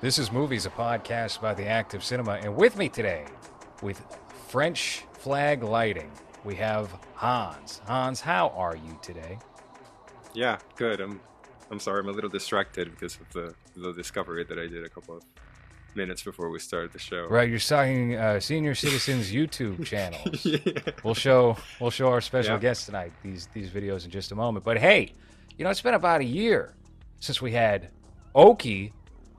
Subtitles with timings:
[0.00, 2.32] This is Movies, a podcast about the act of cinema.
[2.32, 3.24] And with me today,
[3.82, 4.00] with
[4.48, 6.10] French flag lighting,
[6.44, 7.80] we have Hans.
[7.86, 9.38] Hans, how are you today?
[10.34, 11.00] Yeah, good.
[11.00, 11.20] I'm
[11.70, 14.88] I'm sorry, I'm a little distracted because of the the discovery that I did a
[14.88, 15.22] couple of
[15.94, 17.26] minutes before we started the show.
[17.26, 20.44] Right, you're talking uh, Senior Citizens YouTube channels.
[20.44, 20.58] yeah.
[21.02, 22.60] We'll show we'll show our special Yeah.
[22.60, 24.64] guest tonight these these videos in just a moment.
[24.64, 25.14] But hey,
[25.56, 26.74] you know it's been about a year
[27.18, 27.88] since we had
[28.34, 28.92] Oki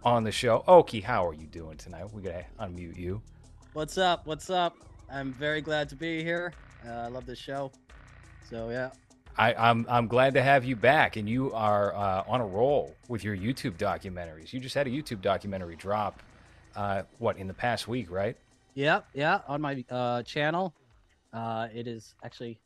[0.07, 0.63] on the show.
[0.67, 2.11] Oki, how are you doing tonight?
[2.13, 3.21] We gotta unmute you.
[3.73, 4.25] What's up?
[4.25, 4.77] What's up?
[5.11, 6.53] I'm very glad to be here.
[6.87, 7.73] Uh, I love this show.
[8.49, 8.91] So yeah,
[9.37, 12.95] I, I'm I'm glad to have you back, and you are uh, on a roll
[13.09, 14.53] with your YouTube documentaries.
[14.53, 16.23] You just had a YouTube documentary drop,
[16.77, 18.37] uh, what in the past week, right?
[18.75, 19.41] yeah, yeah.
[19.49, 20.73] On my uh, channel,
[21.33, 22.61] uh, it is actually.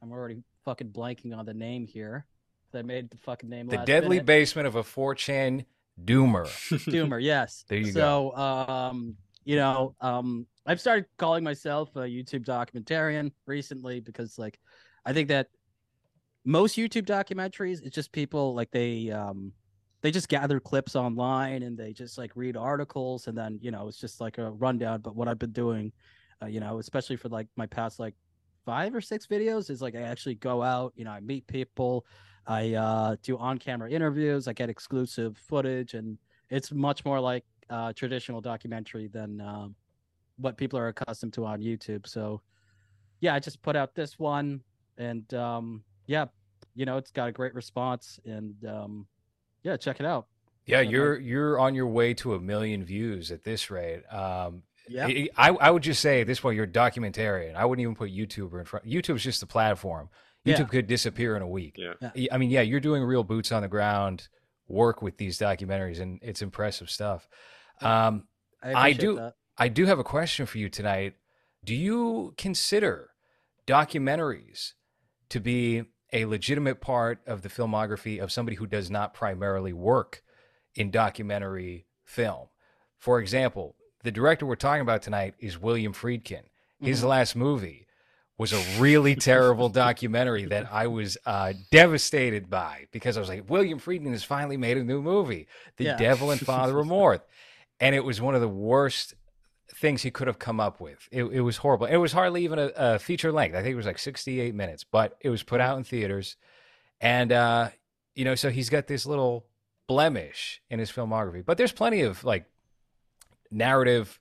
[0.00, 2.24] I'm already fucking blanking on the name here.
[2.72, 3.66] I made the fucking name.
[3.66, 4.26] The Deadly minute.
[4.26, 5.64] Basement of a 4chan
[6.04, 6.44] Doomer.
[6.90, 7.22] Doomer.
[7.22, 7.64] Yes.
[7.68, 14.00] There you so, um, you know, um, I've started calling myself a YouTube documentarian recently
[14.00, 14.58] because, like,
[15.04, 15.48] I think that
[16.44, 19.52] most YouTube documentaries, it's just people like they, um,
[20.00, 23.88] they just gather clips online and they just like read articles and then you know
[23.88, 25.00] it's just like a rundown.
[25.00, 25.92] But what I've been doing,
[26.42, 28.14] uh, you know, especially for like my past like
[28.64, 32.06] five or six videos, is like I actually go out, you know, I meet people,
[32.48, 36.16] I uh, do on-camera interviews, I get exclusive footage, and
[36.48, 39.74] it's much more like uh, traditional documentary than um,
[40.38, 42.06] what people are accustomed to on YouTube.
[42.06, 42.40] So,
[43.20, 44.62] yeah, I just put out this one,
[44.96, 46.26] and um, yeah,
[46.74, 49.06] you know, it's got a great response, and um,
[49.62, 50.26] yeah, check it out.
[50.64, 54.02] Yeah, you're you're on your way to a million views at this rate.
[54.12, 57.54] Um, Yeah, I, I I would just say at this point you're a documentarian.
[57.54, 58.86] I wouldn't even put YouTuber in front.
[58.86, 60.08] YouTube's just the platform.
[60.46, 60.64] YouTube Yeah.
[60.64, 61.76] could disappear in a week.
[61.76, 62.10] Yeah.
[62.32, 64.28] I mean, yeah, you're doing real boots on the ground
[64.68, 67.28] work with these documentaries, and it's impressive stuff.
[67.80, 68.28] Um,
[68.62, 69.34] I, I do- That.
[69.56, 71.14] I do have a question for you tonight.
[71.64, 73.10] Do you consider
[73.66, 74.72] documentaries
[75.28, 80.22] to be a legitimate part of the filmography of somebody who does not primarily work
[80.74, 82.48] in documentary film?
[82.98, 86.42] For example, the director we're talking about tonight is William Friedkin.
[86.80, 87.08] His Mhm.
[87.08, 87.86] last movie
[88.38, 93.50] was a really terrible documentary that I was uh, devastated by because I was like,
[93.50, 95.96] William Friedkin has finally made a new movie, The Yeah.
[95.96, 97.22] Devil and Father Amorth.
[97.80, 99.14] And it was one of the worst
[99.74, 101.08] things he could have come up with.
[101.10, 101.86] It, it was horrible.
[101.86, 103.54] It was hardly even a, a feature length.
[103.56, 106.36] I think it was like 68 minutes, but it was put out in theaters.
[107.00, 107.70] And, uh,
[108.14, 109.46] you know, so he's got this little
[109.88, 111.44] blemish in his filmography.
[111.44, 112.46] But there's plenty of like
[113.50, 114.20] narrative,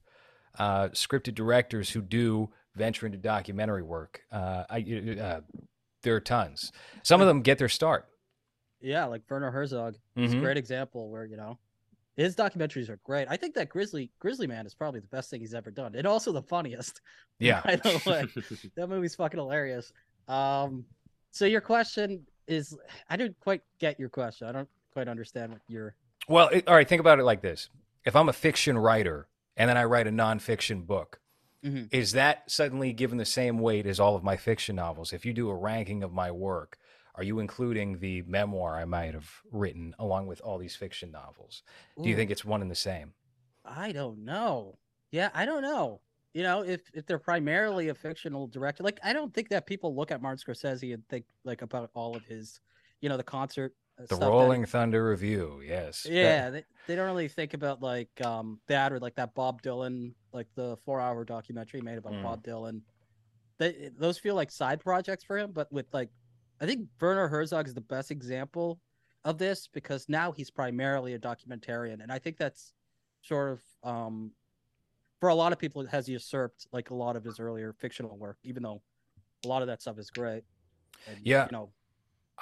[0.57, 4.21] uh, scripted directors who do venture into documentary work.
[4.31, 4.85] Uh, I,
[5.19, 5.41] uh,
[6.03, 6.71] there are tons.
[7.03, 8.07] Some of them get their start.
[8.79, 9.95] Yeah, like Werner Herzog.
[10.15, 11.57] It's a great example where you know
[12.15, 13.27] his documentaries are great.
[13.29, 16.05] I think that Grizzly Grizzly Man is probably the best thing he's ever done, and
[16.05, 17.01] also the funniest.
[17.39, 17.61] Yeah.
[17.63, 19.93] By the way, that movie's fucking hilarious.
[20.27, 20.85] Um,
[21.29, 22.75] so your question is,
[23.11, 24.47] I didn't quite get your question.
[24.47, 25.93] I don't quite understand what you're.
[26.27, 27.69] Well, it, all right, think about it like this.
[28.05, 31.19] If I'm a fiction writer and then I write a nonfiction book,
[31.67, 31.89] Mhm.
[31.91, 35.13] is that suddenly given the same weight as all of my fiction novels?
[35.13, 36.77] If you do a ranking of my work,
[37.15, 41.63] are you including the memoir I might have written along with all these fiction novels?
[42.01, 43.15] Do you think it's one and the same?
[43.65, 44.79] I don't know.
[45.11, 46.01] Yeah, I don't know.
[46.33, 49.95] You know, if if they're primarily a fictional director, like I don't think that people
[49.95, 52.59] look at Martin Scorsese and think like about all of his,
[53.01, 53.73] you know, the concert.
[53.97, 56.03] Uh, The stuff that Rolling Thunder Revue, yes.
[56.03, 59.61] That- Yeah, they, they don't really think about like um that or like that Bob
[59.61, 62.23] Dylan, like the four hour documentary made about Mm.
[62.23, 62.81] Bob Dylan.
[63.57, 66.09] They those feel like side projects for him, but with like
[66.61, 68.79] I think Werner Herzog is the best example
[69.25, 72.73] of this because now he's primarily a documentarian, and I think that's
[73.21, 74.31] sort of um
[75.19, 78.15] for a lot of people it has usurped like a lot of his earlier fictional
[78.17, 78.81] work, even though
[79.43, 80.43] a lot of that stuff is great.
[81.07, 81.45] And, Yeah.
[81.45, 81.71] you know,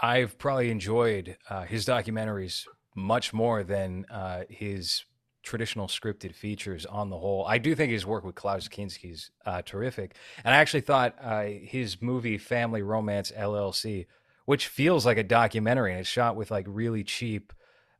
[0.02, 5.06] I've probably enjoyed uh, his documentaries much more than uh, his
[5.44, 7.46] traditional scripted features on the whole.
[7.46, 10.16] I do think his work with Klaus Kinski is uh, terrific.
[10.44, 14.08] And I actually thought uh, his movie Family Romance LLC,
[14.46, 17.54] which feels like a documentary and it's shot with like really cheap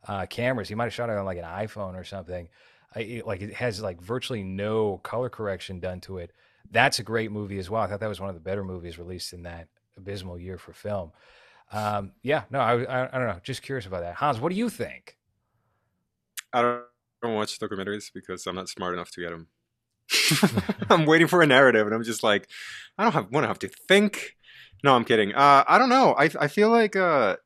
[0.08, 0.68] uh, cameras.
[0.68, 2.50] He might have shot it on like an iPhone or something.
[2.96, 6.32] I, it, like it has like virtually no color correction done to it.
[6.72, 7.84] That's a great movie as well.
[7.84, 9.68] I thought that was one of the better movies released in that
[9.98, 11.12] abysmal year for film.
[11.72, 13.40] Um, yeah, no, I, I, I don't know.
[13.44, 14.16] Just curious about that.
[14.16, 15.18] Hans, what do you think?
[16.54, 16.84] I don't,
[17.24, 19.48] I don't watch documentaries because I'm not smart enough to get them.
[20.90, 22.48] I'm waiting for a narrative, and I'm just like,
[22.98, 24.36] I don't have want to have to think.
[24.84, 25.34] No, I'm kidding.
[25.34, 26.16] Uh, I don't know.
[26.18, 27.38] I I feel like uh,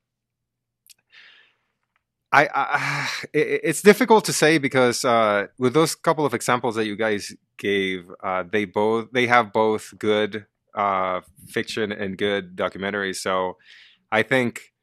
[2.32, 6.86] I, I it, it's difficult to say because uh, with those couple of examples that
[6.86, 10.46] you guys gave, uh, they both they have both good
[10.76, 13.18] uh, fiction and good documentaries.
[13.18, 13.58] So
[14.12, 14.74] I think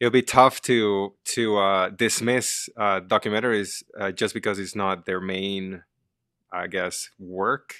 [0.00, 5.20] it'll be tough to to uh, dismiss uh, documentaries uh, just because it's not their
[5.20, 5.82] main,
[6.52, 7.74] I guess, work.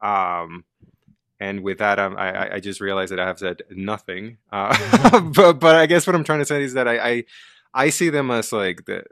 [0.00, 0.64] Um,
[1.40, 4.38] and with that, um, I, I just realized that I have said nothing.
[4.50, 4.76] Uh,
[5.34, 7.24] but but I guess what I'm trying to say is that I I,
[7.74, 9.04] I see them as like the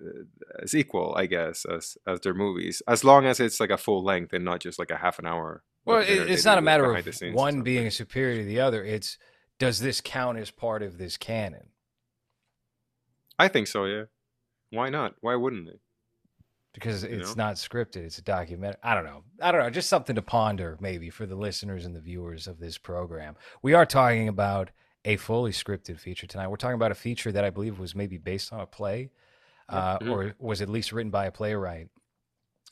[0.62, 4.02] as equal, I guess, as as their movies, as long as it's like a full
[4.02, 5.62] length and not just like a half an hour.
[5.84, 8.84] Well, it, it's not a matter of one being superior to the other.
[8.84, 9.18] It's
[9.58, 11.68] does this count as part of this canon?
[13.38, 13.84] I think so.
[13.84, 14.04] Yeah.
[14.70, 15.14] Why not?
[15.20, 15.80] Why wouldn't it?
[16.74, 17.44] Because You it's know?
[17.44, 18.78] not scripted; it's a documentary.
[18.82, 19.24] I don't know.
[19.40, 19.70] I don't know.
[19.70, 23.36] Just something to ponder, maybe, for the listeners and the viewers of this program.
[23.62, 24.70] We are talking about
[25.04, 26.48] a fully scripted feature tonight.
[26.48, 29.10] We're talking about a feature that I believe was maybe based on a play,
[29.68, 30.10] uh, Mhm.
[30.10, 31.88] or was at least written by a playwright,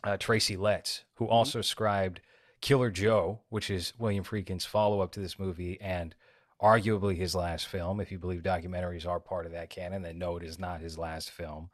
[0.02, 1.32] uh, Tracy Letts, who Mm-hmm.
[1.32, 2.20] also scribed
[2.60, 6.14] Killer Joe, which is William Friedkin's follow up to this movie and
[6.62, 8.00] arguably his last film.
[8.00, 10.98] If you believe documentaries are part of that canon, then no, it is not his
[10.98, 11.70] last film.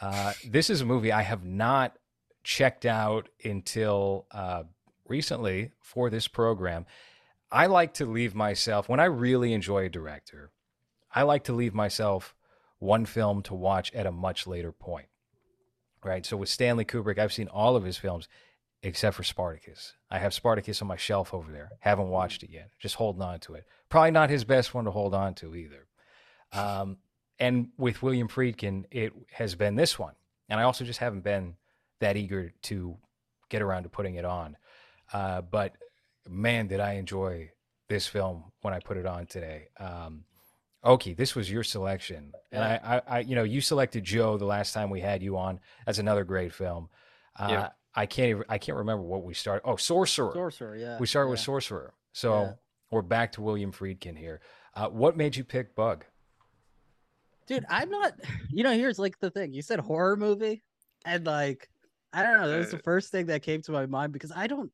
[0.00, 1.96] Uh, this is a movie I have not
[2.44, 4.64] checked out until uh,
[5.06, 6.86] recently for this program.
[7.50, 10.50] I like to leave myself, when I really enjoy a director,
[11.14, 12.34] I like to leave myself
[12.78, 15.06] one film to watch at a much later point.
[16.02, 16.26] Right.
[16.26, 18.26] So with Stanley Kubrick, I've seen all of his films
[18.82, 19.94] except for Spartacus.
[20.10, 21.70] I have Spartacus on my shelf over there.
[21.80, 22.70] Haven't watched it yet.
[22.78, 23.64] Just holding on to it.
[23.88, 25.86] Probably not his best one to hold on to either.
[26.52, 26.98] Um,
[27.38, 30.14] and with William Friedkin, it has been this one.
[30.48, 31.54] And I also just haven't been
[32.00, 32.96] that eager to
[33.48, 34.56] get around to putting it on.
[35.12, 35.76] Uh, but
[36.28, 37.50] man, did I enjoy
[37.88, 39.68] this film when I put it on today.
[39.78, 40.24] Um,
[40.82, 44.46] Oki, this was your selection, and I, I, I, you know, you selected Joe the
[44.46, 45.60] last time we had you on.
[45.86, 46.88] That's another great film.
[47.38, 47.68] Uh, Yeah.
[47.94, 49.62] I can't even, I can't remember what we started.
[49.68, 50.32] Oh, Sorcerer.
[50.32, 50.98] Sorcerer, yeah.
[50.98, 51.40] we started with.
[51.40, 51.92] Sorcerer.
[52.12, 52.52] So Yeah.
[52.90, 54.40] we're back to William Friedkin here.
[54.74, 56.04] Uh, what made you pick Bug?
[57.46, 58.14] Dude, I'm not.
[58.50, 59.52] You know, here's like the thing.
[59.52, 60.62] You said horror movie,
[61.04, 61.68] and like,
[62.12, 62.48] I don't know.
[62.48, 64.70] That was the Uh, first thing that came to my mind because I don't,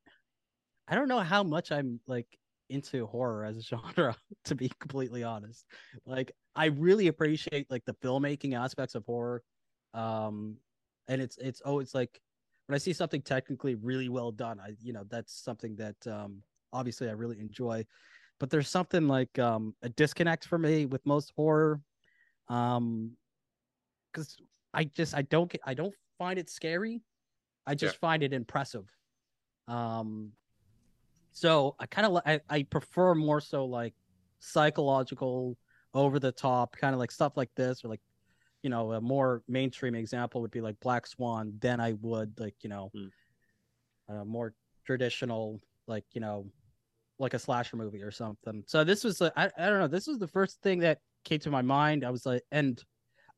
[0.87, 2.27] I don't know how much I'm like
[2.69, 4.15] into horror as a genre.
[4.45, 5.65] To be completely honest,
[6.07, 9.43] like I really appreciate like the filmmaking aspects of horror,
[9.95, 10.57] um,
[11.09, 12.21] and it's it's oh it's like
[12.69, 16.43] when I see something technically really well done, I you know that's something that um
[16.73, 17.85] obviously I really enjoy,
[18.39, 21.81] but there's something like um a disconnect for me with most horror
[22.49, 23.11] um
[24.11, 24.39] because
[24.73, 27.03] i just i don't get i don't find it scary.
[27.67, 28.87] I just find it impressive.
[29.67, 30.33] Um
[31.33, 33.95] so i kind of I, I prefer more so like
[34.41, 35.57] psychological
[35.95, 38.01] over the top kind of like stuff like this or like
[38.63, 42.55] you know a more mainstream example would be like black swan than i would like
[42.63, 43.09] you know Hmm.
[44.21, 46.47] a more traditional like you know
[47.19, 48.63] like a slasher movie or something.
[48.67, 49.89] So this was I, I don't know.
[49.89, 52.05] This was the first thing that came to my mind.
[52.05, 52.81] I was like, and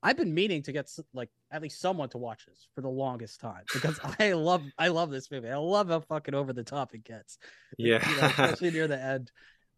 [0.02, 3.40] I've been meaning to get like at least someone to watch this for the longest
[3.40, 5.48] time because I love I love this movie.
[5.48, 7.38] I love how fucking over the top it gets.
[7.78, 8.06] Yeah.
[8.08, 9.32] you know, especially near the end.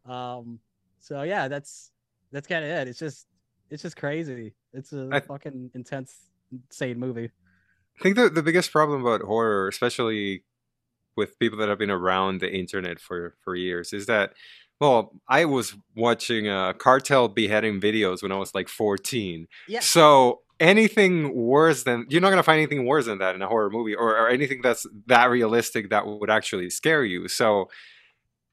[0.05, 0.59] Um,
[1.01, 1.91] so yeah, that's
[2.33, 2.89] that's kind of it.
[2.89, 3.27] It's just
[3.71, 4.55] it's just crazy.
[4.73, 6.15] It's a I- fucking intense,
[6.51, 7.31] insane movie.
[7.99, 10.45] I think the, the biggest problem about horror, especially
[11.17, 14.33] with people that have been around the internet for, for years, is that,
[14.81, 19.47] well, I was watching uh, cartel beheading videos when I was like 14.
[19.69, 19.81] Yeah.
[19.81, 23.47] So anything worse than, you're not going to find anything worse than that in a
[23.47, 27.29] horror movie or, or anything that's that realistic that would actually scare you.
[27.29, 27.69] So,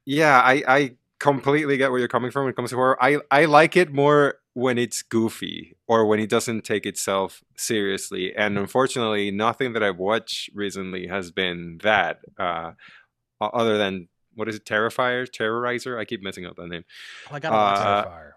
[0.05, 3.01] yeah, I, I completely get where you're coming from when it comes to horror.
[3.01, 8.35] I, I like it more when it's goofy or when it doesn't take itself seriously.
[8.35, 12.19] And unfortunately, nothing that I've watched recently has been that.
[12.37, 12.71] Uh,
[13.41, 15.97] other than what is it, Terrifier, Terrorizer?
[15.99, 16.83] I keep messing up that name.
[17.31, 18.05] Oh, I gotta watch Uh.
[18.05, 18.31] Terrifier.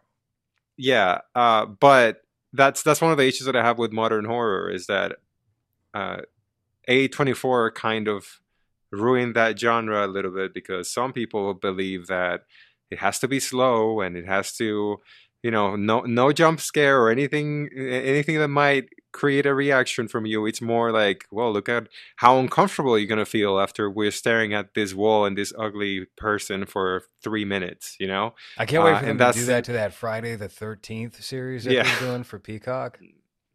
[0.77, 4.71] Yeah, uh, but that's that's one of the issues that I have with modern horror
[4.71, 5.17] is that
[5.95, 6.19] uh,
[6.89, 8.41] A24 kind of
[8.91, 12.43] ruined that genre a little bit because some people believe that
[12.91, 14.99] it has to be slow and it has to,
[15.43, 20.25] you know, no no jump scare or anything anything that might create a reaction from
[20.25, 20.47] you.
[20.47, 24.75] It's more like, well, look at how uncomfortable you're gonna feel after we're staring at
[24.75, 27.97] this wall and this ugly person for three minutes.
[28.01, 28.35] You know.
[28.57, 31.23] I can't wait uh, for and them to do that to that Friday the Thirteenth
[31.23, 31.83] series that Yeah.
[31.83, 32.99] they're doing for Peacock.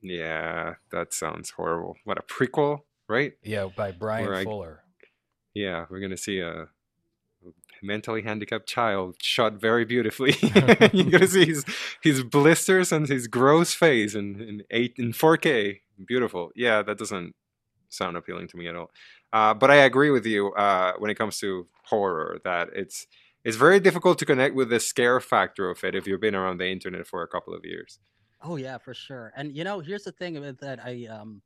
[0.03, 1.97] Yeah, that sounds horrible.
[2.03, 3.33] What a prequel, right?
[3.43, 4.83] Yeah, by Bryan Where I- Fuller.
[5.55, 6.67] Yeah, we're gonna see a
[7.81, 10.35] mentally handicapped child shot very beautifully.
[10.93, 11.65] You're gonna see his
[12.01, 15.79] his blisters and his gross face in in eight in 4K.
[16.05, 16.51] Beautiful.
[16.55, 17.35] Yeah, that doesn't
[17.89, 18.91] sound appealing to me at all.
[19.33, 23.07] Uh, but I agree with you uh, when it comes to horror that it's
[23.43, 26.57] it's very difficult to connect with the scare factor of it if you've been around
[26.57, 27.99] the internet for a couple of years.
[28.41, 29.33] Oh yeah, for sure.
[29.35, 31.41] And you know, here's the thing about that I um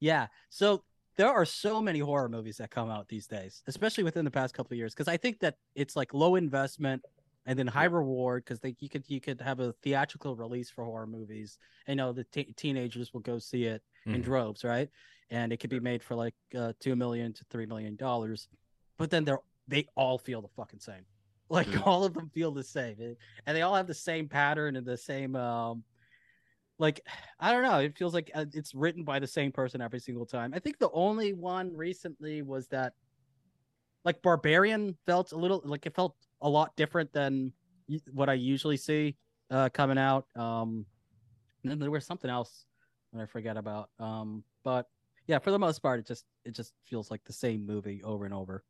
[0.00, 0.28] yeah.
[0.50, 0.82] So
[1.18, 4.54] there are so many horror movies that come out these days, especially within the past
[4.54, 7.04] couple of years because I think that it's like low investment
[7.44, 10.84] and then high reward because they you could you could have a theatrical release for
[10.84, 11.58] horror movies.
[11.88, 14.14] You know, the t- teenagers will go see it mm.
[14.14, 14.88] in droves, right?
[15.30, 18.48] And it could be made for like uh, 2 million to 3 million dollars.
[18.96, 21.04] But then they're they all feel the fucking same.
[21.50, 21.86] Like mm.
[21.86, 24.98] all of them feel the same, and they all have the same pattern and the
[24.98, 25.82] same um,
[26.78, 27.00] like
[27.40, 27.78] I don't know.
[27.78, 30.52] It feels like uh, it's written by the same person every single time.
[30.54, 32.94] I think the only one recently was that,
[34.04, 37.52] like Barbarian felt a little like it felt a lot different than
[38.12, 39.16] what I usually see
[39.50, 40.26] uh, coming out.
[40.36, 40.86] Um,
[41.62, 42.66] and then there was something else
[43.12, 43.90] that I forget about.
[43.98, 44.86] Um, but
[45.26, 48.24] yeah, for the most part, it just it just feels like the same movie over
[48.24, 48.64] and over.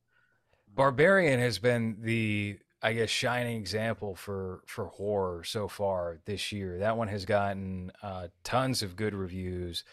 [0.74, 6.78] Barbarian has been the I guess shining example for for horror so far this year.
[6.78, 9.84] That one has gotten uh, tons of good reviews.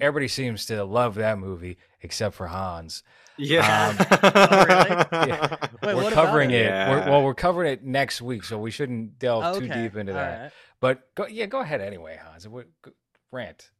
[0.00, 3.02] Everybody seems to love that movie except for Hans.
[3.38, 5.28] Yeah, um, oh, really?
[5.28, 5.56] yeah.
[5.82, 6.62] Wait, we're covering it.
[6.62, 6.64] it.
[6.66, 6.90] Yeah.
[6.90, 9.60] We're, well, we're covering it next week, so we shouldn't delve okay.
[9.60, 10.42] too deep into All that.
[10.42, 10.52] Right.
[10.80, 12.46] But go, yeah, go ahead anyway, Hans.
[12.46, 12.92] Go,
[13.30, 13.70] rant.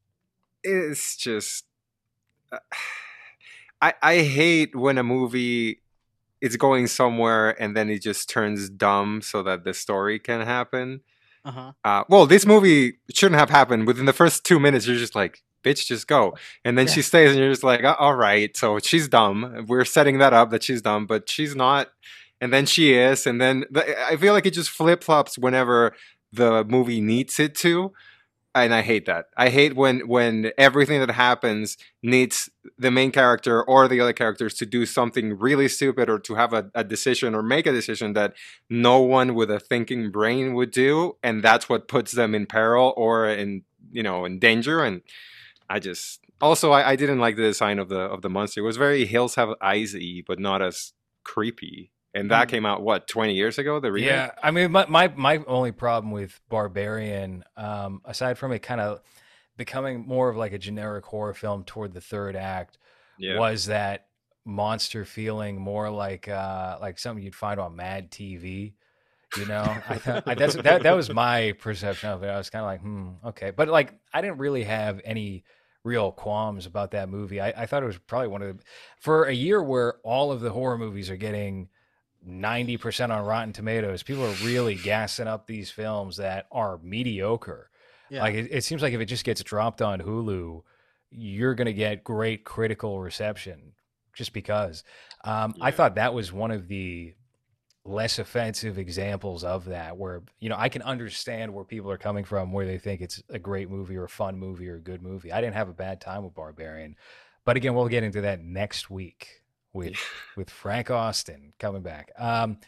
[0.63, 1.65] It's just,
[2.51, 2.59] uh,
[3.83, 5.81] I I hate when a movie
[6.41, 11.01] it's going somewhere and then it just turns dumb so that the story can happen.
[11.45, 11.73] Uh-huh.
[11.85, 13.87] Uh, well, this movie shouldn't have happened.
[13.87, 16.37] Within the first two minutes, you're just like, bitch, just go.
[16.65, 16.93] And then yeah.
[16.93, 18.57] she stays, and you're just like, all right.
[18.57, 19.67] So she's dumb.
[19.69, 21.89] We're setting that up that she's dumb, but she's not.
[22.41, 23.27] And then she is.
[23.27, 25.95] And then the, I feel like it just flip flops whenever
[26.33, 27.93] the movie needs it to
[28.65, 29.27] and I hate that.
[29.37, 32.49] I hate when when everything that happens needs
[32.79, 36.53] the main character or the other characters to do something really stupid or to have
[36.53, 38.35] a, a, decision or make a decision that
[38.71, 42.95] no one with a thinking brain would do, and that's what puts them in peril
[42.97, 44.83] or in you know in danger.
[44.83, 45.03] And
[45.69, 48.61] I just also I, I didn't like the design of the of the monster.
[48.61, 49.95] It was very Hills Have Eyes
[50.27, 50.93] but not as
[51.25, 52.51] creepy and that mm.
[52.51, 54.11] came out what 20 years ago the remake?
[54.11, 58.81] yeah i mean my, my my only problem with barbarian um aside from it kind
[58.81, 59.01] of
[59.57, 62.79] becoming more of like a generic horror film toward the third act
[63.19, 63.39] yeah.
[63.39, 64.07] was that
[64.45, 68.73] monster feeling more like uh like something you'd find on mad tv
[69.37, 72.51] you know I thought, I, that's that, that was my perception of it i was
[72.51, 75.45] kind of like hmm okay but like i didn't really have any
[75.85, 78.65] real qualms about that movie I, I thought it was probably one of the
[78.99, 81.69] for a year where all of the horror movies are getting
[82.27, 84.03] 90% on Rotten Tomatoes.
[84.03, 87.71] People are really gassing up these films that are mediocre.
[88.11, 88.23] Yeah.
[88.23, 90.63] Like it, it, seems like if it just gets dropped on Hulu,
[91.11, 93.73] you're going to get great critical reception
[94.15, 94.85] just because.
[95.25, 95.65] Um, yeah.
[95.65, 97.15] I thought that was one of the
[97.85, 102.25] less offensive examples of that where you know I can understand where people are coming
[102.25, 105.03] from where they think it's a great movie or a fun movie or a good
[105.03, 105.33] movie.
[105.33, 106.97] I didn't have a bad time with Barbarian.
[107.45, 109.43] But again, we'll get into that next week
[109.77, 109.97] with
[110.37, 112.11] with Frank Austin coming back.
[112.19, 112.59] Um,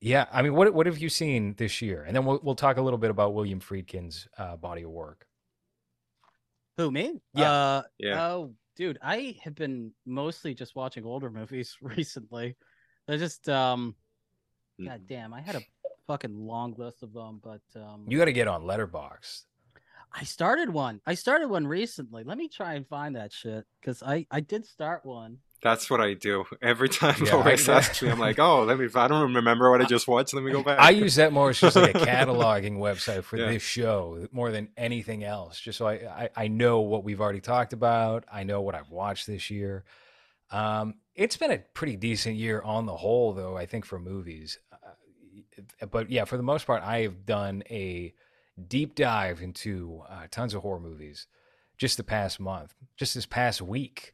[0.00, 2.04] yeah, I mean, what what have you seen this year?
[2.04, 5.26] And then we'll we'll talk a little bit about William Friedkin's uh, body of work.
[6.76, 7.20] Who me?
[7.34, 8.26] Yeah, uh, yeah.
[8.26, 12.56] Oh, dude, I have been mostly just watching older movies recently.
[13.08, 13.94] I just um,
[14.80, 14.86] mm.
[14.86, 15.62] god damn, I had a
[16.06, 19.44] fucking long list of them, but um, you got to get on Letterboxd.
[20.12, 21.00] I started one.
[21.06, 22.24] I started one recently.
[22.24, 25.38] Let me try and find that shit because I I did start one.
[25.60, 28.10] That's what I do every time yeah, Lois asks me.
[28.10, 28.88] I'm like, oh, let me.
[28.94, 30.34] I don't remember what I just watched.
[30.34, 30.78] Let me go back.
[30.78, 33.50] I use that more as just like a cataloging website for yeah.
[33.50, 35.58] this show more than anything else.
[35.58, 38.24] Just so I, I, I know what we've already talked about.
[38.32, 39.84] I know what I've watched this year.
[40.50, 43.56] Um, it's been a pretty decent year on the whole, though.
[43.56, 48.14] I think for movies, uh, but yeah, for the most part, I have done a
[48.66, 51.26] deep dive into uh, tons of horror movies
[51.76, 54.12] just the past month, just this past week.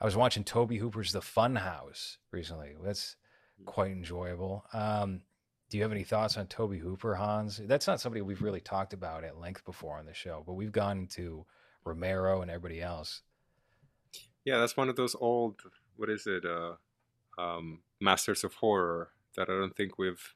[0.00, 2.74] I was watching Tobe Hooper's The Fun House recently.
[2.82, 3.16] That's
[3.64, 4.64] quite enjoyable.
[4.72, 5.22] Um,
[5.70, 7.60] do you have any thoughts on Tobe Hooper, Hans?
[7.64, 10.72] That's not somebody we've really talked about at length before on the show, but we've
[10.72, 11.44] gone into
[11.84, 13.22] Romero and everybody else.
[14.44, 15.60] Yeah, that's one of those old,
[15.96, 16.74] what is it, uh,
[17.38, 20.34] um, Masters of Horror that I don't think we've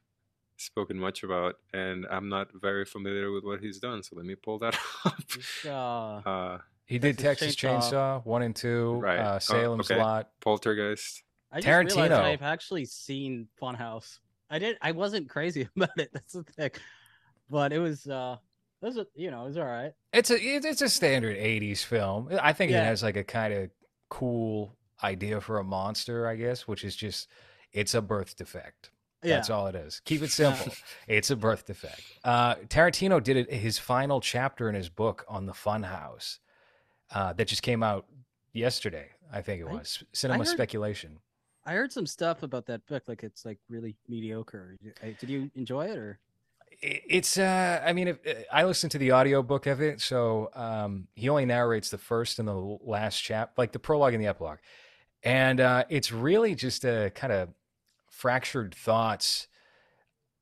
[0.57, 4.03] spoken much about, and I'm not very familiar with what he's done.
[4.03, 5.23] So let me pull that up.
[5.65, 7.91] Uh, uh, he did Texas, Chainsaw.
[7.91, 8.25] Chainsaw.
[8.25, 9.19] one and two, right?
[9.19, 10.03] Uh, oh, Salem's oh, okay.
[10.03, 11.23] Lot, Poltergeist.
[11.51, 12.19] I just Tarantino.
[12.19, 14.19] I've actually seen Funhouse.
[14.49, 14.77] I did.
[14.81, 16.09] I wasn't crazy about it.
[16.13, 16.71] That's the thing.
[17.49, 18.07] But it was.
[18.07, 18.37] uh
[18.81, 18.97] It was.
[18.97, 19.93] A, you know, it was all right.
[20.11, 22.29] It's a it's a standard '80s film.
[22.41, 23.69] I think it has like a kind of
[24.09, 27.29] cool idea for a monster, I guess, which is just
[27.71, 28.91] it's a birth defect.
[29.23, 29.35] Yeah.
[29.35, 30.01] That's all it is.
[30.05, 30.73] Keep it simple.
[31.07, 32.01] it's a birth defect.
[32.23, 36.39] Uh, Tarantino did it his final chapter in his book on the Funhouse
[37.11, 38.05] uh, that just came out
[38.53, 39.09] yesterday.
[39.31, 41.19] I think it I- was Cinema heard- Speculation.
[41.65, 43.03] I heard some stuff about that book.
[43.07, 44.75] Like it's like really mediocre.
[44.83, 46.19] Did did you enjoy it or?
[46.81, 48.17] It's uh I mean if,
[48.51, 52.47] I listened to the audiobook of it so um he only narrates the first and
[52.47, 54.57] the last chap like the prologue and the epilogue.
[55.23, 57.49] And uh it's really just a kind of
[58.09, 59.47] fractured thoughts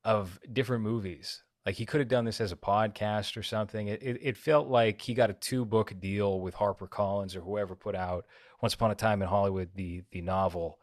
[0.03, 1.43] of different movies.
[1.65, 3.87] Like he could have done this as a podcast or something.
[3.87, 7.41] It it, it felt like he got a two book deal with Harper Collins or
[7.41, 8.25] whoever put out
[8.61, 10.79] Once Upon a Time in Hollywood the the novel.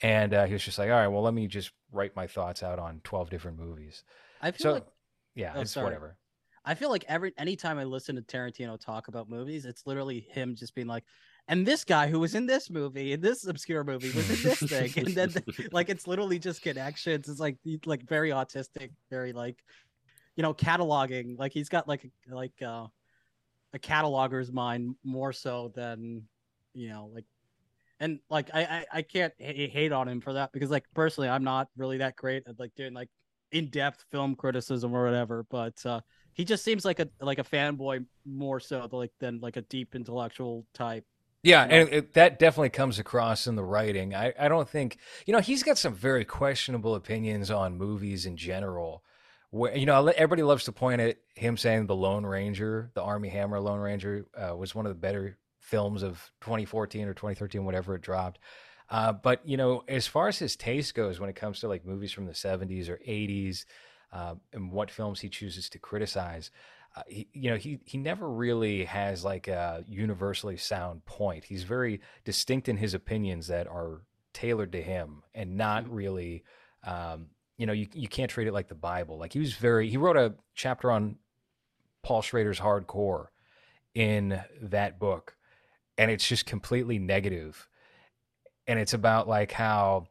[0.00, 2.62] And uh, he was just like, all right, well, let me just write my thoughts
[2.62, 4.04] out on 12 different movies.
[4.40, 4.86] I feel So, like
[5.34, 5.86] yeah, Oh, it's sorry.
[5.86, 6.16] whatever.
[6.64, 10.54] I feel like every anytime I listen to Tarantino talk about movies, it's literally him
[10.54, 11.04] just being like,
[11.48, 14.58] and this guy who was in this movie, in this obscure movie, was in this
[14.60, 15.32] thing, and then
[15.72, 17.26] like it's literally just connections.
[17.28, 17.56] It's like
[17.86, 19.56] like very autistic, very like,
[20.38, 21.36] you know, cataloging.
[21.36, 22.86] Like he's got like like uh,
[23.74, 26.22] a cataloger's mind more so than
[26.72, 27.24] you know like.
[28.00, 31.28] And like I, I, I can't h- hate on him for that because like personally
[31.28, 33.08] I'm not really that great at like doing like
[33.50, 36.00] in-depth film criticism or whatever, but uh
[36.34, 39.62] he just seems like a like a fanboy more so than like than like a
[39.62, 41.04] deep intellectual type.
[41.42, 41.74] Yeah, you know?
[41.74, 44.14] and it, that definitely comes across in the writing.
[44.14, 48.36] I, I don't think, you know, he's got some very questionable opinions on movies in
[48.36, 49.02] general.
[49.50, 53.30] Where, you know, everybody loves to point at him saying The Lone Ranger, the Armie
[53.30, 57.94] Hammer Lone Ranger, uh, was one of the better films of 2014 or 2013, whatever
[57.94, 58.38] it dropped.
[58.90, 61.84] Uh, but, you know, as far as his taste goes when it comes to like
[61.84, 63.64] movies from the 70s or 80s
[64.12, 66.50] uh, and what films he chooses to criticize,
[66.96, 71.44] uh, he, you know, he he never really has like a universally sound point.
[71.44, 74.02] He's very distinct in his opinions that are
[74.32, 76.44] tailored to him, and not really,
[76.84, 77.26] um,
[77.58, 79.18] you know, you you can't treat it like the Bible.
[79.18, 81.16] Like he was very, he wrote a chapter on
[82.02, 83.26] Paul Schrader's hardcore
[83.94, 85.36] in that book,
[85.98, 87.68] and it's just completely negative.
[88.66, 90.06] and it's about like how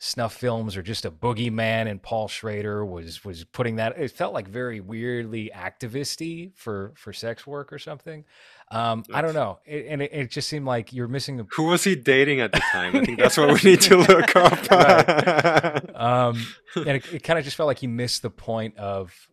[0.00, 4.32] snuff films are just a boogeyman and Paul Schrader was was putting that it felt
[4.32, 8.24] like very weirdly activisty for for sex work or something.
[8.70, 9.60] Um I don't know.
[9.64, 12.52] It, and it, it just seemed like you're missing the Who was he dating at
[12.52, 12.96] the time?
[12.96, 14.72] I think that's what we need to look up.
[15.94, 19.28] um and it, it kind of just felt like he missed the point of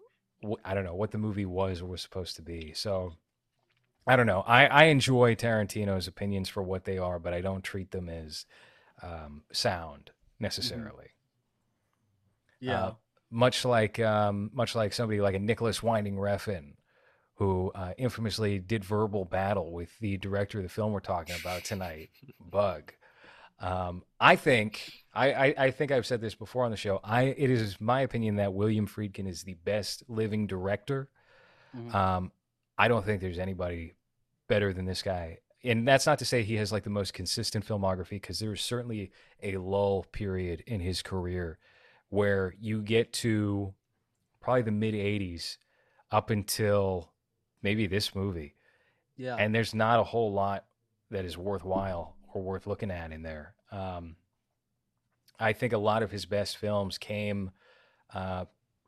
[0.63, 2.73] I don't know what the movie was or was supposed to be.
[2.73, 3.13] So
[4.07, 4.41] I don't know.
[4.41, 8.45] I I enjoy Tarantino's opinions for what they are, but I don't treat them as
[9.01, 11.07] um sound necessarily.
[12.59, 12.83] Yeah.
[12.83, 12.93] Uh,
[13.31, 16.73] much like um, much like somebody like a Nicolas Winding Refn,
[17.35, 21.63] who uh, infamously did verbal battle with the director of the film we're talking about
[21.63, 22.93] tonight, Bug.
[23.59, 26.99] Um, I think I, I, I think I've said this before on the show.
[27.03, 31.09] I it is my opinion that William Friedkin is the best living director.
[31.75, 31.93] Mhm.
[31.93, 32.31] Um,
[32.77, 33.95] I don't think there's anybody
[34.47, 35.39] better than this guy.
[35.63, 38.61] And that's not to say he has like the most consistent filmography, because there is
[38.61, 41.57] certainly a lull period in his career
[42.09, 43.73] where you get to
[44.41, 45.57] probably the mid 80s
[46.11, 47.11] up until
[47.65, 48.55] maybe this movie.
[49.17, 49.35] yeah.
[49.37, 50.63] And there's not a whole lot
[51.11, 53.53] that is worthwhile or worth looking at in there.
[53.71, 54.15] Um,
[55.39, 57.51] I think a lot of his best films came
[58.13, 58.45] uh,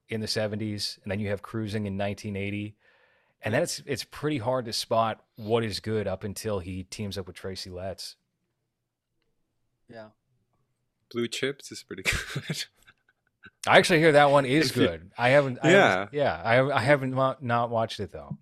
[0.07, 2.75] in the 70s, and then you have Cruising in 1980.
[3.41, 7.17] And then it's it's pretty hard to spot what is good up until he teams
[7.17, 8.15] up with Tracy Letts.
[9.89, 10.07] yeah.
[11.11, 12.65] Blue Chips is pretty good.
[13.67, 15.11] I actually hear that one is good.
[15.17, 15.59] I haven't.
[15.63, 15.89] I Yeah.
[15.89, 16.41] haven't- yeah.
[16.43, 17.11] I I haven't
[17.41, 18.37] not watched it though.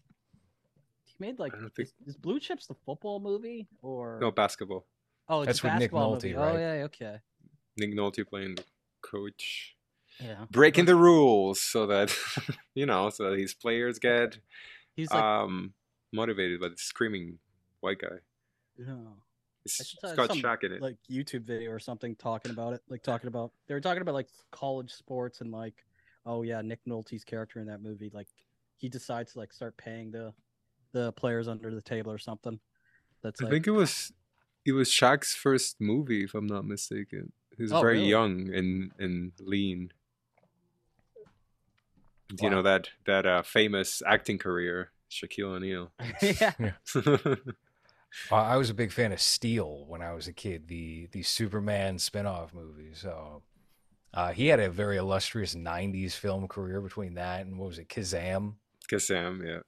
[1.17, 4.85] He made like think- is, is Blue Chips the football movie or no, basketball.
[5.29, 6.33] oh it's That's with Nick basketball Nolte, movie.
[6.35, 6.55] right?
[6.55, 7.17] Oh yeah, okay.
[7.77, 8.63] Nick Nolte playing the
[9.01, 9.75] coach,
[10.21, 10.45] Yeah.
[10.51, 12.15] breaking the rules so that
[12.75, 14.37] you know, so that his players get
[14.95, 15.73] He's like um
[16.13, 17.39] motivated by the screaming
[17.81, 18.17] white guy.
[18.77, 19.17] no.
[19.65, 20.81] It's, I should tell got some, Shaq in it.
[20.81, 22.81] like YouTube video or something talking about it.
[22.87, 25.73] Like talking about they were talking about like college sports and like
[26.25, 28.27] oh yeah, Nick Nolte's character in that movie like
[28.77, 30.33] he decides to like start paying the
[30.95, 32.59] the players under the table or something.
[33.21, 34.13] That's I like think it was
[34.65, 37.31] it was Shaq's first movie, if I'm not mistaken.
[37.57, 38.09] He's Oh, very really?
[38.09, 39.91] young and and lean.
[42.41, 45.91] You know that that uh, famous acting career, Shaquille O'Neal.
[46.21, 46.53] yeah.
[46.95, 47.35] Uh,
[48.31, 51.97] I was a big fan of Steel when I was a kid, the the Superman
[51.97, 52.93] spinoff movie.
[52.93, 53.43] So
[54.13, 57.89] Uh, he had a very illustrious '90s film career between that and what was it,
[57.89, 58.55] Kazam?
[58.89, 59.61] Kazam, yeah.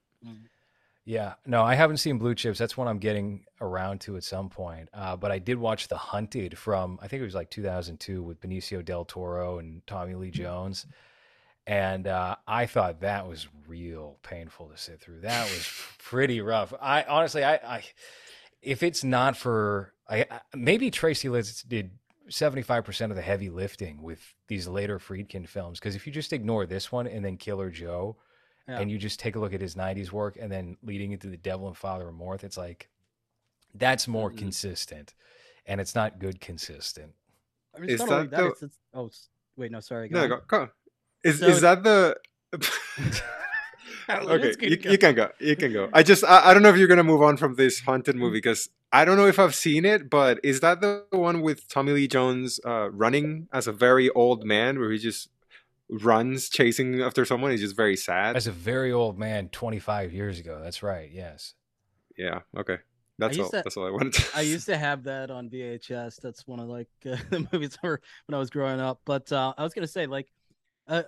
[1.08, 2.60] Yeah, no, I haven't seen Blue Chips.
[2.60, 4.90] That's one I'm getting around to at some point.
[4.94, 8.42] Uh, but I did watch The Hunted from I think it was like 2002 with
[8.42, 10.86] Benicio del Toro and Tommy Lee Jones,
[11.66, 15.22] and uh, I thought that was real painful to sit through.
[15.22, 16.74] That was pretty rough.
[16.82, 17.84] I honestly, I, I
[18.62, 21.92] if it's not for I I- maybe Tracy Letts did
[22.30, 26.66] 75% of the heavy lifting with these later Friedkin films because if you just ignore
[26.66, 28.18] this one and then Killer Joe
[28.68, 28.80] Yeah.
[28.80, 31.38] and you just take a look at his 90s work and then leading into The
[31.38, 32.90] Devil and Father Amorth it's like
[33.74, 34.38] that's more Mhm.
[34.38, 35.14] consistent
[35.66, 37.14] and it's not good consistent.
[37.76, 38.44] I mean, Is it's not only that that.
[38.44, 39.10] the- It's, it's, oh,
[39.56, 40.10] wait, no, sorry.
[40.10, 40.30] Go No, on.
[40.30, 40.70] go, go.
[41.24, 42.18] Is So- is that the?
[44.10, 45.30] Okay, you, you can go.
[45.40, 45.90] You can go.
[45.92, 48.38] I just I, I don't know if you're gonna move on from this haunted movie
[48.38, 51.92] because I don't know if I've seen it, but is that the one with Tommy
[51.92, 55.28] Lee Jones uh, running as a very old man where he just
[55.90, 57.52] runs chasing after someone?
[57.52, 58.36] He's just very sad.
[58.36, 60.60] As a very old man 25 years ago.
[60.64, 61.10] That's right.
[61.12, 61.54] Yes.
[62.18, 62.42] yeah.
[62.58, 62.78] Okay.
[63.20, 63.52] That's used all.
[63.52, 64.14] to- that's all I wanted.
[64.14, 66.22] To I used to have that on VHS.
[66.22, 69.02] That's one of like uh, the movies I were when I was growing up.
[69.06, 70.28] But uh, I was gonna say like,
[70.88, 71.04] uh,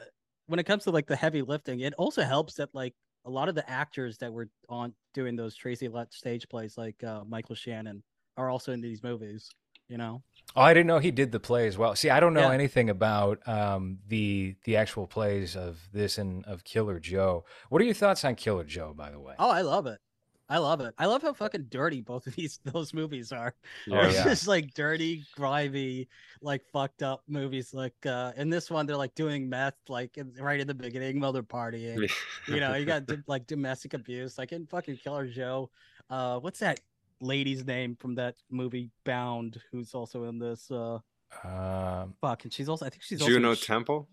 [0.47, 3.49] when it comes to like the heavy lifting, it also helps that like a lot
[3.49, 7.55] of the actors that were on doing those Tracy Letts stage plays, like uh, Michael
[7.55, 8.01] Shannon,
[8.37, 9.49] are also in these movies.
[9.87, 10.23] You know,
[10.55, 11.95] Oh, I didn't know he did the play as well.
[11.95, 12.53] See, I don't know Yeah.
[12.53, 17.45] anything about um, the the actual plays of this and of Killer Joe.
[17.69, 19.35] What are your thoughts on Killer Joe, by the way?
[19.37, 19.99] oh, I love it.
[20.51, 20.95] I love it.
[20.97, 23.53] I love how fucking dirty both of these those movies are.
[23.91, 24.23] Oh, It's yeah.
[24.23, 26.07] just like dirty, grimy,
[26.41, 27.71] like fucked up movies.
[27.71, 31.19] Like uh in this one, they're like doing meth, like in, right in the beginning
[31.19, 32.09] while they're partying.
[32.47, 35.69] you know, you got like domestic abuse, like in fucking Killer Joe.
[36.09, 36.79] Uh, what's that
[37.21, 39.59] lady's name from that movie Bound?
[39.71, 40.69] Who's also in this?
[40.71, 40.99] Uh,
[41.43, 44.09] Um, fuck, and she's also I think she's also in Juno Sh- Temple.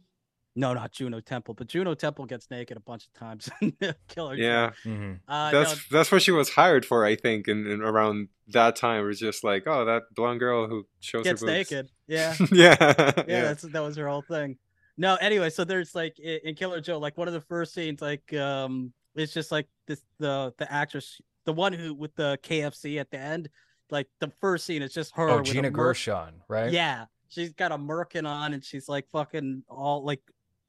[0.55, 3.73] no, not Juno Temple, but Juno Temple gets naked a bunch of times in
[4.09, 4.43] Killer Joe.
[4.43, 5.21] Yeah, mhm.
[5.27, 7.05] Uh, that's no, that's what she was hired for.
[7.07, 10.69] I think, and, and around that time, it was just like, oh, that blonde girl
[10.69, 11.71] who shows gets her boobs.
[11.71, 11.89] naked.
[12.07, 12.35] Yeah.
[12.53, 13.43] yeah, yeah, yeah.
[13.43, 14.59] that's that was her whole thing.
[14.99, 18.33] No, anyway, so there's like in Killer Joe, like one of the first scenes, like
[18.35, 23.11] um, it's just like this the the actress, the one who with the KFC at
[23.11, 23.49] the end,
[23.91, 25.31] like the first scene is just her.
[25.31, 26.71] oh, Gina merc- Gershon, right?
[26.71, 30.21] Yeah, she's got a merkin on, and she's like fucking all like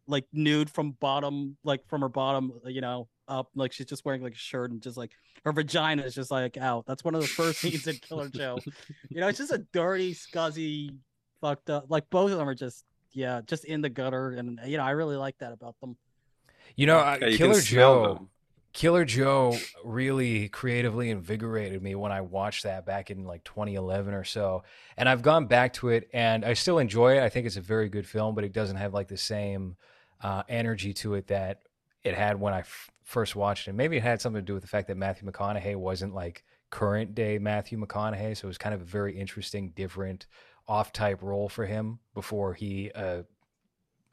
[0.08, 3.50] like nude from bottom, like from her bottom, you know, up.
[3.56, 5.12] Like she's just wearing like a shirt and just like
[5.44, 6.86] her vagina is just like out.
[6.86, 8.58] That's one of the first scenes in Killer Joe.
[9.10, 10.96] You know, it's just a dirty, scuzzy,
[11.42, 11.86] fucked up.
[11.90, 14.92] Like both of them are just yeah, just in the gutter, and you know, I
[14.92, 15.98] really like that about them.
[16.76, 18.30] You know, uh, Yeah, you Killer smell Joe.
[18.78, 24.24] Killer Joe really creatively invigorated me when I watched that back in like 2011 or
[24.24, 24.62] so.
[24.96, 27.24] And I've gone back to it and I still enjoy it.
[27.24, 29.78] I think it's a very good film, but it doesn't have like the same
[30.22, 31.64] uh, energy to it that
[32.04, 33.74] it had when I f- first watched it.
[33.74, 37.16] Maybe it had something to do with the fact that Matthew McConaughey wasn't like current
[37.16, 38.38] day Matthew McConaughey.
[38.38, 40.28] So it was kind of a very interesting, different,
[40.68, 43.24] off type role for him before he uh,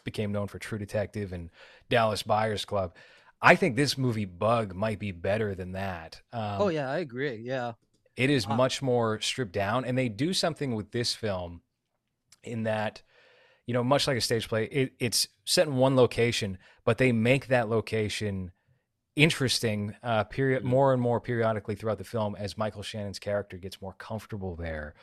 [0.05, 1.51] became known for True Detective and
[1.91, 2.95] Dallas Buyers Club.
[3.47, 6.23] I think this movie Bug might be better than that.
[6.33, 7.37] Um, oh yeah, I agree.
[7.37, 7.73] Yeah,
[8.17, 11.61] it is Uh, much more stripped down, and they do something with this film
[12.43, 13.03] in that,
[13.67, 17.13] you know, much like a stage play, it, it's set in one location, but they
[17.13, 18.51] make that location
[19.17, 20.67] interesting uh period Mhm.
[20.67, 24.95] more and more periodically throughout the film as Michael Shannon's character gets more comfortable there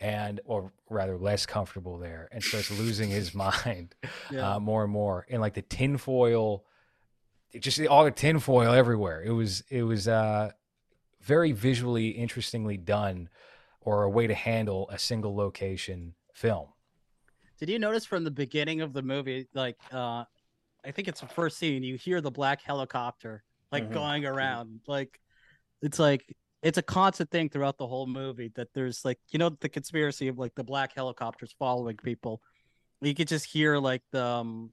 [0.00, 3.94] and or rather less comfortable there and starts losing his mind
[4.28, 4.54] yeah.
[4.56, 6.64] uh, more and more and like the tinfoil
[7.58, 10.50] just all the tinfoil everywhere it was it was uh
[11.22, 13.28] very visually interestingly done
[13.80, 16.68] or a way to handle a single location film
[17.58, 20.24] Did you notice from the beginning of the movie, like uh
[20.84, 23.92] I think it's the first scene, you hear the black helicopter like Mhm.
[23.92, 24.80] going around.
[24.86, 25.20] Like
[25.82, 26.24] it's like
[26.62, 30.28] it's a constant thing throughout the whole movie that there's like you know the conspiracy
[30.28, 32.42] of like the black helicopters following people.
[33.02, 34.72] You could just hear like the um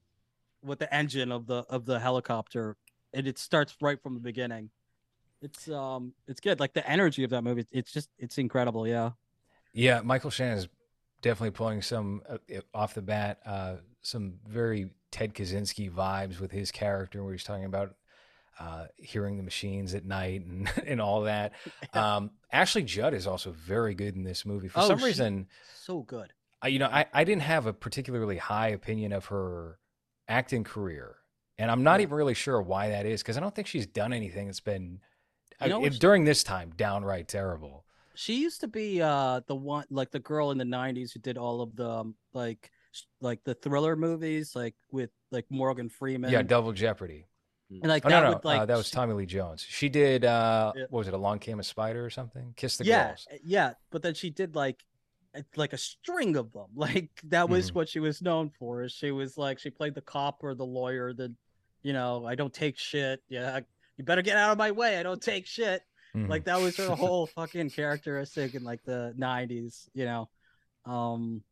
[0.62, 2.76] with the engine of the of the helicopter
[3.12, 4.70] and it starts right from the beginning.
[5.40, 6.60] It's um it's good.
[6.60, 9.10] Like the energy of that movie, it's just it's incredible, yeah.
[9.72, 10.68] yeah michael shannon is
[11.20, 12.38] definitely pulling some uh,
[12.72, 17.64] off the bat uh some very ted kaczynski vibes with his character where he's talking
[17.64, 17.94] about
[18.60, 21.52] uh, hearing the machines at night and, and all that.
[21.94, 24.66] Um, Ashley Judd is also very good in this movie.
[24.68, 26.32] For Oh, some reason, So good.
[26.60, 29.78] I, you know, I, I didn't have a particularly high opinion of her
[30.28, 31.16] acting career.
[31.58, 34.12] And I'm not even really sure why that is because I don't think she's done
[34.12, 35.00] anything that's been,
[35.60, 37.84] You I- know it- during this time, downright terrible.
[38.14, 41.38] She used to be uh the one like the girl in the '90s who did
[41.38, 42.70] all of the um, like
[43.20, 46.30] like the thriller movies, like with like Morgan Freeman.
[46.32, 47.26] Yeah, Double Jeopardy.
[47.70, 49.64] and like Oh that no, no, would like uh, that was Tommy Lee Jones.
[49.68, 50.82] She did uh, Yeah.
[50.90, 51.14] what was it?
[51.14, 52.54] Along Came a Spider or something?
[52.56, 53.28] Kiss the yeah, Girls.
[53.44, 53.74] yeah.
[53.90, 54.82] But then she did like
[55.56, 56.66] like a string of them.
[56.76, 57.74] Like that was Mhm.
[57.74, 58.82] what she was known for.
[58.82, 61.12] is She was like she played the cop or the lawyer.
[61.12, 61.34] The
[61.82, 63.22] you know I don't take shit.
[63.28, 63.60] Yeah,
[63.96, 64.98] you better get out of my way.
[64.98, 65.82] I don't take shit.
[66.14, 66.28] Mhm.
[66.28, 69.88] Like that was her whole fucking characteristic in like the '90s.
[69.94, 70.28] You know,
[70.84, 71.42] um,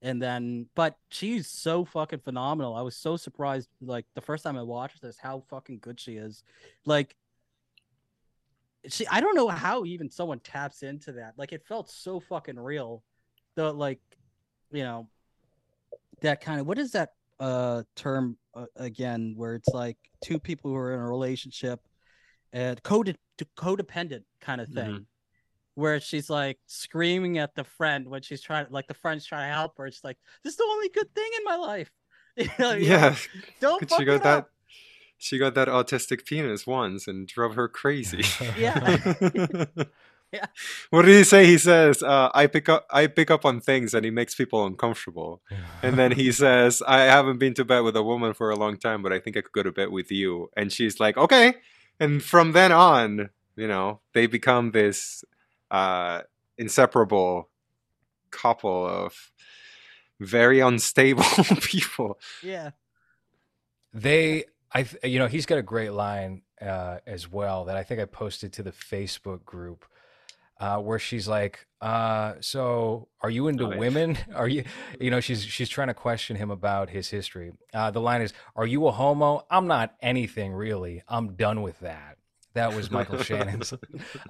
[0.00, 2.74] and then but she's so fucking phenomenal.
[2.74, 3.68] I was so surprised.
[3.80, 6.42] Like the first time I watched this, how fucking good she is.
[6.84, 7.14] Like
[8.88, 11.34] she I don't know how even someone taps into that.
[11.36, 13.04] Like it felt so fucking real.
[13.54, 14.00] The like,
[14.70, 15.08] you know,
[16.20, 17.10] that kind of what is that
[17.40, 21.80] uh term uh, again where it's like two people who are in a relationship
[22.52, 23.16] and code
[23.56, 25.06] codependent kind of thing.
[25.74, 29.54] Where she's like screaming at the friend when she's trying, like the friend's trying to
[29.54, 29.86] help her.
[29.86, 31.90] It's like this is the only good thing in my life.
[32.34, 33.16] You know, you know, yeah,
[33.60, 34.38] don't fuck she got it that.
[34.38, 34.50] up.
[35.18, 38.24] She got that autistic penis once and drove her crazy.
[38.58, 38.96] Yeah.
[40.32, 40.46] Yeah.
[40.90, 41.46] What did he say?
[41.46, 44.64] He says, uh, "I pick up, I pick up on things, and he makes people
[44.64, 45.42] uncomfortable."
[45.82, 48.78] And then he says, "I haven't been to bed with a woman for a long
[48.78, 51.54] time, but I think I could go to bed with you." And she's like, "Okay."
[52.00, 55.24] And from then on, you know, they become this
[55.70, 56.22] uh,
[56.58, 57.50] inseparable
[58.30, 59.30] couple of
[60.20, 61.24] very unstable
[61.60, 62.18] people.
[62.42, 62.70] Yeah.
[63.92, 67.82] They, I, th- you know, he's got a great line uh, as well that I
[67.82, 69.84] think I posted to the Facebook group,
[70.62, 74.16] uh, where she's like, uh, "So, are you into Oh, women?
[74.34, 74.62] Are you,
[75.00, 77.52] you know, she's she's trying to question him about his history.
[77.74, 79.44] Uh, the line is, "Are you a homo?
[79.50, 81.02] I'm not anything really.
[81.08, 82.16] I'm done with that."
[82.54, 83.74] That was Michael Shannon's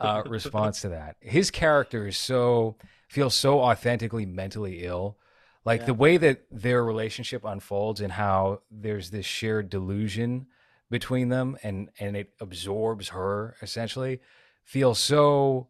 [0.00, 1.16] uh, response to that.
[1.20, 2.76] His character is so
[3.08, 5.18] feels so authentically mentally ill.
[5.64, 5.86] Like Yeah.
[5.86, 10.46] the way that their relationship unfolds and how there's this shared delusion
[10.90, 14.20] between them and and it absorbs her essentially
[14.64, 15.68] feels so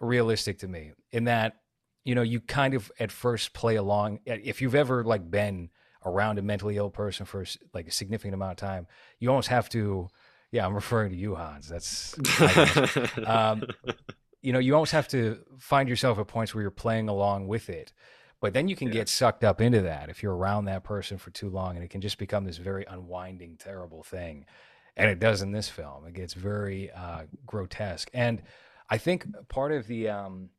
[0.00, 1.56] realistic to me in that
[2.04, 5.70] you know you kind of at first play along if you've ever like been
[6.04, 8.86] around a mentally ill person for like a significant amount of time
[9.18, 10.06] you almost have to
[10.52, 12.14] yeah i'm referring to you hans that's
[13.26, 13.64] Um,
[14.42, 17.68] you know, you almost have to find yourself at points where you're playing along with
[17.68, 17.92] it.
[18.40, 18.94] But then you can Yeah.
[18.94, 21.88] get sucked up into that if you're around that person for too long, and it
[21.90, 24.44] can just become this very unwinding, terrible thing.
[24.96, 26.06] And it does in this film.
[26.06, 28.08] It gets very uh, grotesque.
[28.14, 28.42] And
[28.88, 30.50] I think part of the um,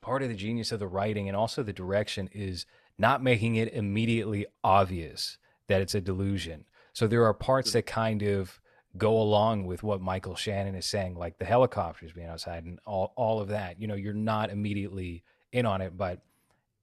[0.00, 2.66] part of the genius of the writing and also the direction is
[2.98, 6.64] not making it immediately obvious that it's a delusion.
[6.92, 8.60] So there are parts that kind of
[8.96, 13.12] go along with what Michael Shannon is saying, like the helicopters being outside and all,
[13.16, 13.80] all of that.
[13.80, 16.20] You know, you're not immediately in on it, but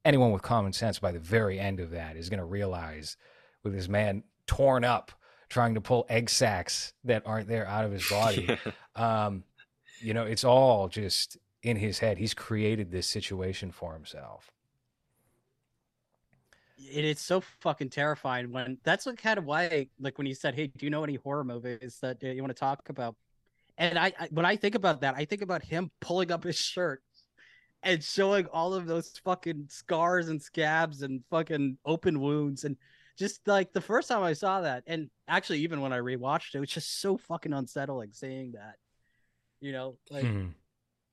[0.06, 3.18] anyone with common sense by the very end of that is going to realize
[3.64, 5.12] with this man torn up
[5.50, 8.58] trying to pull egg sacs that aren't there out of his body.
[8.96, 9.44] um,
[10.00, 12.18] you know, it's all just in his head.
[12.18, 14.52] He's created this situation for himself.
[16.78, 20.68] it's so fucking terrifying when that's what kind of why like when you said hey
[20.68, 23.16] do you know any horror movies that you want to talk about
[23.78, 26.58] and I, I when i think about that i think about him pulling up his
[26.58, 27.02] shirt
[27.84, 32.76] and showing all of those fucking scars and scabs and fucking open wounds and
[33.18, 36.58] just like the first time i saw that and actually even when i rewatched it
[36.58, 38.76] it was just so fucking unsettling seeing that
[39.62, 40.48] you know like Hmm.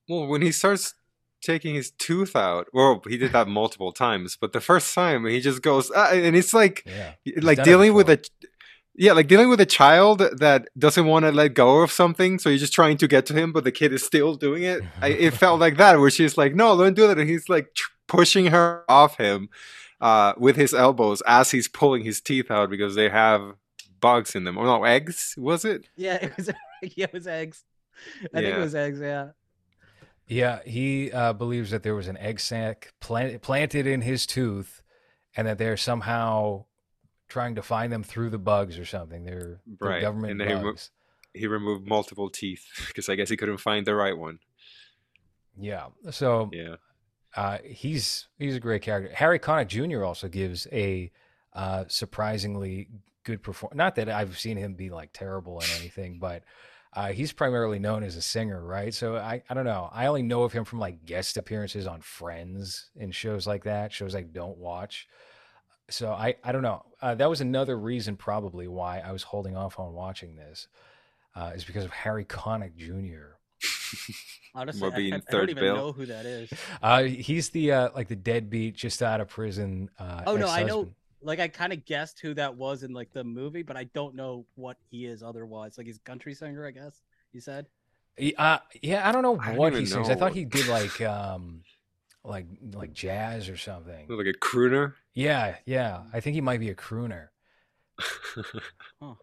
[0.09, 0.93] Well, when he starts
[1.41, 5.39] taking his tooth out, well, he did that multiple times, but the first time he
[5.39, 7.13] just goes, ah, and it's like, Yeah.
[7.41, 8.21] like done it dealing with a,
[8.95, 12.49] yeah, like dealing with a child that doesn't want to let go of something, so
[12.49, 14.81] you're just trying to get to him, but the kid is still doing it.
[15.01, 17.73] I, it felt like that, where she's like, "No, don't do that," and he's like
[17.73, 19.49] tr- pushing her off him
[20.01, 23.55] uh, with his elbows as he's pulling his teeth out because they have
[24.01, 25.87] bugs in them, or no eggs, was it?
[25.95, 26.49] yeah it was
[26.97, 27.63] yeah it was eggs
[28.33, 29.29] i think it was eggs yeah
[30.27, 34.81] Yeah, he uh, believes that there was an egg sac plant- planted in his tooth,
[35.35, 36.65] and that they're somehow
[37.27, 39.25] trying to find them through the bugs or something.
[39.25, 40.91] They're, they're Right, government and they remo- bugs.
[41.33, 44.39] He removed multiple teeth because I guess he couldn't find the right one.
[45.59, 45.87] yeah.
[46.11, 46.75] So Yeah.
[47.35, 49.13] uh, he's he's a great character.
[49.15, 50.03] Harry Connick Jr.
[50.03, 51.11] also gives a
[51.53, 52.87] uh, surprisingly
[53.23, 53.77] good performance.
[53.77, 56.43] Not that I've seen him be like terrible in anything, but
[56.95, 58.93] uh, he's primarily known as a singer, right?
[58.93, 59.89] So I, I don't know.
[59.91, 63.91] I only know of him from like guest appearances on Friends and shows like that,
[63.91, 65.07] shows I don't watch.
[65.89, 66.85] So I, I don't know.
[67.01, 70.67] Uh, that was another reason probably why I was holding off on watching this,
[71.35, 73.35] uh, is because of Harry Connick Jr.
[74.55, 75.75] Honestly, Or I, being I, I don't even bill.
[75.75, 76.49] know who that is.
[76.81, 79.89] Uh, he's the uh, like the deadbeat, just out of prison.
[79.97, 80.95] Uh, Oh, no, I know- ex-husband.
[81.23, 84.15] Like I kind of guessed who that was in like the movie, but I don't
[84.15, 85.77] know what he is otherwise.
[85.77, 87.01] Like he's a country singer, I guess.
[87.31, 87.67] You said.
[88.17, 90.09] He- Uh, yeah, I don't know I what he even sings.
[90.09, 91.61] I thought he did like um,
[92.23, 94.07] like like jazz or something.
[94.07, 94.93] Like a crooner.
[95.13, 96.03] Yeah, yeah.
[96.13, 97.29] I think he might be a crooner.
[99.01, 99.13] Huh.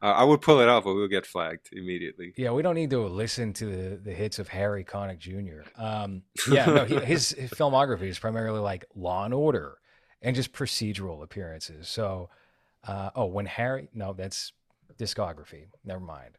[0.00, 2.32] Uh, I would pull it off, but we'll get flagged immediately.
[2.36, 5.68] Yeah, we don't need to listen to the, the hits of Harry Connick Jr.
[5.76, 9.78] Um, yeah, no, he, his, his filmography is primarily like Law and Order
[10.22, 11.88] and just procedural appearances.
[11.88, 12.30] So,
[12.86, 14.52] uh, oh, when Harry, no, that's
[14.98, 15.66] discography.
[15.84, 16.38] Never mind.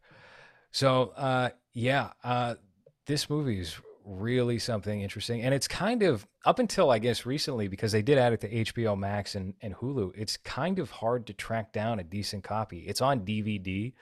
[0.72, 2.56] So, uh, yeah, uh,
[3.06, 7.68] this movie is really something interesting, and it's kind of up until I guess recently
[7.68, 10.12] because they did add it to HBO Max and, and Hulu.
[10.15, 12.80] It's kind of hard to track down a decent copy.
[12.80, 13.94] It's on DVD,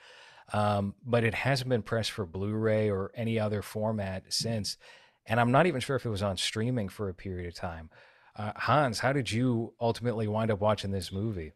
[0.52, 4.76] um, but it hasn't been pressed for Blu-ray or any other format since.
[5.26, 7.90] And I'm not even sure if it was on streaming for a period of time.
[8.38, 11.52] Uh, Hans, how did you ultimately wind up watching this movie?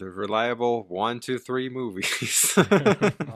[0.00, 2.58] The reliable one, two, three movies.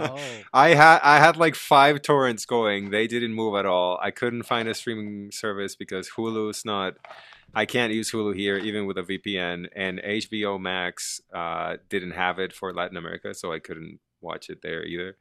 [0.03, 0.18] Oh,
[0.55, 2.90] I had I had like five torrents going.
[2.90, 3.98] They didn't move at all.
[4.03, 6.94] I couldn't find a streaming service because Hulu's not.
[7.55, 12.38] I can't use Hulu here even with a VPN, and HBO Max uh, didn't have
[12.38, 15.18] it for Latin America, so I couldn't watch it there either.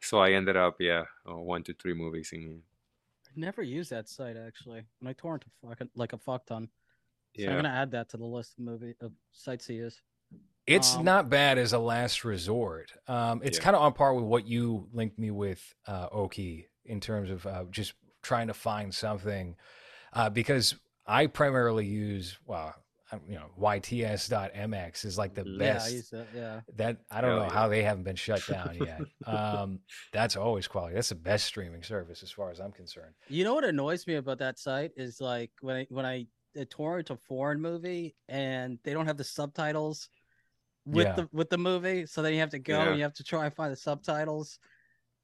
[0.00, 2.62] So I ended up, yeah, uh, one to three movies in.
[3.26, 6.68] I never used that site actually, and I torrent a fucking like a fuck ton.
[7.38, 10.00] So I'm gonna add that to the list of movie of sites he is.
[10.66, 12.92] It's Um, not bad as a last resort.
[13.08, 13.64] Um, it's Yeah.
[13.64, 17.46] kind of on par with what you linked me with, uh, Oki, in terms of
[17.46, 19.56] uh, just trying to find something.
[20.12, 22.74] Uh, because I primarily use, well,
[23.28, 25.44] you know, YTS.mx is like the.
[25.44, 25.92] Yeah, I best.
[25.92, 26.26] used that.
[26.34, 26.60] Yeah.
[26.76, 27.52] That I don't Hell know yeah.
[27.52, 29.00] how they haven't been shut down yet.
[29.26, 29.80] um,
[30.12, 30.94] that's always quality.
[30.94, 33.14] That's the best streaming service as far as I'm concerned.
[33.28, 36.26] You know what annoys me about that site is like when I when I
[36.60, 40.08] uh, torrent a foreign movie and they don't have the subtitles
[40.84, 41.12] with Yeah.
[41.14, 42.88] the with the movie, so then you have to go Yeah.
[42.88, 44.58] and you have to try and find the subtitles.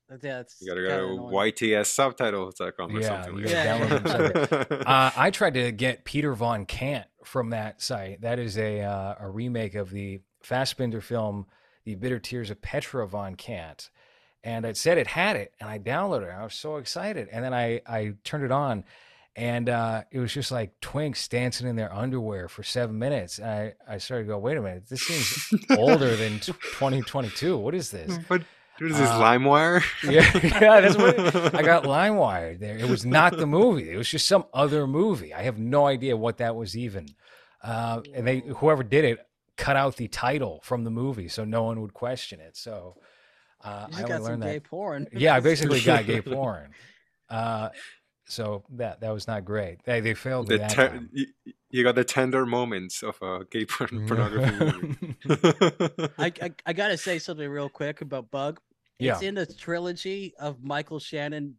[0.08, 1.52] But Yeah, it's you gotta kinda go to annoying.
[1.52, 4.60] ytssubtitles.com or Yeah, something you like gotta that.
[4.70, 8.20] download Uh, I tried to get Peter Von Kant from that site.
[8.22, 11.46] That is a uh, a remake of the Fassbinder film,
[11.84, 13.90] The Bitter Tears of Petra Von Kant.
[14.44, 16.30] And it said it had it, and I downloaded it.
[16.32, 18.84] I was so excited, and then I I turned it on,
[19.36, 23.38] and uh, it was just like twinks dancing in their underwear for seven minutes.
[23.38, 27.56] And I I started to go, wait a minute, this seems older than 2022.
[27.56, 28.16] What is this?
[28.28, 28.42] What,
[28.78, 29.82] what is this, Uh, LimeWire?
[30.10, 31.18] Yeah, yeah, that's what
[31.54, 32.76] I got LimeWire there.
[32.78, 33.90] It was not the movie.
[33.90, 35.32] It was just some other movie.
[35.34, 37.08] I have no idea what that was even.
[37.62, 39.18] Uh, and they, whoever did it,
[39.56, 42.56] cut out the title from the movie so no one would question it.
[42.56, 42.94] So
[43.64, 44.64] uh, I only got some learned gay that.
[44.64, 45.08] porn.
[45.12, 46.70] Yeah, I basically got gay porn.
[47.28, 47.70] Uh,
[48.28, 49.82] so that that was not great.
[49.84, 51.08] They they failed The that te- time.
[51.12, 51.26] you,
[51.70, 55.16] you got the tender moments of a gay porn- pornography movie.
[56.18, 58.60] I, I I gotta say something real quick about Bug.
[58.98, 59.28] It's Yeah.
[59.28, 61.54] in the trilogy of Michael Shannon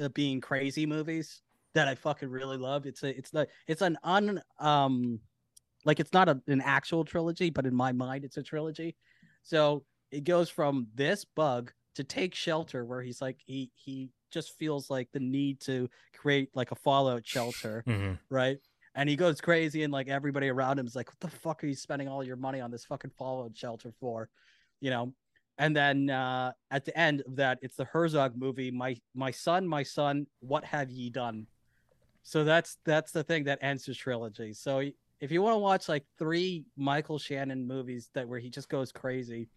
[0.00, 1.42] uh, being crazy movies
[1.74, 2.86] that I fucking really love.
[2.86, 5.20] It's a it's the it's an un um
[5.84, 8.96] like it's not a, an actual trilogy, but in my mind it's a trilogy.
[9.42, 14.56] So it goes from this bug to take shelter where he's like he he just
[14.58, 18.18] feels like the need to create like a fallout shelter Mhm.
[18.30, 18.58] right?
[18.94, 21.66] And he goes crazy, and like everybody around him is like, "What the fuck are
[21.66, 24.30] you spending all your money on this fucking fallout shelter for?"
[24.80, 25.14] You know.
[25.58, 28.70] And then uh, at the end of that, it's the Herzog movie.
[28.70, 31.46] My my son, my son, what have ye done?
[32.22, 34.52] So that's that's the thing that ends his trilogy.
[34.54, 34.82] So
[35.20, 38.92] if you want to watch like three Michael Shannon movies that where he just goes
[38.92, 39.48] crazy,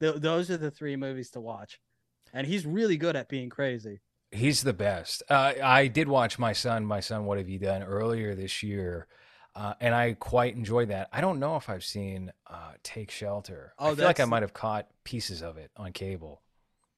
[0.00, 1.80] th- those are the three movies to watch.
[2.32, 4.00] And he's really good at being crazy.
[4.34, 5.22] He's the best.
[5.28, 9.06] Uh, I did watch my son, my son, what have you done earlier this year,
[9.54, 11.08] uh, and I quite enjoyed that.
[11.12, 13.74] I don't know if I've seen uh, Take Shelter.
[13.78, 16.42] Oh, I feel like I might have caught pieces of it on cable.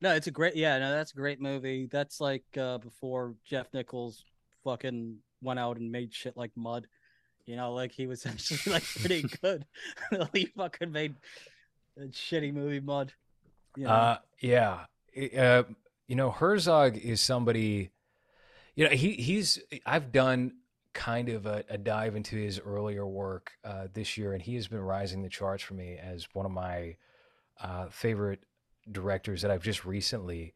[0.01, 1.88] No, it's a great yeah, no, that's a great movie.
[1.90, 4.25] That's like uh before Jeff Nichols
[4.62, 6.87] fucking went out and made shit like mud.
[7.46, 9.64] You know, like he was actually like pretty good.
[10.33, 11.14] he fucking made
[11.99, 13.12] a shitty movie mud.
[13.77, 13.90] You know?
[13.90, 14.81] Uh, yeah.
[15.38, 15.62] Uh,
[16.06, 17.90] you know, Herzog is somebody.
[18.74, 19.59] You know, he he's.
[19.84, 20.52] I've done
[20.92, 24.68] kind of a, a dive into his earlier work uh, this year, and he has
[24.68, 26.96] been rising the charts for me as one of my
[27.61, 28.40] uh, favorite
[28.90, 30.54] directors that I've just recently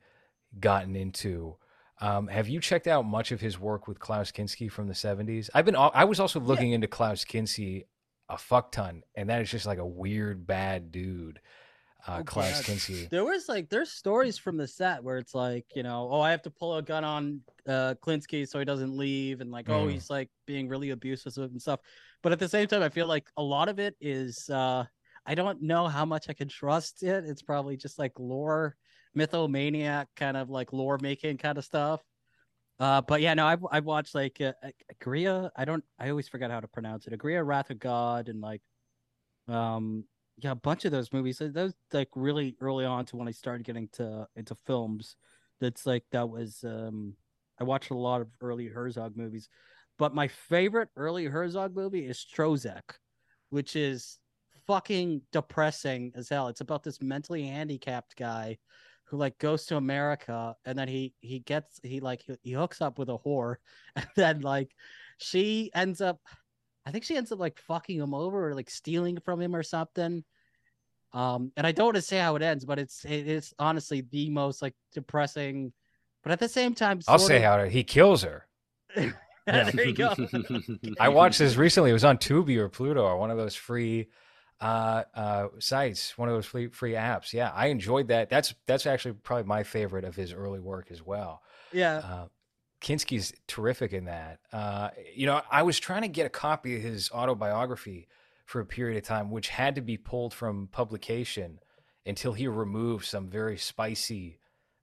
[0.58, 1.56] gotten into.
[2.00, 5.50] Um, have you checked out much of his work with Klaus Kinski from the '70s?
[5.54, 5.76] I've been.
[5.76, 7.84] I was also looking into Klaus Kinski
[8.28, 11.40] a fuck ton, and that is just like a weird bad dude.
[12.06, 12.64] Uh, Oh, Klaus God.
[12.64, 13.08] Kinski.
[13.10, 16.30] There was like there's stories from the set where it's like you know oh I
[16.30, 19.86] have to pull a gun on uh Klinsky so he doesn't leave and like oh
[19.86, 19.92] Mm.
[19.92, 21.80] he's like being really abusive and stuff,
[22.22, 24.84] but at the same time I feel like a lot of it is uh
[25.26, 27.24] I don't know how much I can trust it.
[27.26, 28.76] It's probably just like lore
[29.16, 32.00] mythomaniac kind of like lore making kind of stuff.
[32.78, 34.52] Uh, but yeah, no, I've I've watched like uh,
[34.90, 35.50] Agria.
[35.54, 35.84] I don't.
[35.98, 37.12] I always forget how to pronounce it.
[37.12, 38.62] Agria, Wrath of God, and like,
[39.48, 40.04] um,
[40.40, 41.40] yeah, a bunch of those movies.
[41.40, 45.16] uh, Those like really early on to when I started getting to into films.
[45.60, 46.64] That's like that was.
[46.64, 47.14] Um,
[47.60, 49.48] I watched a lot of early Herzog movies,
[49.98, 52.82] but my favorite early Herzog movie is Stroszek,
[53.50, 54.18] which is
[54.66, 56.48] fucking depressing as hell.
[56.48, 58.56] It's about this mentally handicapped guy
[59.04, 62.80] who like goes to America and then he he gets he like he, he hooks
[62.80, 63.56] up with a whore
[63.96, 64.70] and then like
[65.18, 66.20] she ends up
[66.86, 69.62] I think she ends up like fucking him over or like stealing from him or
[69.62, 70.24] something.
[71.12, 74.02] Um and I don't want to say how it ends, but it's it is honestly
[74.10, 75.72] the most like depressing
[76.22, 78.46] but at the same time I'll say of- how he kills her.
[79.46, 80.14] there you go.
[81.00, 81.90] I watched this recently.
[81.90, 84.08] It was on Tubi or Pluto or one of those free
[84.60, 87.32] uh, uh, sites, one of those free free apps.
[87.32, 88.28] Yeah, I enjoyed that.
[88.28, 91.42] That's that's actually probably my favorite of his early work as well.
[91.72, 91.98] Yeah.
[91.98, 92.26] Uh,
[92.80, 94.40] Kinski's terrific in that.
[94.52, 98.08] Uh, you know, I was trying to get a copy of his autobiography
[98.46, 101.60] for a period of time, which had to be pulled from publication
[102.06, 104.38] until he removed some very spicy,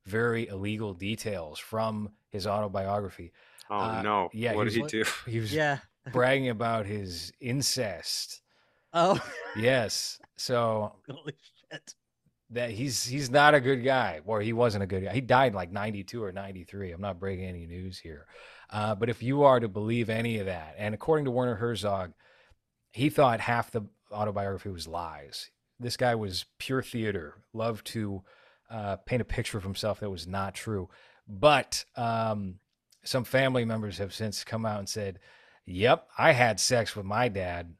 [0.06, 3.32] very illegal details from his autobiography.
[3.70, 4.30] Oh Uh, no!
[4.32, 5.10] yeah, what he did was he do?
[5.32, 5.80] He was Yeah.
[6.12, 8.42] bragging about his incest.
[8.94, 9.20] Oh
[9.58, 10.20] Yes.
[10.38, 11.34] So holy
[11.72, 11.96] shit.
[12.50, 15.14] That he's he's not a good guy, or he wasn't a good guy.
[15.14, 16.92] He died like ninety two or ninety three.
[16.92, 18.26] I'm not breaking any news here,
[18.70, 22.14] uh, but if you are to believe any of that, and according to Werner Herzog,
[22.92, 23.82] he thought half the
[24.12, 25.52] autobiography was lies.
[25.80, 28.24] This guy was pure theater, loved to
[28.70, 30.90] uh, paint a picture of himself that was not true.
[31.28, 32.60] But um,
[33.04, 35.20] some family members have since come out and said,
[35.66, 37.74] "Yep, I had sex with my dad."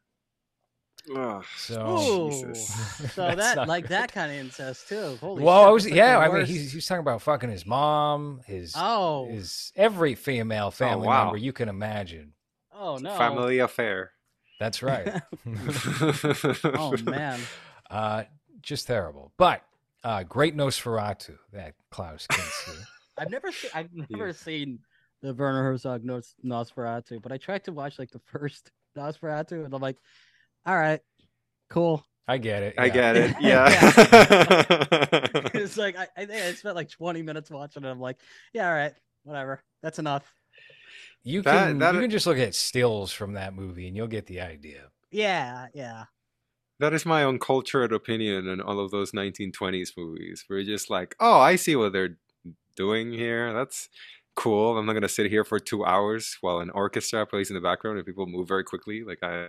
[1.10, 3.14] Oh, So Jesus.
[3.14, 3.92] So that like good.
[3.92, 5.18] that kind of incest too.
[5.22, 6.18] Holy well, shit, I was like, yeah.
[6.20, 6.52] I mean, worst.
[6.52, 9.28] he's he's talking about fucking his mom, his Oh.
[9.30, 11.26] his every female family wow.
[11.26, 12.34] member you can imagine.
[12.74, 13.16] Oh no.
[13.18, 14.12] Family affair.
[14.60, 15.22] That's right.
[16.66, 17.40] Oh man.
[17.90, 18.24] uh,
[18.62, 19.32] just terrible.
[19.38, 19.62] But
[20.04, 22.78] uh, great Nosferatu, that Klaus Kinski.
[23.18, 24.34] I've never seen I've never Yeah.
[24.34, 24.80] seen
[25.22, 29.74] the Werner Herzog Nos- Nosferatu, but I tried to watch like the first Nosferatu and
[29.74, 29.98] I'm like,
[30.68, 31.00] all right,
[31.70, 32.06] cool.
[32.28, 32.76] I get it.
[32.78, 33.36] I get it.
[33.42, 33.70] Yeah.
[33.72, 35.40] Yeah.
[35.54, 37.90] it's like I, I I spent like 20 minutes watching it.
[37.90, 38.18] I'm like,
[38.54, 38.94] yeah, all right,
[39.24, 39.64] whatever.
[39.82, 40.32] That's enough.
[41.24, 44.08] You That- can that- you can just look at stills from that movie and you'll
[44.08, 44.90] get the idea.
[45.12, 46.06] Yeah, yeah.
[46.80, 50.44] that is my uncultured opinion on all of those 1920s movies.
[50.50, 52.18] We're just like, oh, I see what they're
[52.76, 53.54] doing here.
[53.54, 53.88] That's
[54.36, 54.78] cool.
[54.78, 57.98] I'm not gonna sit here for two hours while an orchestra plays in the background
[57.98, 59.04] and people move very quickly.
[59.04, 59.48] Like I,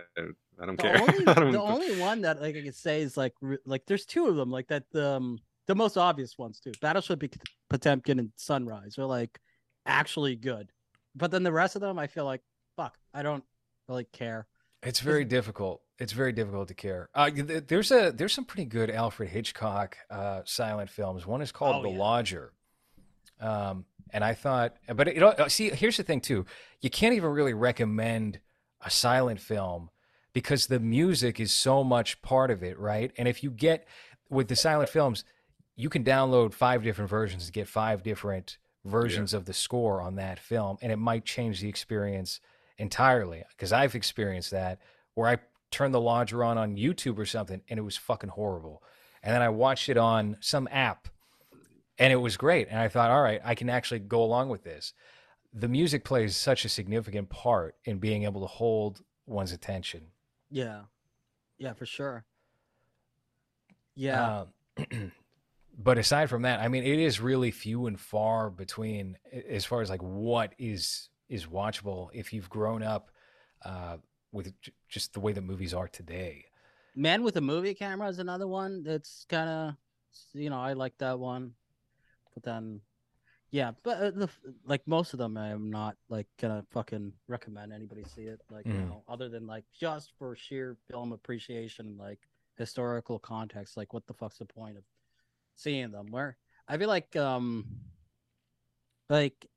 [0.61, 1.01] I don't The care.
[1.01, 3.33] only I don't- the only one that like I could say is like
[3.65, 6.71] like there's two of them like that um the most obvious ones too.
[6.81, 7.23] Battleship
[7.69, 9.39] Potemkin and Sunrise are like
[9.85, 10.71] actually good,
[11.15, 12.41] but then the rest of them I feel like
[12.75, 13.43] fuck I don't
[13.87, 14.47] really care.
[14.83, 15.81] It's very difficult.
[15.99, 17.09] It's very difficult to care.
[17.13, 21.27] Uh, there's a there's some pretty good Alfred Hitchcock uh, silent films.
[21.27, 21.97] One is called Oh, The yeah.
[21.99, 22.53] Lodger,
[23.41, 26.45] um, and I thought, but it, it, see, here's the thing too.
[26.81, 28.39] You can't even really recommend
[28.81, 29.89] a silent film
[30.33, 33.11] because the music is so much part of it, right?
[33.17, 33.87] And if you get
[34.29, 35.23] with the silent films,
[35.75, 40.15] you can download five different versions to get five different versions of the score on
[40.15, 42.39] that film, and it might change the experience
[42.77, 43.43] entirely.
[43.49, 44.79] Because I've experienced that
[45.15, 45.37] where I
[45.71, 48.83] turned the Lodger on on YouTube or something, and it was fucking horrible.
[49.23, 51.07] And then I watched it on some app,
[51.97, 52.67] and it was great.
[52.69, 54.93] And I thought, all right, I can actually go along with this.
[55.53, 60.07] The music plays such a significant part in being able to hold one's attention.
[60.49, 60.81] Yeah,
[61.57, 62.25] yeah, for sure.
[63.95, 64.43] Yeah,
[64.77, 65.11] Um,
[65.77, 69.17] but aside from that, I mean, it is really few and far between
[69.49, 73.11] as far as like what is is watchable if you've grown up
[73.63, 73.97] uh,
[74.31, 76.45] with j- just the way that movies are today.
[76.95, 79.75] Man with a movie camera is another one that's kind of
[80.33, 81.53] you know I like that one,
[82.33, 82.81] but then
[83.51, 84.29] yeah, but uh, the
[84.65, 88.73] like most of them I'm not like gonna fucking recommend anybody see it like you
[88.73, 88.89] Mhm.
[88.89, 92.19] know other than like just for sheer film appreciation and like
[92.57, 94.83] historical context like what the fuck's the point of
[95.55, 96.37] seeing them where
[96.67, 97.65] I feel like um
[99.09, 99.47] like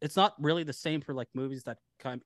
[0.00, 1.78] it's not really the same for like movies that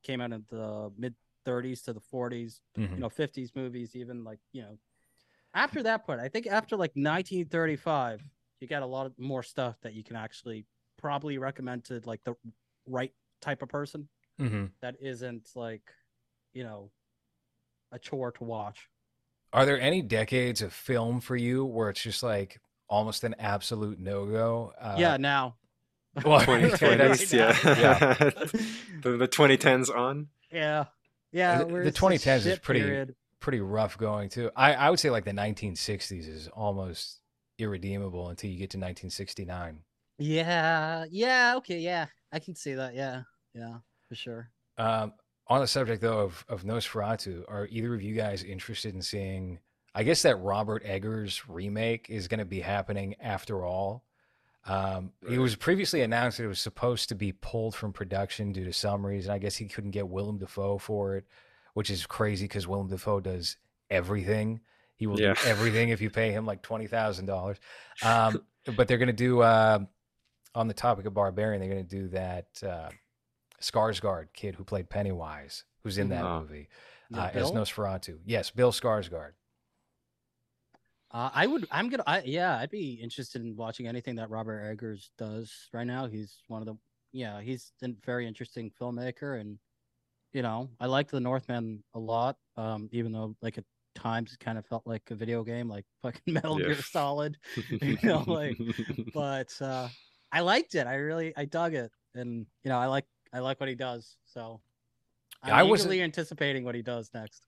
[0.03, 2.97] came out in the mid 30s to the 40s Mhm.
[2.97, 4.79] you know 50s movies even like you know
[5.55, 8.23] after that point, I think after like 1935,
[8.61, 10.67] you got a lot of more stuff that you can actually
[11.05, 12.35] probably recommend to like the
[12.87, 15.83] right type of person hmm that isn't like,
[16.55, 16.91] you know,
[17.93, 18.89] a chore to watch.
[19.53, 24.01] Are there any decades of film for you where it's just like almost an absolute
[24.01, 24.73] no go?
[24.81, 25.57] Uh, yeah, now.
[26.25, 27.49] Well, Twenty Right twenties, now.
[27.65, 28.15] yeah.
[29.03, 30.29] the the twenty tens on.
[30.51, 30.85] Yeah.
[31.33, 31.65] Yeah.
[31.65, 33.15] The- the 2010s is pretty- period.
[33.41, 34.51] pretty rough going too.
[34.57, 37.21] I, I would say like the 1960s is almost
[37.59, 39.81] irredeemable until you get to 1969.
[40.19, 41.05] Yeah.
[41.11, 41.55] Yeah.
[41.57, 41.79] Okay.
[41.79, 42.07] Yeah.
[42.33, 42.95] I can see that.
[42.95, 43.23] Yeah.
[43.55, 43.79] Yeah.
[44.09, 44.51] For sure.
[44.79, 45.13] Um,
[45.49, 49.59] on the subject though of of Nosferatu, are either of you guys interested in seeing?
[49.95, 54.05] I guess that Robert Eggers remake is going to be happening after all.
[54.67, 58.65] Um, It was previously announced that it was supposed to be pulled from production due
[58.65, 59.31] to some reason.
[59.31, 61.27] I guess he couldn't get Willem Dafoe for it,
[61.75, 63.57] which is crazy because Willem Dafoe does
[63.91, 64.61] everything.
[64.97, 65.35] He will Yeah.
[65.35, 67.59] do everything if you pay him like twenty thousand dollars.
[68.03, 68.45] Um,
[68.77, 69.81] but they're going to do uh,
[70.55, 71.61] on the topic of Barbarian.
[71.61, 72.89] They're going to do that uh,
[73.61, 76.41] Skarsgård kid who played Pennywise, who's in that Oh.
[76.41, 76.69] movie
[77.11, 78.19] Yeah, uh, as Nosferatu.
[78.25, 79.33] Yes, Bill Skarsgård.
[81.11, 81.67] Uh, I would.
[81.71, 82.03] I'm gonna.
[82.07, 86.07] I, yeah, I'd be interested in watching anything that Robert Eggers does right now.
[86.07, 86.75] He's one of the.
[87.13, 89.59] Yeah, he's a very interesting filmmaker, and
[90.33, 92.37] you know, I liked The Northman a lot.
[92.57, 95.85] Um, even though like at times it kind of felt like a video game, like
[96.03, 96.67] fucking Metal Yeah.
[96.67, 97.37] Gear Solid.
[97.81, 98.59] You know, like,
[99.15, 99.89] But uh,
[100.35, 100.87] I liked it.
[100.87, 104.17] I really, I dug it, and you know, I like, I like what he does.
[104.27, 104.61] So
[105.43, 107.47] I'm Yeah, I wasn't- eagerly anticipating what he does next.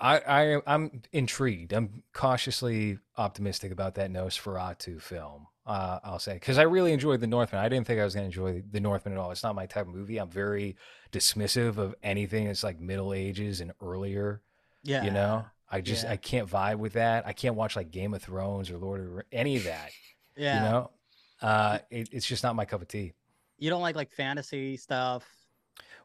[0.00, 1.72] I, I I'm intrigued.
[1.72, 5.48] I'm cautiously optimistic about that Nosferatu film.
[5.66, 7.60] Uh, I'll say because I really enjoyed The Northman.
[7.62, 9.32] I didn't think I was going to enjoy The Northman at all.
[9.32, 10.18] It's not my type of movie.
[10.18, 10.76] I'm very
[11.12, 14.40] dismissive of anything that's like Middle Ages and earlier.
[14.84, 16.12] Yeah, You know, I just Yeah.
[16.12, 17.26] I can't vibe with that.
[17.26, 19.90] I can't watch like Game of Thrones or Lord of any of that.
[20.36, 20.64] yeah.
[20.64, 20.90] You know,
[21.42, 23.12] uh, it, it's just not my cup of tea.
[23.58, 25.26] you don't like like fantasy stuff.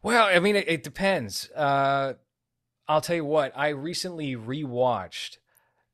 [0.01, 1.49] Well, I mean, it, it depends.
[1.51, 2.13] Uh,
[2.87, 3.53] I'll tell you what.
[3.55, 5.37] I recently rewatched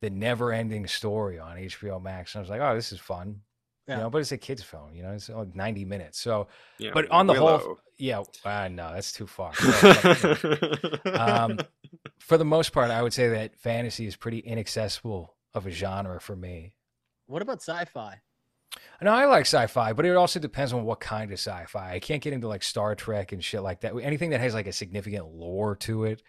[0.02, 3.42] the Never Ending Story on HBO Max, and I was like, "Oh, this is fun."
[3.88, 3.98] Yeah.
[3.98, 4.94] You know, but it's a kids' film.
[4.94, 6.20] You know, it's like ninety minutes.
[6.20, 7.78] So, Yeah, but on the whole, Willow.
[7.98, 9.52] yeah, uh, no, that's too far.
[9.64, 11.12] Yeah, fuck no.
[11.14, 11.60] um,
[12.20, 16.20] for the most part, I would say that fantasy is pretty inaccessible of a genre
[16.22, 16.76] for me.
[17.28, 18.22] What about sci-fi?
[19.02, 21.94] No, I like sci-fi, but it also depends on what kind of sci-fi.
[21.94, 23.94] I can't get into like Star Trek and shit like that.
[24.02, 26.22] Anything that has like a significant lore to it,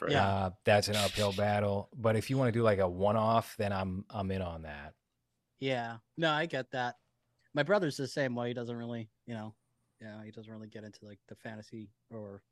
[0.00, 0.12] Right.
[0.12, 0.26] Yeah.
[0.26, 1.88] uh, that's an uphill battle.
[1.94, 4.94] But if you want to do like a one-off, then I'm I'm in on that.
[5.60, 6.96] Yeah, no, I get that.
[7.54, 8.48] My brother's the same way.
[8.48, 9.54] He doesn't really, you know,
[10.00, 12.42] yeah, he doesn't really get into like the fantasy or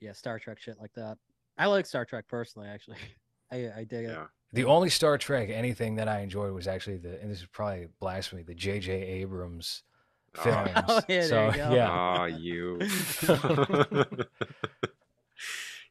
[0.00, 1.18] yeah, Star Trek shit like that.
[1.58, 2.98] I like Star Trek personally, actually.
[3.52, 4.16] I I dig it.
[4.52, 4.62] Yeah.
[4.62, 7.88] The only Star Trek anything that I enjoyed was actually the, and this is probably
[8.00, 8.92] blasphemy, the J.J.
[8.92, 9.82] Abrams
[10.38, 10.42] Oh.
[10.42, 10.70] films.
[10.88, 11.74] Oh, yeah, there so you go.
[11.74, 12.78] yeah, Ah, you.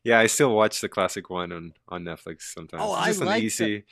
[0.03, 2.81] yeah, I still watch the classic one on on Netflix sometimes.
[2.83, 3.83] Oh, it's I just an like the-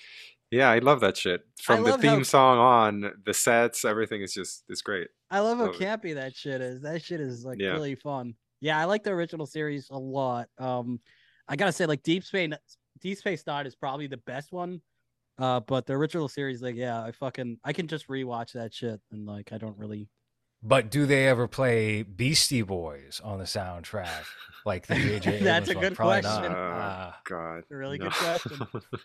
[0.51, 1.45] Yeah, I love that shit.
[1.61, 5.09] From the theme how- song on, the sets, everything is just it's great.
[5.29, 5.81] I love how Love it.
[5.81, 6.81] campy that shit is.
[6.81, 7.73] That shit is like Yeah.
[7.73, 8.33] really fun.
[8.59, 10.49] Yeah, I like the original series a lot.
[10.57, 10.99] Um,
[11.47, 12.51] I gotta say, like Deep Space,
[13.01, 14.81] Deep Space Nine is probably the best one.
[15.37, 18.99] Uh, but the original series, like, yeah, I fucking, I can just rewatch that shit,
[19.11, 20.09] and like, I don't really.
[20.61, 24.25] but do they ever play Beastie Boys on the soundtrack
[24.65, 25.39] like the J.J.
[25.43, 26.51] That's a good Probably question.
[26.51, 28.05] Oh, Uh, God, A really no.
[28.09, 28.67] good question.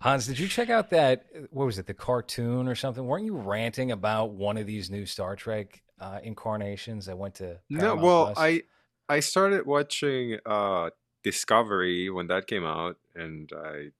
[0.00, 1.26] Hans, did you check out that?
[1.50, 1.86] What was it?
[1.86, 3.04] The cartoon or something?
[3.04, 7.58] Weren't you ranting about one of these new Star Trek uh, incarnations that went to?
[7.68, 8.38] no, well, Plus?
[8.38, 8.62] I
[9.08, 10.90] I started watching uh
[11.22, 13.90] Discovery when that came out, and I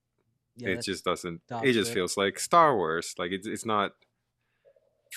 [0.57, 1.95] Yeah, it just doesn't it just shit.
[1.95, 3.93] feels like star wars like it's, it's not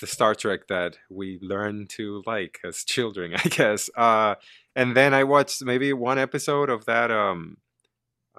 [0.01, 4.33] the star trek that we learn to like as children i guess uh
[4.75, 7.57] and then i watched maybe one episode of that um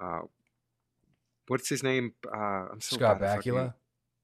[0.01, 0.21] uh
[1.47, 3.73] what's his name uh i'm so Scott bad Bakula.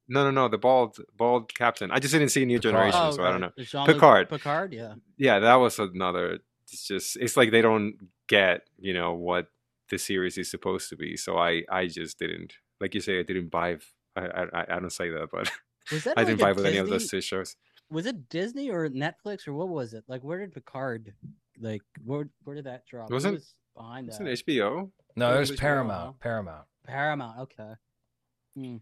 [0.08, 2.72] no no no the bald bald captain i just didn't see new Picard.
[2.74, 3.52] generation Oh, so i don't know.
[3.58, 4.28] Jean-Luc Picard.
[4.28, 4.94] Picard, yeah.
[5.16, 6.40] yeah that was another
[6.72, 7.94] it's just it's like they don't
[8.28, 9.46] get you know what
[9.90, 13.22] the series is supposed to be so i i just didn't like you say i
[13.22, 13.76] didn't buy.
[14.16, 14.20] i
[14.52, 15.50] i, I don't say that but
[15.92, 17.56] Was that i like didn't a vibe with any of those two shows
[17.90, 20.02] Was it Disney or Netflix or what was it?
[20.08, 21.14] Like, where did Picard,
[21.60, 23.08] like, where where did that drop?
[23.10, 24.26] Who Wasn't- was behind it's that?
[24.26, 25.62] an hbo No, It it was was HBO.
[25.62, 26.18] Paramount.
[26.20, 26.66] Paramount.
[26.84, 27.38] Paramount.
[27.44, 27.72] Okay.
[28.56, 28.76] Hmm.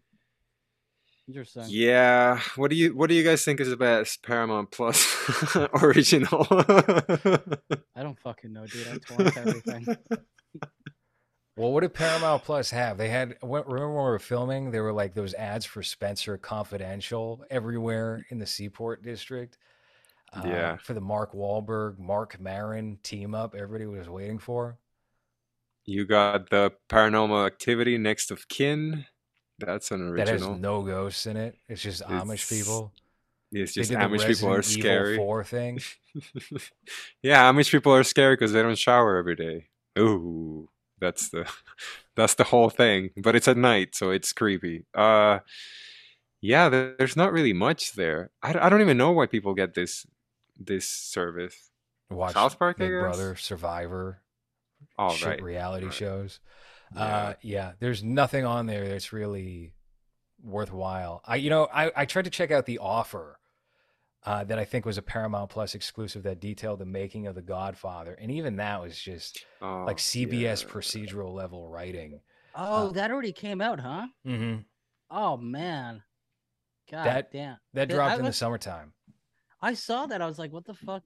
[1.27, 1.64] Interesting.
[1.68, 6.47] yeah what do you what do you guys think is the best paramount plus original
[6.51, 8.87] I don't fucking know, dude.
[8.89, 9.87] I torrent everything.
[11.57, 12.99] Well, what did Paramount Plus have?
[12.99, 13.37] They had.
[13.41, 14.72] Remember when we were filming?
[14.72, 19.57] There were like those ads for Spenser Confidential everywhere in the Seaport District.
[20.33, 20.77] Uh, Yeah.
[20.79, 24.79] For the Mark Wahlberg, Marc Maron team up, everybody was waiting for.
[25.85, 29.07] You got the Paranormal Activity Next of Kin.
[29.59, 30.27] That's an original.
[30.27, 31.57] That has no ghosts in it.
[31.69, 32.93] It's just Amish people.
[33.53, 35.17] it's just Amish people are Resident Evil scary.
[35.17, 35.81] 4 thing.
[37.23, 39.67] yeah, Amish people are scary because they don't shower every day.
[39.99, 40.69] Ooh,
[41.01, 41.49] that's the
[42.17, 43.11] that's the whole thing.
[43.17, 44.87] But it's at night, so it's creepy.
[44.95, 45.41] Uh,
[46.41, 48.31] yeah, there's not really much there.
[48.43, 50.07] I don't even know why people get this
[50.59, 51.71] this service.
[52.11, 52.91] Watch South Park, I Big?
[52.91, 54.21] Brother, Survivor,
[54.99, 55.43] All shit right.
[55.43, 55.95] reality right.
[55.95, 56.41] shows.
[56.95, 57.01] Yeah.
[57.03, 59.72] Uh, yeah, there's nothing on there that's really
[60.43, 61.22] worthwhile.
[61.24, 63.39] I, you know, I, I tried to check out the offer
[64.24, 67.43] uh, that I think was a Paramount Plus exclusive that detailed the making of The
[67.43, 70.68] Godfather, and even that was just Oh, like CBS yeah.
[70.70, 72.20] procedural level writing.
[72.55, 74.07] Oh, Uh, that already came out, huh?
[74.26, 74.61] Mm-hmm.
[75.11, 76.03] Oh man.
[76.91, 77.57] God That- damn.
[77.72, 78.93] That dropped I in the was- summertime.
[79.61, 80.20] I saw that.
[80.20, 81.03] I was like, what the fuck?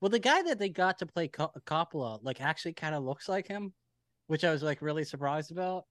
[0.00, 3.28] Well, the guy that they got to play Co- Coppola, like, actually kind of looks
[3.28, 3.74] like him,
[4.26, 5.84] which I was like really surprised about.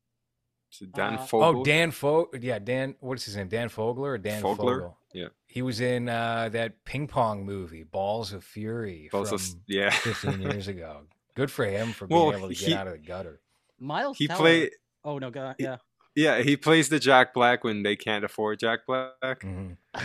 [0.69, 1.61] So Dan uh, Fogel.
[1.61, 2.95] Oh, Dan Fo, yeah, Dan.
[2.99, 3.47] What's his name?
[3.47, 4.57] Dan Fogler or Dan Fogler?
[4.57, 4.97] Fogel?
[5.13, 5.27] Yeah.
[5.47, 9.89] He was in uh, that ping pong movie, Balls of Fury, Also, from yeah.
[9.91, 11.01] 15 years ago.
[11.35, 13.39] Good for him for Well, being able to get out of the gutter.
[13.79, 14.17] Miles.
[14.17, 14.71] he Teller- played.
[15.03, 15.77] Oh no, God, he- yeah,
[16.15, 19.13] Yeah, he plays the Jack Black when they can't afford Jack Black.
[19.23, 19.77] Mhm.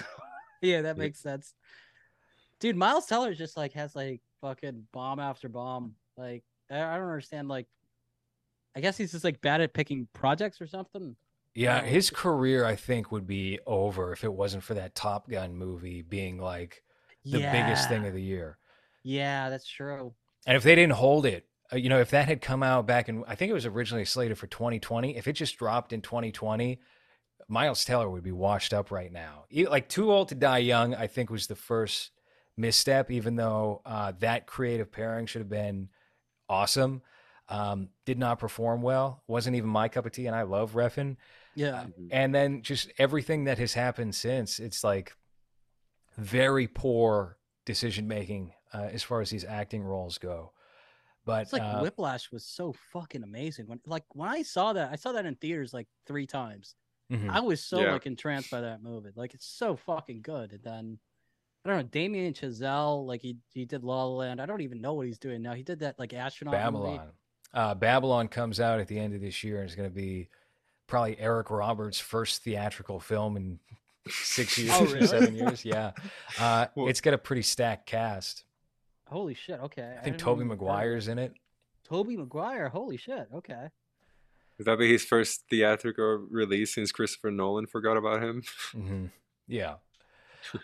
[0.62, 1.02] yeah, that Yeah.
[1.02, 1.54] makes sense.
[2.60, 5.94] Dude, Miles Teller just like has like fucking bomb after bomb.
[6.16, 7.48] Like, I, I don't understand.
[7.48, 7.66] Like,
[8.76, 11.16] I guess he's just like bad at picking projects or something.
[11.54, 15.56] Yeah, his career, I think, would be over if it wasn't for that Top Gun
[15.56, 16.84] movie being like
[17.24, 18.56] the biggest thing of the year.
[19.02, 20.14] Yeah, that's true.
[20.46, 23.08] And if they didn't hold it, uh, you know, if that had come out back
[23.08, 25.16] in, I think it was originally slated for 2020.
[25.16, 26.80] If it just dropped in 2020,
[27.48, 29.44] Miles Teller would be washed up right now.
[29.52, 32.12] Like Too Old to Die Young, I think was the first
[32.56, 35.88] misstep, even though uh, that creative pairing should have been
[36.48, 37.02] awesome.
[37.50, 39.22] Um, did not perform well.
[39.26, 41.16] Wasn't even my cup of tea, and I love Refn.
[41.56, 42.08] Yeah, Mhm.
[42.12, 45.16] And then just everything that has happened since, it's like
[46.16, 50.52] very poor decision making uh, as far as these acting roles go.
[51.24, 53.66] But it's like uh, Whiplash was so fucking amazing.
[53.66, 56.74] When like when I saw that, I saw that in theaters like three times.
[57.10, 57.28] mhm.
[57.28, 57.92] I was so Yeah.
[57.92, 59.10] like entranced by that movie.
[59.16, 60.52] Like it's so fucking good.
[60.52, 60.98] And then
[61.64, 64.40] I don't know, Damien Chazelle, like he he did La La Land.
[64.40, 65.52] I don't even know what he's doing now.
[65.54, 67.00] He did that like astronaut movie.
[67.52, 67.70] Babylon.
[67.70, 70.28] Uh, Babylon comes out at the end of this year and it's going to be
[70.86, 73.58] probably Eric Roberts' first theatrical film in
[74.08, 75.06] six years Oh, or really?
[75.06, 75.64] seven years.
[75.64, 75.92] Yeah.
[76.38, 78.44] Uh, Well- it's got a pretty stacked cast.
[79.08, 79.58] Holy shit!
[79.58, 80.48] Okay, I think didn't Tobey even.
[80.48, 81.34] Maguire's in it.
[81.88, 82.68] Tobey Maguire.
[82.68, 83.26] Holy shit!
[83.34, 83.66] Okay.
[84.56, 88.42] Would that be his first theatrical release since Christopher Nolan forgot about him?
[88.72, 89.06] hmm
[89.48, 89.76] Yeah.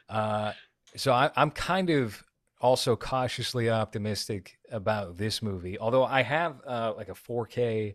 [0.09, 0.53] Uh,
[0.95, 2.23] so I, I'm kind of
[2.61, 5.79] also cautiously optimistic about this movie.
[5.79, 7.95] Although I have uh, like a 4K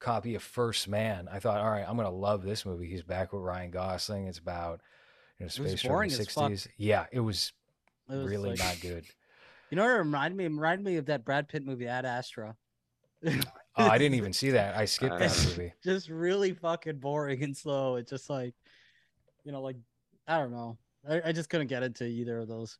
[0.00, 2.86] copy of First Man, I thought, all right, I'm gonna love this movie.
[2.88, 4.26] He's back with Ryan Gosling.
[4.26, 4.80] It's about
[5.38, 6.68] you know space from boring the 60s.
[6.76, 7.52] Yeah, it was,
[8.10, 9.04] It was really like- not good.
[9.70, 10.44] You know what it reminded me?
[10.44, 12.54] It reminded me of that Brad Pitt movie Ad Astra.
[13.76, 14.76] Oh, I didn't even see that.
[14.76, 15.72] I skipped that movie.
[15.82, 17.96] just really fucking boring and slow.
[17.96, 18.54] It's just like,
[19.42, 19.74] you know, like
[20.28, 20.78] I don't know.
[21.08, 22.78] I, I just couldn't get into either of those.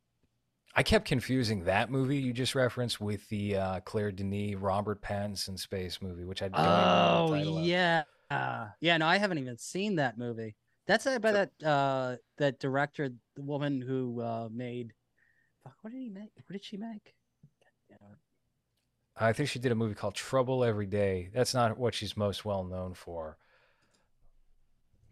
[0.77, 5.59] I kept confusing that movie you just referenced with the uh, Claire Denis Robert Pattinson
[5.59, 8.97] space movie, which I don't Oh yeah, uh, yeah.
[8.97, 10.57] No, I haven't even seen that movie.
[10.87, 14.93] That's uh, by So- that uh that director, the woman who uh made.
[15.63, 16.33] Fuck, what did he make?
[16.47, 17.15] What did she make?
[19.17, 21.31] I think she did a movie called Trouble Every Day.
[21.33, 23.39] That's not what she's most well known for.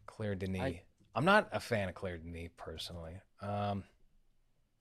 [0.07, 0.61] Claire Denis.
[0.61, 0.83] I,
[1.15, 3.15] am not a fan of Claire Denis personally.
[3.41, 3.85] Um,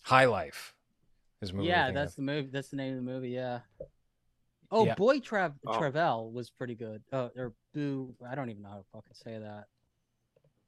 [0.04, 0.74] High Life
[1.42, 1.68] is movie.
[1.68, 2.16] Yeah, that's of.
[2.18, 2.50] the movie.
[2.52, 3.30] That's the name of the movie.
[3.30, 3.60] Yeah.
[4.72, 4.96] Oh, Yeah.
[4.96, 5.78] Boy Trav Oh.
[5.78, 7.04] Travel was pretty good.
[7.12, 8.16] Uh, or Boo.
[8.28, 9.66] I don't even know how to fucking say that.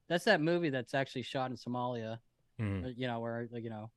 [0.09, 2.19] That's that movie that's actually shot in Somalia.
[2.59, 3.89] Uh, You know where like you know,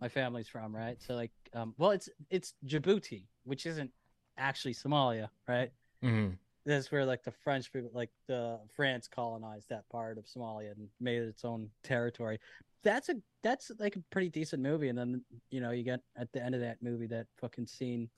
[0.00, 1.00] my family's from, right?
[1.02, 3.90] So like, um, well, it's it's Djibouti, which isn't
[4.38, 5.70] actually Somalia, right?
[6.02, 6.36] Mhm.
[6.64, 10.88] That's where like the French people, like the France colonized that part of Somalia and
[11.00, 12.38] made it its own territory.
[12.84, 14.88] That's a that's like a pretty decent movie.
[14.88, 18.08] And then you know you get at the end of that movie that fucking scene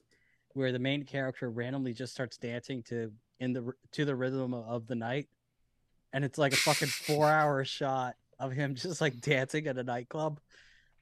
[0.53, 4.87] where the main character randomly just starts dancing to in the to the rhythm of
[4.87, 5.27] the night,
[6.13, 9.83] and it's like a fucking four hour shot of him just like dancing at a
[9.83, 10.39] nightclub.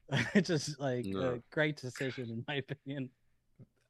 [0.34, 1.34] it's just like No.
[1.34, 3.10] a great decision in my opinion.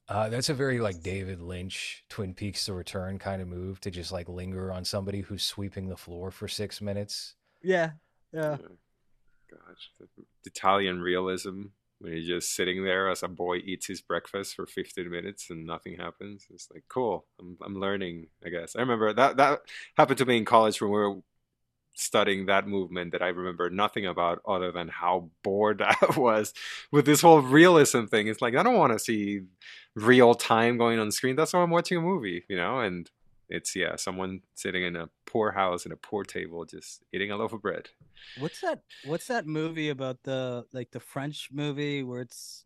[0.07, 3.91] Uh, that's a very like David Lynch, Twin Peaks: The Return kind of move to
[3.91, 7.35] just like linger on somebody who's sweeping the floor for six minutes.
[7.63, 7.93] Yeah,
[8.33, 8.59] yeah.
[9.51, 10.07] Gosh, the
[10.45, 11.65] Italian realism
[11.99, 15.67] when you're just sitting there as a boy eats his breakfast for 15 minutes and
[15.67, 16.47] nothing happens.
[16.53, 17.25] It's like cool.
[17.41, 18.29] I'm I'm learning.
[18.45, 19.61] I guess I remember that that
[19.97, 21.17] happened to me in college when we were
[21.97, 26.53] studying that movement that I remember nothing about other than how bored I was
[26.91, 28.27] with this whole realism thing.
[28.27, 29.43] It's like I don't want to see
[29.95, 31.37] real time going on screen.
[31.37, 32.81] That's why I'm watching a movie, you know.
[32.81, 33.11] And
[33.49, 37.37] it's yeah, someone sitting in a poor house in a poor table just eating a
[37.37, 37.91] loaf of bread.
[38.35, 38.81] What's that?
[39.03, 42.65] What's that movie about the like the French movie where it's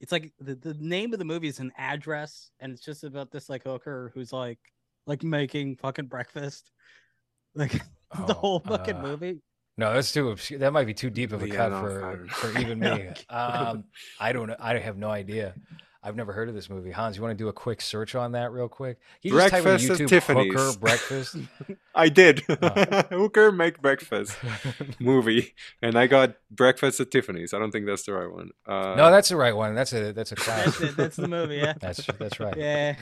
[0.00, 3.30] it's like the, the name of the movie is an address and it's just about
[3.30, 4.58] this like hooker who's like
[5.06, 6.72] like making fucking breakfast.
[7.56, 9.40] Like the Oh, whole fucking uh, movie.
[9.78, 10.60] No, that's too obscure.
[10.60, 13.08] That might be too deep of a Yeah, cut no, for for even me.
[13.30, 13.86] Um,
[14.18, 14.50] I don't.
[14.52, 15.58] I have no idea.
[16.02, 16.90] I've never heard of this movie.
[16.92, 18.98] Hans, you want to do a quick search on that real quick?
[19.20, 20.52] You just type in YouTube Tiffany's.
[20.54, 21.36] hooker breakfast.
[21.94, 22.42] I did.
[22.48, 23.02] Oh.
[23.10, 24.36] Hooker make breakfast
[24.98, 27.52] movie, and I got breakfast at Tiffany's.
[27.52, 28.50] I don't think that's the right one.
[28.66, 29.74] Uh, no, that's the right one.
[29.74, 30.88] That's a that's a That's classic.
[30.90, 30.96] it.
[30.96, 31.56] That's the movie.
[31.56, 31.74] Yeah.
[31.78, 32.56] That's that's right.
[32.56, 32.94] Yeah.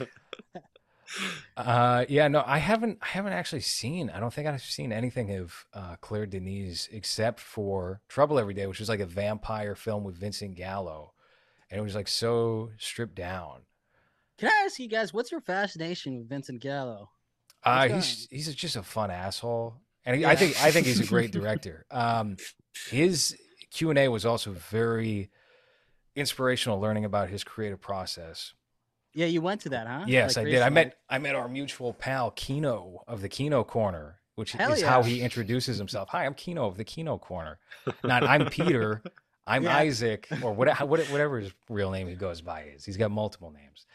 [1.57, 2.99] Uh, yeah, no, I haven't.
[3.01, 4.09] I haven't actually seen.
[4.11, 8.67] I don't think I've seen anything of uh, Claire Denis except for Trouble Every Day,
[8.67, 11.13] which was like a vampire film with Vincent Gallo,
[11.69, 13.61] and it was like so stripped down.
[14.37, 17.09] Can I ask you guys, what's your fascination with Vincent Gallo?
[17.63, 20.29] Uh, he's he's just a fun asshole, and Yeah.
[20.29, 21.85] I think I think he's a great director.
[21.91, 22.37] Um,
[22.89, 23.37] his
[23.71, 25.29] Q and A was also very
[26.15, 28.53] inspirational, learning about his creative process.
[29.13, 30.05] Yeah, you went to that, huh?
[30.07, 30.61] Yes, Like I did.
[30.61, 34.81] I met I met our mutual pal Kino of the Kino Corner, which Hell is
[34.81, 36.09] how he introduces himself.
[36.09, 37.59] Hi, I'm Kino of the Kino Corner.
[38.03, 39.01] Not I'm Peter.
[39.49, 39.77] I'm Yeah.
[39.77, 42.85] Isaac, or what, what, whatever his real name he goes by is.
[42.85, 43.85] He's got multiple names.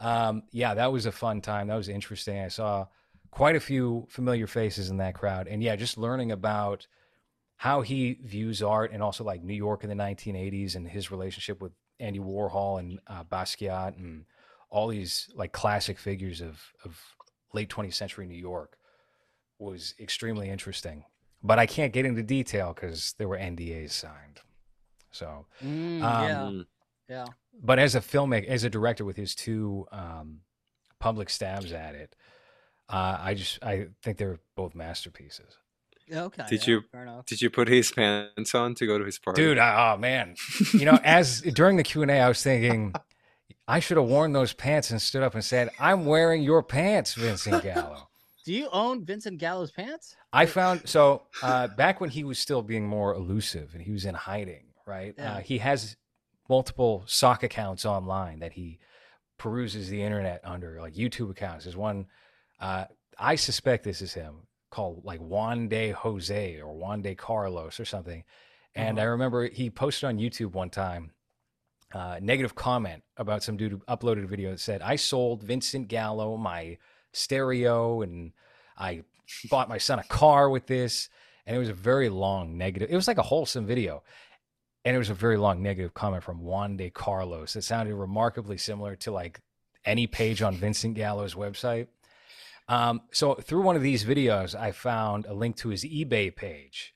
[0.00, 1.68] Um, yeah, that was a fun time.
[1.68, 2.40] That was interesting.
[2.40, 2.86] I saw
[3.30, 6.86] quite a few familiar faces in that crowd, and yeah, just learning about
[7.56, 11.62] how he views art and also like New York in the 1980s and his relationship
[11.62, 14.24] with Andy Warhol and uh, Basquiat and
[14.68, 17.00] all these like classic figures of of
[17.52, 18.78] late 20th century New York
[19.58, 21.04] was extremely interesting.
[21.42, 24.40] But I can't get into detail because there were NDAs signed.
[25.12, 26.66] So, Mm, Um, yeah, mm,
[27.08, 27.26] yeah.
[27.62, 30.40] but as a filmmaker, as a director with his two um,
[30.98, 32.16] public stabs at it,
[32.88, 35.56] uh, I just I think they're both masterpieces.
[36.12, 36.44] Okay.
[36.48, 37.26] Did yeah, you- Fair enough.
[37.26, 39.40] Did you put his pants on to go to his party?
[39.40, 40.34] Dude, I, oh man,
[40.72, 42.92] you know, as during the Q and A, I was thinking
[43.68, 47.14] I should have worn those pants and stood up and said, "I'm wearing your pants,
[47.14, 48.08] Vincent Gallo."
[48.44, 50.16] Do you own Vincent Gallo's pants?
[50.32, 54.04] I found so uh, back when he was still being more elusive and he was
[54.04, 55.14] in hiding, right?
[55.16, 55.34] Yeah.
[55.34, 55.96] Uh, he has
[56.48, 58.78] multiple sock accounts online that he
[59.38, 61.64] peruses the internet under, like YouTube accounts.
[61.64, 62.06] There's one
[62.60, 62.84] uh,
[63.18, 67.84] I suspect this is him called like Juan de Jose or Juan de Carlos or
[67.84, 68.24] something.
[68.74, 71.10] And I remember he posted on YouTube one time
[71.92, 75.88] uh, negative comment about some dude who uploaded a video that said, I sold Vincent
[75.88, 76.78] Gallo my
[77.12, 78.32] stereo and
[78.78, 79.02] I
[79.50, 81.10] bought my son a car with this.
[81.44, 82.88] And it was a very long negative.
[82.90, 84.04] It was like a wholesome video.
[84.84, 87.54] And it was a very long negative comment from Juan de Carlos.
[87.56, 89.40] It sounded remarkably similar to like
[89.84, 91.86] any page on Vincent Gallo's website.
[92.68, 96.94] Um, so through one of these videos, I found a link to his eBay page,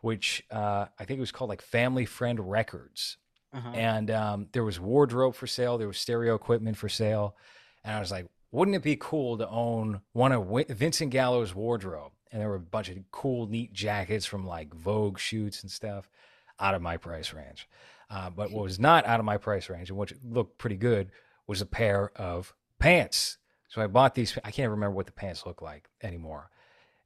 [0.00, 3.16] which uh, I think it was called like Family Friend Records
[3.52, 3.70] Uh-huh.
[3.74, 7.36] and um, there was wardrobe for sale, there was stereo equipment for sale,
[7.84, 11.54] and I was like, wouldn't it be cool to own one of Wi- Vincent Gallo's
[11.54, 12.12] wardrobe?
[12.30, 16.10] And there were a bunch of cool, neat jackets from like Vogue shoots and stuff,
[16.58, 17.68] out of my price range.
[18.08, 21.10] Uh, but what was not out of my price range, and which looked pretty good,
[21.46, 23.38] was a pair of pants.
[23.68, 24.38] So I bought these.
[24.44, 26.50] I can't remember what the pants look like anymore.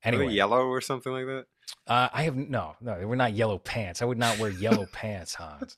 [0.05, 1.47] Anyway, yellow or something like that?
[1.87, 4.03] uh, I have no, no, they were not yellow pants.
[4.03, 5.77] I would not wear yellow pants, Hans.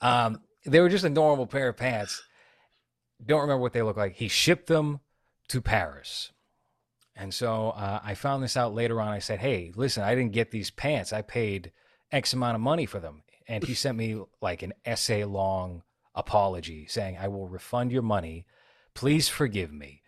[0.00, 2.22] Um, they were just a normal pair of pants.
[3.24, 4.14] Don't remember what they look like.
[4.16, 5.00] He shipped them
[5.48, 6.32] to Paris.
[7.14, 9.08] And so uh, I found this out later on.
[9.08, 11.12] I said, Hey, listen, I didn't get these pants.
[11.12, 11.72] I paid
[12.12, 13.22] X amount of money for them.
[13.48, 15.82] And he sent me like an essay long
[16.14, 18.46] apology saying, I will refund your money.
[18.94, 20.02] Please forgive me.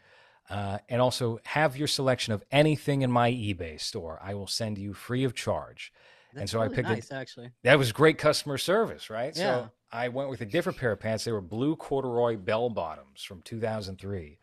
[0.50, 4.20] Uh, and also have your selection of anything in my eBay store.
[4.22, 5.90] I will send you free of charge.
[6.30, 7.50] and That's so I really picked it- nice, actually.
[7.62, 9.34] That was great customer service, right?
[9.36, 9.42] Yeah.
[9.64, 11.24] So I went with a different pair of pants.
[11.24, 14.38] They were blue corduroy bell bottoms from 2003.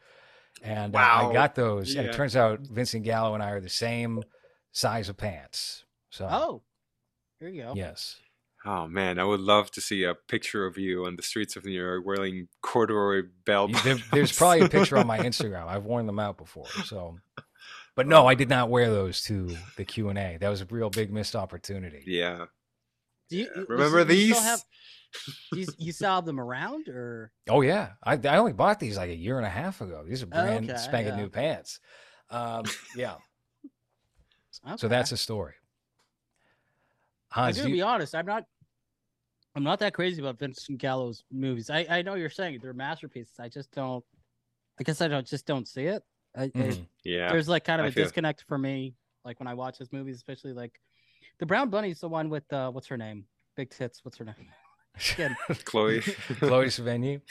[0.63, 1.95] And uh, I got those.
[1.95, 4.23] And it turns out Vincent Gallo and I are the same
[4.71, 5.85] size of pants.
[6.09, 6.61] So, Oh,
[7.41, 7.73] here you go.
[7.75, 8.15] yes.
[8.63, 11.65] Oh man, I would love to see a picture of you on the streets of
[11.65, 13.67] New York wearing corduroy bell.
[13.67, 15.65] There, there's probably a picture on my Instagram.
[15.67, 16.67] I've worn them out before.
[16.85, 17.17] So,
[17.95, 20.37] but no, I did not wear those to the Q and A.
[20.39, 22.03] That was a real big missed opportunity.
[22.05, 22.45] Yeah.
[23.31, 23.61] Do you, yeah.
[23.61, 24.35] you- Remember you these?
[24.37, 24.63] Still have,
[25.53, 29.09] you, you still have them around, or Oh yeah, I, I only bought these like
[29.09, 30.03] a year and a half ago.
[30.07, 31.19] These are brand Okay, spanking yeah.
[31.21, 31.79] new pants.
[32.29, 32.65] Um,
[32.95, 33.15] yeah.
[34.75, 35.53] So that's a story.
[37.31, 38.15] I'm gonna you- be honest.
[38.15, 38.45] I'm not.
[39.55, 41.69] I'm not that crazy about Vincent Gallo's movies.
[41.69, 43.33] I, I know you're saying they're masterpieces.
[43.39, 44.03] I just don't.
[44.79, 46.03] I guess I don't just don't see it.
[46.35, 46.87] I, I- Mhm.
[47.03, 47.29] Yeah.
[47.31, 48.95] there's like kind of I a feel- disconnect for me.
[49.25, 50.79] Like when I watch his movies, especially like
[51.39, 53.25] the Brown Bunny's the one with uh, what's her name?
[53.55, 54.03] Big tits.
[54.03, 54.35] What's her name?
[55.13, 55.35] Again.
[55.65, 55.99] Chloe.
[56.39, 57.21] Chloe Sevigny.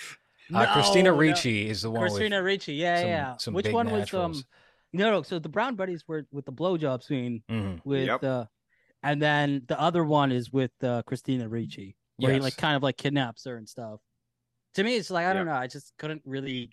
[0.55, 1.16] Uh, Christina No, no.
[1.20, 2.74] Ricci is the one Christina Ricci.
[2.74, 3.36] Yeah, some- yeah.
[3.38, 3.98] some Which big one was um?
[4.01, 4.44] naturals.
[4.92, 5.22] No, no.
[5.22, 7.57] So the Brown Bunnies were with the blowjob scene with.
[7.59, 7.80] Mhm.
[7.84, 8.24] with Yep.
[8.24, 8.44] uh,
[9.03, 12.82] and then the other one is with uh, Christina Ricci, where he like kind of
[12.82, 14.01] like kidnaps her and stuff.
[14.74, 15.53] To me, it's like I don't know.
[15.53, 16.70] I just couldn't really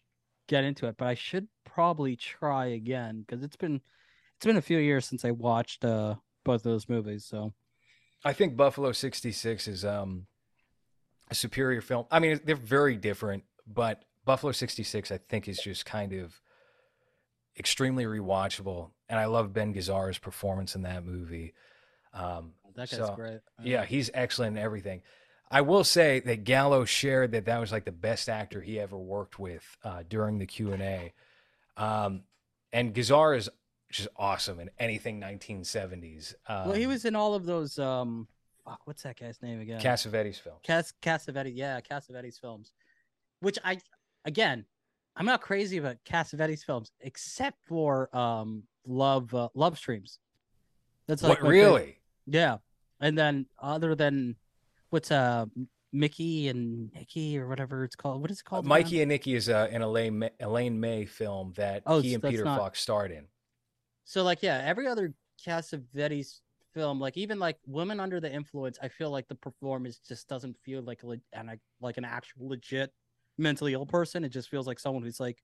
[0.47, 3.82] get into it, but I should probably try again because it's been
[4.36, 7.25] it's been a few years since I watched uh both of those movies.
[7.25, 7.53] So
[8.23, 10.28] I think Buffalo 66 is um
[11.30, 12.05] a superior film.
[12.09, 16.39] I mean, they're very different, but Buffalo 66 I think is just kind of
[17.57, 21.53] extremely rewatchable and I love Ben Gazzara's performance in that movie.
[22.18, 23.39] Um that guy's So, great.
[23.63, 25.01] yeah, he's excellent in everything.
[25.49, 28.97] I will say that Gallo shared that that was like the best actor he ever
[28.97, 31.13] worked with uh, during the Q and A,
[31.78, 32.24] um,
[32.74, 33.49] and Gazzara is
[33.89, 36.34] just awesome in anything 1970s.
[36.47, 37.80] Um, well, he was in all of those.
[37.80, 38.28] um
[38.65, 39.80] fuck, What's that guy's name again?
[39.80, 40.57] Cassavetes film.
[40.63, 42.74] Cas Cassavetes, yeah, Cassavetes films,
[43.39, 43.80] which I
[44.26, 44.65] again,
[45.15, 50.20] I'm not crazy about Cassavetes films except for um love uh, love streams.
[51.07, 51.97] That's like what my favorite- really?
[52.28, 52.57] Yeah,
[52.99, 54.36] and then other than
[54.89, 55.45] what's uh
[55.93, 58.21] Mickey and Nicky or whatever it's called.
[58.21, 58.65] What is it Uh, called?
[58.65, 58.69] again?
[58.69, 62.21] Mikey and Nicky is uh, an Elaine May, Elaine May film that Oh, he and
[62.21, 63.25] Peter not- Falk starred in.
[64.03, 65.13] So like yeah, every other
[65.45, 66.41] Cassavetes
[66.73, 70.57] film, like even like Women Under the Influence, I feel like the performance just doesn't
[70.63, 72.93] feel like a and I like an actual legit
[73.38, 74.23] mentally ill person.
[74.25, 75.41] It just feels like someone who's like,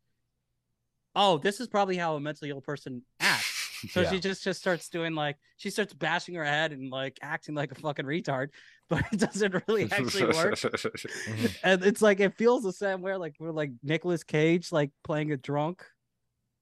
[1.15, 3.62] oh, this is probably how a mentally ill person acts.
[3.89, 4.09] So Yeah.
[4.11, 7.71] she just just starts doing like she starts bashing her head and like acting like
[7.71, 8.49] a fucking retard,
[8.89, 10.55] but it doesn't really actually work.
[10.55, 11.57] Mhm.
[11.63, 15.31] and it's like it feels the same way like we're like Nicolas Cage like playing
[15.31, 15.83] a drunk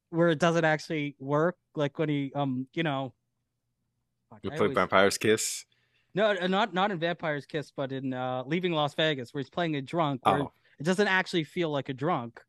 [0.10, 3.14] where it doesn't actually work like when he um you know
[4.44, 5.66] You play always- Vampire's Kiss.
[6.16, 9.50] no uh, not not in Vampire's Kiss but in uh Leaving Las Vegas where he's
[9.50, 12.42] playing a drunk where Oh, it doesn't actually feel like a drunk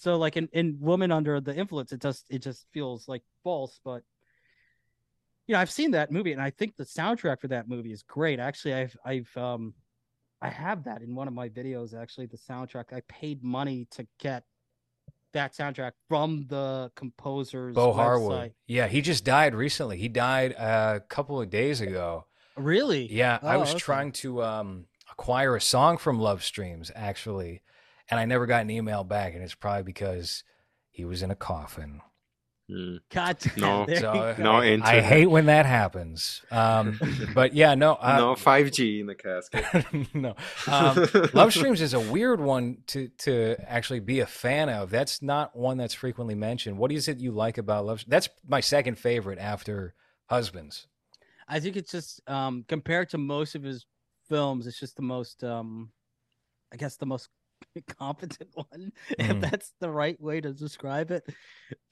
[0.00, 3.78] so like in, in Woman Under the Influence it just it just feels like false
[3.84, 4.02] but
[5.46, 8.02] you know I've seen that movie and I think the soundtrack for that movie is
[8.02, 9.74] great actually I've I've um
[10.42, 14.06] I have that in one of my videos actually the soundtrack I paid money to
[14.18, 14.44] get
[15.32, 17.94] that soundtrack from the composer's Bo website.
[17.94, 18.54] Harwood.
[18.66, 19.96] Yeah, he just died recently.
[19.98, 22.24] He died a couple of days ago.
[22.56, 23.78] really Yeah, I Oh, was okay.
[23.78, 27.62] trying to um, acquire a song from Love Streams actually,
[28.10, 30.44] and I never got an email back, and it's probably because
[30.90, 32.00] he was in a coffin.
[32.68, 32.96] hmm.
[33.10, 33.84] God No.
[33.86, 34.34] there So, go.
[34.38, 35.04] No I internet.
[35.04, 36.42] hate when that happens.
[36.50, 36.98] Um,
[37.34, 39.64] but yeah, no, uh, no 5G in the casket.
[40.14, 40.34] no.
[40.66, 44.90] Um, Love Streams is a weird one to to actually be a fan of.
[44.90, 46.78] That's not one that's frequently mentioned.
[46.78, 48.04] What is it you like about Love?
[48.06, 49.94] That's my second favorite after
[50.26, 50.86] Husbands.
[51.48, 53.84] I think it's just um compared to most of his
[54.28, 55.90] films, it's just the most um
[56.72, 57.28] I guess the most
[57.98, 59.50] competent one, if Mhm.
[59.50, 61.24] that's the right way to describe it.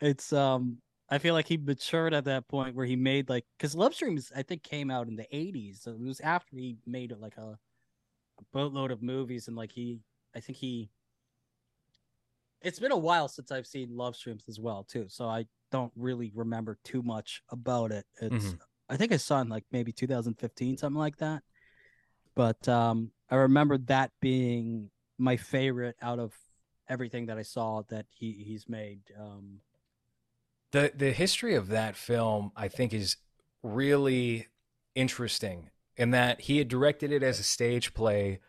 [0.01, 0.79] It's um
[1.11, 4.31] I feel like he matured at that point where he made like because Love Streams
[4.37, 5.81] I think came out in the eighties.
[5.83, 7.59] So it was after he made like a,
[8.39, 10.01] a boatload of movies and like he
[10.35, 10.91] I think he
[12.61, 15.07] it's been a while since I've seen Love Streams as well too.
[15.09, 18.05] So I don't really remember too much about it.
[18.21, 18.59] It's Mhm.
[18.89, 21.43] I think I saw it in like maybe 2015, something like that.
[22.35, 26.35] But um, I remember that being my favorite out of
[26.89, 29.01] everything that I saw that he he's made.
[29.19, 29.61] Um,
[30.71, 33.17] The the history of that film, I think, is
[33.63, 34.47] really
[34.95, 38.41] interesting in that he had directed it as a stage play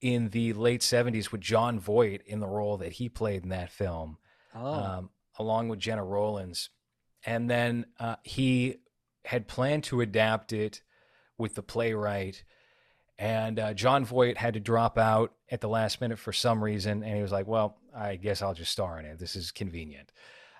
[0.00, 3.70] in the late '70s with Jon Voight in the role that he played in that
[3.70, 4.18] film.
[4.54, 6.70] oh, um, along with Gena Rowlands.
[7.24, 8.78] And then uh, he
[9.24, 10.82] had planned to adapt it
[11.36, 12.44] with the playwright.
[13.18, 17.02] And uh, Jon Voight had to drop out at the last minute for some reason.
[17.02, 19.18] And he was like, well, I guess I'll just star in it.
[19.18, 20.12] This is convenient.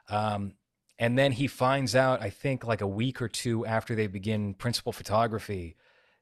[0.09, 0.55] Um,
[0.99, 4.55] and then he finds out, I think, like a week or two after they begin
[4.55, 5.77] principal photography,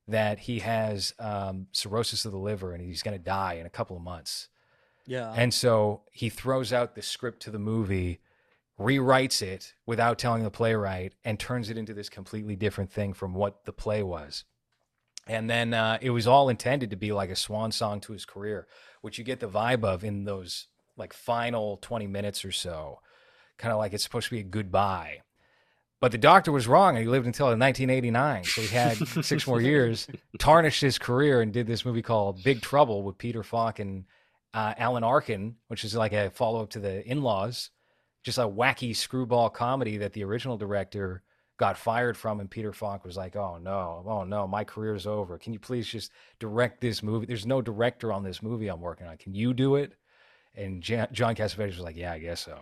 [0.08, 3.70] that he has um, cirrhosis of the liver and he's going to die in a
[3.70, 4.48] couple of months.
[5.06, 5.32] Yeah.
[5.34, 8.20] And so he throws out the script to the movie,
[8.78, 13.34] rewrites it without telling the playwright, and turns it into this completely different thing from
[13.34, 14.44] what the play was.
[15.26, 18.24] And then uh, it was all intended to be like a swan song to his
[18.24, 18.66] career,
[19.00, 23.00] which you get the vibe of in those like final 20 minutes or so,
[23.58, 25.22] kind of like it's supposed to be a goodbye.
[25.98, 28.44] But the doctor was wrong, and he lived until 1989.
[28.44, 30.06] So he had six more years,
[30.38, 34.04] tarnished his career, and did this movie called Big Trouble with Peter Falk and
[34.52, 37.70] uh, Alan Arkin, which is like a follow up to The In Laws,
[38.22, 41.22] just a wacky screwball comedy that the original director
[41.58, 42.40] got fired from.
[42.40, 45.38] And Peter Falk was like, oh no, oh no, my career's over.
[45.38, 47.26] Can you please just direct this movie?
[47.26, 49.16] There's no director on this movie I'm working on.
[49.16, 49.94] Can you do it?
[50.54, 52.58] And Jan- John Cassavetes was like, yeah, I guess so.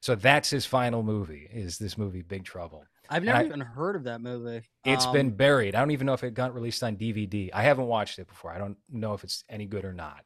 [0.00, 1.48] So that's his final movie.
[1.52, 2.84] Is this movie Big Trouble?
[3.08, 4.62] I've never I- even heard of that movie.
[4.84, 5.74] It's Um, been buried.
[5.74, 7.50] I don't even know if it got released on DVD.
[7.52, 8.50] I haven't watched it before.
[8.52, 10.24] I don't know if it's any good or not.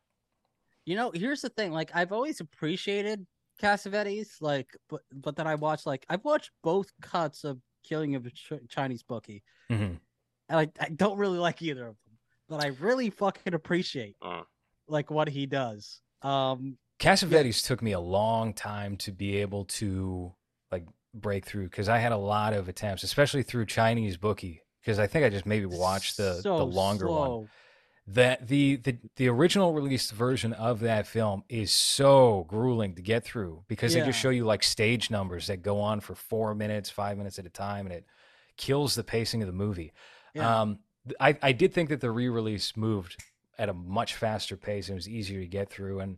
[0.87, 1.73] You know, here's the thing.
[1.73, 3.27] Like, I've always appreciated
[3.63, 4.41] Cassavetes.
[4.41, 8.31] Like, but but then I watched like I've watched both cuts of Killing of a
[8.31, 10.01] Ch- Chinese Bookie, Mhm.
[10.49, 12.19] and I, I don't really like either of them.
[12.49, 14.43] But I really fucking appreciate Uh,
[14.89, 16.01] like what he does.
[16.23, 20.35] Um, Cassavetes took me a long time to be able to
[20.71, 24.63] like break through because I had a lot of attempts, especially through Chinese Bookie.
[24.83, 27.49] Because I think I just maybe watched the so the longer one.
[28.15, 33.25] That the, the the original released version of that film is so grueling to get
[33.25, 36.91] through because they just show you like stage numbers that go on for four minutes,
[36.91, 38.07] five minutes at a time, and it
[38.57, 39.93] kills the pacing of the movie.
[40.35, 40.63] Yeah.
[40.63, 40.79] Um,
[41.21, 43.23] I, I did think that the re-release moved
[43.59, 46.01] at a much faster pace and it was easier to get through.
[46.01, 46.17] And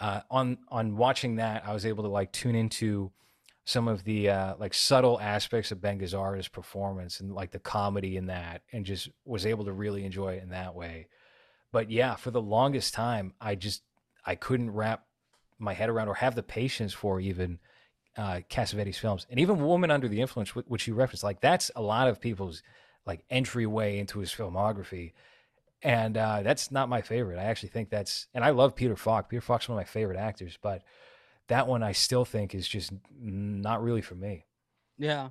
[0.00, 3.10] uh, on on watching that, I was able to like tune into
[3.64, 8.16] some of the uh, like subtle aspects of Ben Gazzara's performance and like the comedy
[8.16, 11.06] in that, and just was able to really enjoy it in that way.
[11.74, 13.82] But yeah, for the longest time, I just
[14.24, 15.06] I couldn't wrap
[15.58, 17.58] my head around or have the patience for even
[18.16, 21.24] uh, Cassavetes films, and even Woman Under the Influence, which you referenced.
[21.24, 22.62] Like that's a lot of people's
[23.06, 25.14] like entryway into his filmography,
[25.82, 27.40] and uh, that's not my favorite.
[27.40, 29.28] I actually think that's, and I love Peter Falk.
[29.28, 30.82] Peter Falk's one of my favorite actors, but
[31.48, 34.44] that one I still think is just not really for me.
[34.96, 35.30] yeah.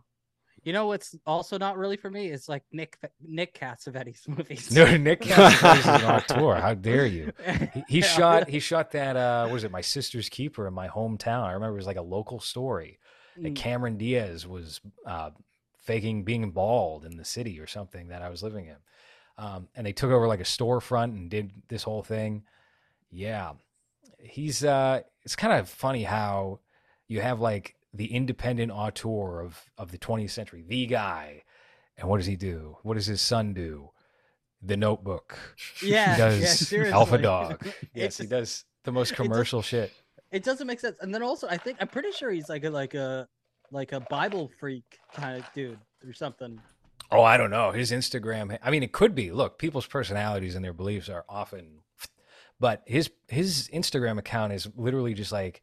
[0.63, 2.27] You know what's also not really for me?
[2.27, 4.71] is like Nick Nick Cassavetes movies.
[4.71, 6.55] No, Nick Cassavetes is an auteur.
[6.55, 7.31] How dare you?
[7.73, 10.87] He, he shot he shot that uh what was it my sister's keeper in my
[10.87, 12.99] hometown i remember it was like a local story
[13.37, 13.55] that Mm.
[13.55, 15.31] cameron diaz was uh
[15.79, 18.75] faking being bald in the city or something that i was living in
[19.39, 22.43] um and they took over like a storefront and did this whole thing
[23.11, 23.53] yeah
[24.19, 26.59] he's uh it's kind of funny how
[27.07, 31.43] you have like the independent auteur of of the 20th century the guy
[31.97, 33.89] and what does he do what does his son do
[34.61, 35.37] the notebook
[35.83, 36.93] Yeah, he does seriously.
[36.93, 39.91] alpha dog It Yes, he does the most commercial shit.
[40.31, 40.97] It doesn't make sense.
[40.99, 43.27] And then also, I think I'm pretty sure he's like a like a
[43.71, 46.59] like a Bible freak kind of dude or something.
[47.11, 47.71] Oh, I don't know.
[47.71, 48.57] His Instagram.
[48.63, 49.31] I mean, it could be.
[49.31, 51.81] Look, people's personalities and their beliefs are often,
[52.59, 55.61] but his his Instagram account is literally just like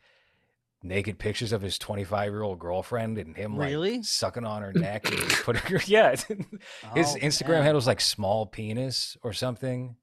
[0.83, 3.97] naked pictures of his 25 year old girlfriend and him Really?
[3.99, 5.81] like sucking on her neck and putting her.
[5.87, 7.63] Yeah, his Oh, Instagram man.
[7.65, 9.97] handle's like small penis or something.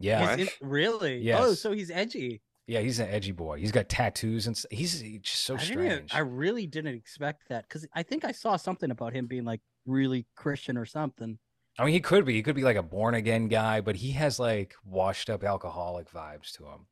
[0.00, 0.40] Yeah, He's What?
[0.62, 1.32] in- really?
[1.32, 2.42] Oh, so he's edgy.
[2.66, 3.58] yeah, he's an edgy boy.
[3.58, 5.72] He's got tattoos and s- he's, he's just so I didn't.
[5.72, 6.14] Even, strange.
[6.14, 9.60] I really didn't expect that because I think I saw something about him being like
[9.86, 11.38] really Christian or something.
[11.78, 12.34] I mean, he could be.
[12.34, 16.10] He could be like a born again guy, but he has like washed up alcoholic
[16.10, 16.86] vibes to him.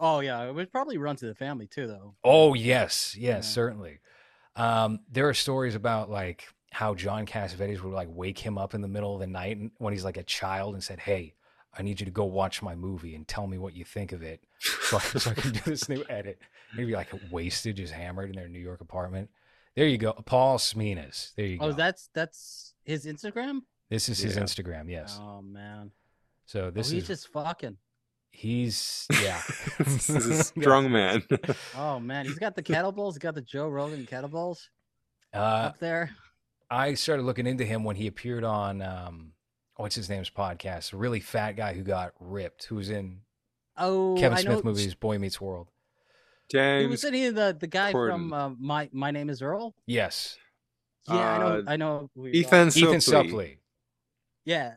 [0.00, 2.14] Oh yeah, it would probably run to the family too, though.
[2.24, 3.40] Oh yes, yes, Yeah.
[3.40, 3.98] certainly.
[4.56, 8.80] Um, there are stories about like how John Cassavetes would like wake him up in
[8.80, 11.34] the middle of the night when he's like a child and said, "Hey,
[11.76, 14.22] I need you to go watch my movie and tell me what you think of
[14.22, 16.38] it, so I, so I can do this new edit."
[16.76, 19.30] He'd be like wasted, just hammered in their New York apartment.
[19.74, 21.34] There you go, Paul Sminas.
[21.36, 21.66] There you go.
[21.66, 23.60] Oh, that's that's his Instagram.
[23.90, 24.90] this is his Instagram.
[24.90, 25.18] Yes.
[25.22, 25.92] Oh man,
[26.46, 27.76] So oh, this he's is just fucking.
[28.30, 29.40] He's yeah.
[29.78, 31.22] this is a strong man.
[31.76, 33.12] Oh man, he's got the kettlebells.
[33.12, 34.68] He's got the Joe Rogan kettlebells
[35.34, 36.10] Uh, up there.
[36.70, 39.32] I started looking into him when he appeared on um,
[39.76, 40.92] what's his name's podcast.
[40.92, 43.20] A really fat guy who got ripped, who was in
[43.76, 44.70] Oh, Kevin I Smith know.
[44.70, 45.68] movies Boy Meets World.
[46.50, 46.78] Dang.
[46.78, 46.90] He James.
[46.90, 49.74] was in the the guy from uh, my my name is Earl.
[49.86, 50.36] Yes,
[51.08, 51.46] Yeah, I know.
[51.46, 52.10] Uh, I know.
[52.32, 53.30] Ethan talking- Ethan Suplee.
[53.30, 53.56] Suplee.
[54.44, 54.74] Yeah,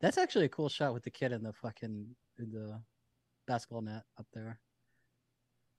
[0.00, 2.06] that's actually a cool shot with the kid in the fucking
[2.38, 2.80] in the
[3.46, 4.58] basketball net up there.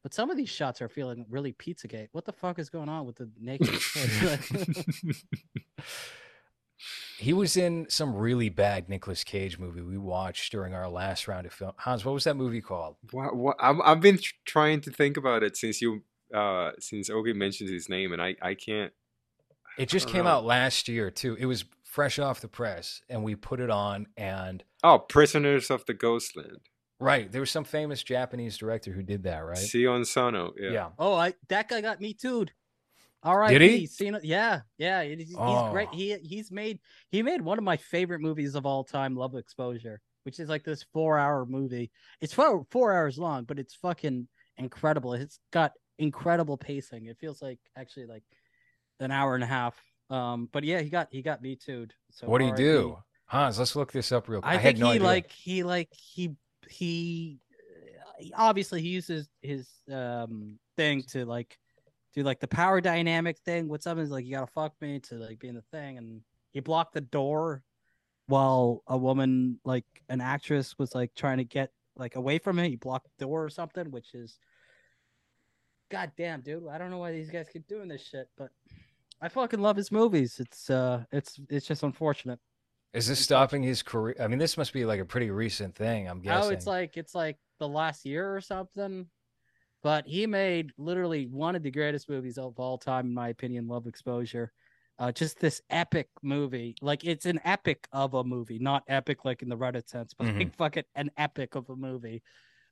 [0.04, 2.10] But some of these shots are feeling really Pizzagate.
[2.12, 5.16] What the fuck is going on with the naked kid?
[7.22, 11.46] He was in some really bad Nicolas Cage movie we watched during our last round
[11.46, 11.74] of film.
[11.78, 12.96] Hans, what was that movie called?
[13.12, 16.02] What, what, I've, I've been trying to think about it since you
[16.34, 18.92] uh since Ogie mentioned his name, and I I can't.
[19.78, 20.32] It just don't came know.
[20.32, 21.38] out last year too.
[21.40, 24.08] It was fresh off the press, and we put it on.
[24.16, 26.70] And Oh, Prisoners of the Ghostland.
[27.00, 29.58] right, there was some famous Japanese director who did that, right?
[29.58, 30.54] Sion Sono.
[30.58, 30.72] Yeah.
[30.72, 30.90] yeah.
[30.98, 32.46] Oh, I that guy got me too.
[33.24, 33.86] All right, Did he?
[33.86, 34.24] Seen it?
[34.24, 35.04] Yeah, yeah.
[35.04, 35.36] He's, he's
[35.72, 35.90] great.
[35.92, 35.96] Oh.
[35.96, 36.80] He he's made
[37.10, 40.64] he made one of my favorite movies of all time, Love Exposure, which is like
[40.64, 41.92] this four hour movie.
[42.22, 44.28] It's four four hours long, but it's fucking
[44.58, 45.14] incredible.
[45.14, 47.06] It's got incredible pacing.
[47.06, 48.24] It feels like actually like
[49.00, 49.76] an hour and a half.
[50.12, 51.88] Um, but yeah, he got he got me too.
[52.12, 53.58] So What do you do, Hans?
[53.58, 54.52] Let's look this up real quick.
[54.52, 55.08] I, I, think had no he idea.
[55.08, 56.36] like he like he
[56.68, 57.40] he
[58.36, 61.58] obviously he uses his um thing to like
[62.14, 63.70] do like the power dynamic thing.
[63.70, 66.60] What something's like you gotta fuck me to like be in the thing, and he
[66.60, 67.64] blocked the door
[68.28, 72.70] while a woman like an actress was like trying to get like away from him.
[72.70, 74.38] He blocked the door or something, which is
[75.90, 76.68] god damn, dude.
[76.70, 78.50] I don't know why these guys keep doing this shit, but
[79.22, 80.40] I fucking love his movies.
[80.40, 82.40] It's uh it's it's just unfortunate.
[82.94, 84.16] Is this stopping his career?
[84.20, 86.10] I mean, this must be like a pretty recent thing.
[86.10, 86.50] I'm guessing.
[86.50, 89.08] Oh, it's like it's like the last year or something.
[89.84, 93.68] But he made literally one of the greatest movies of all time, in my opinion,
[93.68, 94.52] Love Exposure.
[95.00, 96.76] Uh, just this epic movie.
[96.82, 100.28] Like it's an epic of a movie, not epic like in the Reddit sense, but
[100.36, 102.22] like fucking an epic of a movie.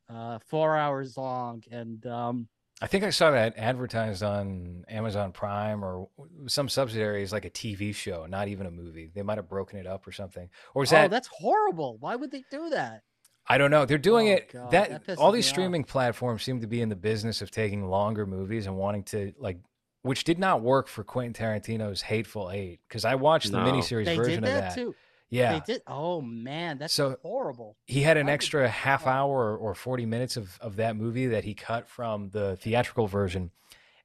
[0.08, 2.48] Uh, four hours long, and um,
[2.82, 6.08] I think I saw that advertised on Amazon Prime or
[6.48, 9.12] some subsidiaries, like a TV show, not even a movie.
[9.14, 10.50] They might have broken it up or something.
[10.74, 11.12] Or is that oh, that?
[11.12, 11.98] that's horrible.
[12.00, 13.02] Why would they do that?
[13.48, 13.86] I don't know.
[13.86, 14.54] They're doing Oh, it.
[14.54, 15.54] God, that, that all these me off.
[15.56, 19.34] streaming platforms seem to be in the business of taking longer movies and wanting to
[19.40, 19.58] like,
[20.04, 23.70] which did not work for Quentin Tarantino's Hateful Eight because I watched the No.
[23.72, 24.76] miniseries They version did of that, that.
[24.76, 24.96] too.
[25.32, 25.82] Yeah, They did.
[25.86, 27.78] Oh man, that's So- horrible.
[27.86, 31.28] he had an I would- extra half hour or 40 minutes of, of that movie
[31.28, 33.52] that he cut from the theatrical version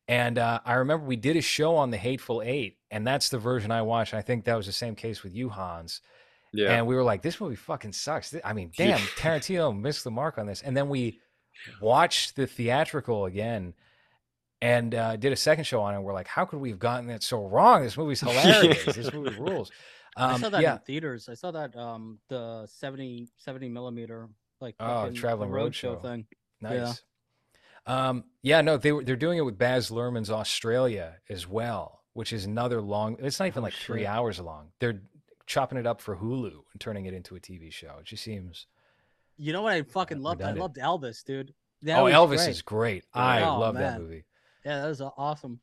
[0.06, 3.38] and uh, i remember we did a show on the hateful eight and that's the
[3.38, 6.02] version i watched i think that was the same case with you hans
[6.52, 6.74] Yeah.
[6.74, 10.36] and we were like this movie fucking sucks i mean damn tarantino missed the mark
[10.36, 11.20] on this and then we
[11.80, 13.72] watched the theatrical again
[14.60, 16.00] and uh, did a second show on it.
[16.00, 17.82] We're like, how could we have gotten that so wrong?
[17.82, 18.84] This movie's hilarious.
[18.84, 19.70] This movie rules.
[20.16, 20.74] Um, I saw that yeah.
[20.74, 21.28] in theaters.
[21.28, 24.28] I saw that um the 70, 70 millimeter
[24.60, 26.26] like Oh, Traveling roadshow thing.
[26.60, 27.02] Nice.
[27.86, 32.32] Um, yeah, no, they were they're doing it with Baz Luhrmann's Australia as well, which
[32.32, 33.16] is another long.
[33.18, 34.68] It's not even Oh, like three hours long.
[34.80, 35.02] They're
[35.46, 37.96] chopping it up for Hulu and turning it into a TV show.
[38.00, 38.66] It just seems.
[39.36, 40.42] You know what I fucking loved?
[40.42, 41.52] I loved Elvis, dude.
[41.82, 42.48] That oh, Elvis great.
[42.48, 43.04] is great.
[43.12, 44.24] I Oh, love that movie.
[44.64, 45.60] Yeah, that was awesome.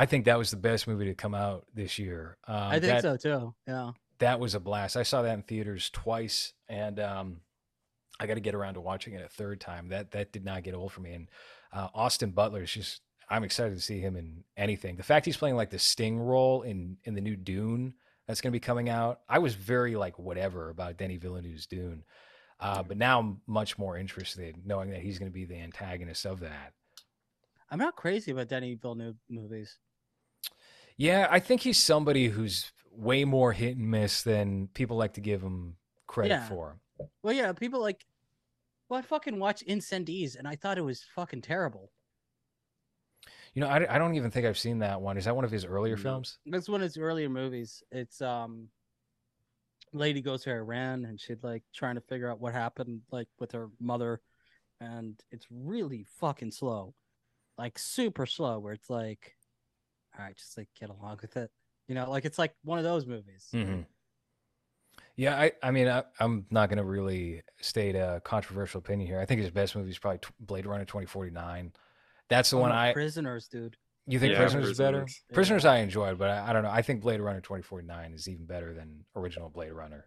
[0.00, 2.38] I think that was the best movie to come out this year.
[2.48, 3.54] Um, I think that, so too.
[3.68, 3.90] Yeah.
[4.18, 4.96] That was a blast.
[4.96, 7.40] I saw that in theaters twice, and um,
[8.18, 9.90] I got to get around to watching it a third time.
[9.90, 11.12] That that did not get old for me.
[11.12, 11.28] And
[11.70, 13.02] uh, Austin Butler is just.
[13.28, 14.96] I'm excited to see him in anything.
[14.96, 17.92] The fact he's playing like the Sting role in in the new Dune
[18.26, 19.20] that's going to be coming out.
[19.28, 22.04] I was very like whatever about Denis Villeneuve's Dune,
[22.58, 26.24] uh, but now I'm much more interested knowing that he's going to be the antagonist
[26.24, 26.72] of that.
[27.70, 29.76] I'm not crazy about Denny Villeneuve movies.
[31.00, 35.22] Yeah, I think he's somebody who's way more hit and miss than people like to
[35.22, 35.76] give him
[36.06, 36.46] credit Yeah.
[36.46, 36.76] for.
[37.22, 38.04] Well, yeah, people like.
[38.90, 41.90] Well, I fucking watched Incendies and I thought it was fucking terrible.
[43.54, 45.16] You know, I, I don't even think I've seen that one.
[45.16, 46.02] Is that one of his earlier No.
[46.02, 46.36] films?
[46.44, 47.82] That's one of his earlier movies.
[47.90, 48.68] It's um,
[49.94, 53.52] lady goes to Iran and she'd like trying to figure out what happened like with
[53.52, 54.20] her mother,
[54.82, 56.94] and it's really fucking slow,
[57.56, 58.58] like super slow.
[58.58, 59.34] Where it's like,
[60.18, 61.50] all right, just like get along with it.
[61.88, 63.48] You know, like it's like one of those movies.
[63.54, 63.80] Mm-hmm.
[65.16, 69.20] Yeah, I, I mean, I, I'm not going to really state a controversial opinion here.
[69.20, 71.72] I think his best movie is probably Tw- Blade Runner 2049.
[72.28, 72.92] That's the Oh, one no, I.
[72.92, 73.76] prisoners, dude.
[74.06, 75.00] You think Yeah, Prisoners is better?
[75.02, 75.24] Prisoners.
[75.32, 76.70] Prisoners I enjoyed, but I, I don't know.
[76.70, 80.06] I think Blade Runner 2049 is even better than original Blade Runner.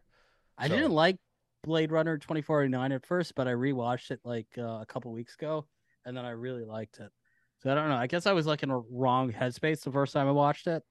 [0.58, 1.18] I didn't like
[1.64, 5.66] Blade Runner 2049 at first, but I rewatched it like uh, a couple weeks ago,
[6.06, 7.12] and then I really liked it.
[7.64, 7.96] So I don't know.
[7.96, 10.84] I guess I was like in a wrong headspace the first time I watched it,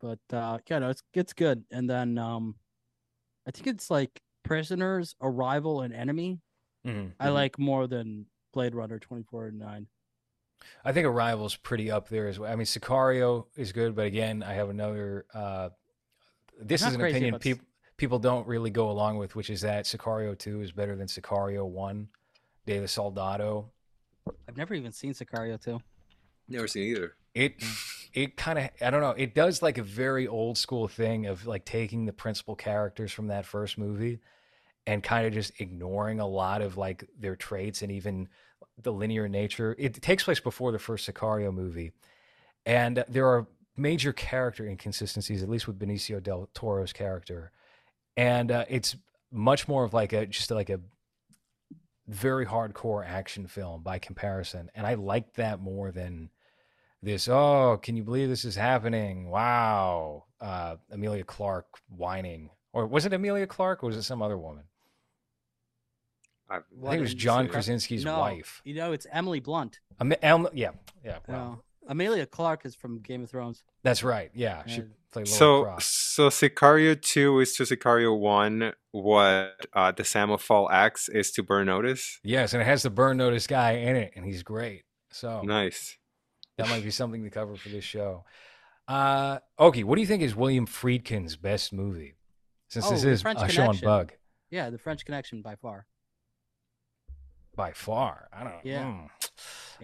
[0.00, 1.64] but uh, yeah, no, it's it's good.
[1.70, 2.56] And then um,
[3.46, 6.40] I think it's like Prisoners, Arrival, and Enemy.
[6.84, 7.12] Mhm.
[7.18, 7.34] I Mhm.
[7.34, 9.86] like more than Blade Runner 2049.
[10.84, 12.52] I think Arrival's pretty up there as well.
[12.52, 15.24] I mean, Sicario is good, but again, I have another.
[15.32, 15.70] Uh,
[16.60, 17.66] this is an opinion people
[17.96, 21.64] people don't really go along with, which is that Sicario 2 is better than Sicario
[21.66, 22.08] 1,
[22.66, 23.70] Day of the Soldado.
[24.48, 25.80] I've never even seen Sicario 2.
[26.48, 27.14] Never seen either.
[27.34, 27.54] It
[28.12, 29.10] it kind of I don't know.
[29.10, 33.28] It does like a very old school thing of like taking the principal characters from
[33.28, 34.20] that first movie
[34.86, 38.28] and kind of just ignoring a lot of like their traits and even
[38.80, 39.74] the linear nature.
[39.78, 41.92] It takes place before the first Sicario movie,
[42.66, 43.46] and there are
[43.76, 47.50] major character inconsistencies, at least with Benicio del Toro's character,
[48.16, 48.96] and uh, it's
[49.32, 50.80] much more of like a just like a
[52.06, 56.30] very hardcore action film by comparison, and I like that more than
[57.04, 57.28] this.
[57.28, 59.30] Oh, can you believe this is happening?
[59.30, 64.38] Wow, uh, Emilia Clarke whining, or was it Emilia Clarke, or was it some other
[64.38, 64.64] woman?
[66.48, 68.60] I, I think it was John Krasinski's no, wife.
[68.64, 69.80] You know, it's Emily Blunt.
[70.00, 70.70] Am- Em- yeah,
[71.04, 71.18] yeah.
[71.26, 71.34] Wow.
[71.34, 71.62] No.
[71.88, 73.62] Emilia Clarke is from Game of Thrones.
[73.82, 74.30] That's right.
[74.34, 75.82] Yeah, she played Laura so Croft.
[75.82, 81.30] so Sicario two is to Sicario one what uh, the Sam of Fall Axe is
[81.32, 82.20] to Burn Notice.
[82.22, 84.84] Yes, and it has the burn notice guy in it, and he's great.
[85.10, 85.96] So Nice.
[86.58, 88.24] That might be something to cover for this show.
[88.86, 92.14] Uh, okay, what do you think is William Friedkin's best movie?
[92.68, 94.12] Since Oh, this is a show on Bug
[94.50, 95.86] Yeah, The French Connection by far.
[97.56, 98.28] by far.
[98.32, 98.54] I don't.
[98.64, 98.84] Yeah.
[98.92, 99.06] hmm.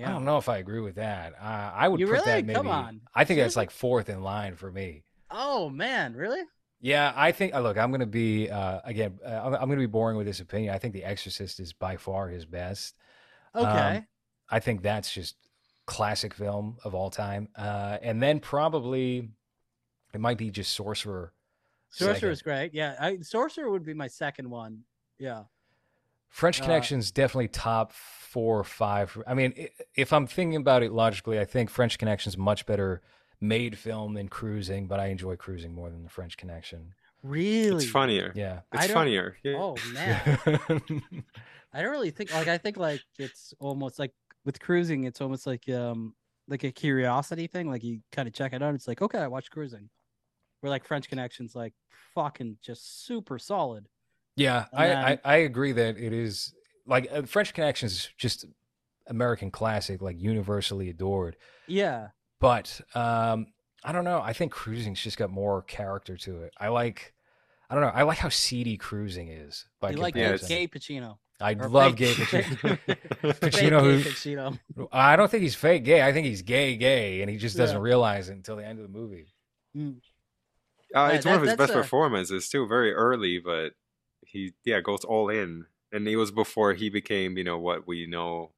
[0.04, 1.34] I don't know if I agree with that.
[1.40, 2.24] Uh, I would You put really?
[2.26, 2.56] that maybe.
[2.56, 3.00] Come on.
[3.14, 5.04] I think that's like fourth in line for me.
[5.30, 6.42] Oh man, really?
[6.80, 7.54] Yeah, I think.
[7.54, 9.18] Uh, look, I'm going to be uh, again.
[9.24, 10.74] Uh, I'm, I'm going to be boring with this opinion.
[10.74, 12.94] I think The Exorcist is by far his best.
[13.54, 14.04] Um, Okay.
[14.48, 15.36] I think that's just
[15.86, 17.48] classic film of all time.
[17.56, 19.28] Uh, and then probably
[20.14, 21.32] it might be just Sorcerer.
[21.90, 22.72] Sorcerer is great.
[22.72, 24.82] Yeah, I, Sorcerer would be my second one.
[25.18, 25.44] Yeah.
[26.28, 29.16] French Uh, Connection's definitely top four or five.
[29.26, 33.02] I mean, if I'm thinking about it logically, I think French Connection's much better
[33.40, 36.94] made film than Cruising, but I enjoy Cruising more than the French Connection.
[37.22, 37.82] Really?
[37.82, 38.32] It's funnier.
[38.36, 38.60] Yeah.
[38.72, 39.36] It's funnier.
[39.42, 39.56] Yeah.
[39.58, 40.38] Oh man,
[41.72, 44.12] I don't really think like I think like it's almost like
[44.44, 46.14] with cruising, it's almost like um
[46.48, 47.68] like a curiosity thing.
[47.68, 48.74] Like you kind of check it out.
[48.74, 49.88] It's like okay, I watch cruising.
[50.60, 51.72] Where like French Connection's like
[52.14, 53.86] fucking just super solid.
[54.36, 56.54] Yeah, I, then- I, I agree that it is
[56.86, 58.44] like uh, French Connection's is just
[59.06, 61.36] American classic, like universally adored.
[61.66, 62.08] Yeah.
[62.40, 63.48] But um,
[63.84, 64.20] I don't know.
[64.22, 66.52] I think Cruising's just got more character to it.
[66.58, 67.12] I like,
[67.68, 67.90] I don't know.
[67.94, 69.66] I like how seedy Cruising is.
[69.80, 71.18] By You like Yeah, gay Pacino.
[71.40, 72.78] I or love fake- gay Pacino.
[72.86, 74.58] Fake Pacino gay who- Pacino.
[74.92, 76.02] I don't think he's fake gay.
[76.02, 77.82] I think he's gay gay, and he just doesn't Yeah.
[77.82, 79.26] realize it until the end of the movie.
[79.76, 79.96] Mm.
[79.96, 79.98] Uh,
[80.92, 82.44] Yeah, it's one of his best a- performances.
[82.44, 83.72] Still very early, but
[84.22, 88.06] he yeah goes all in, and it was before he became you know what we
[88.06, 88.52] know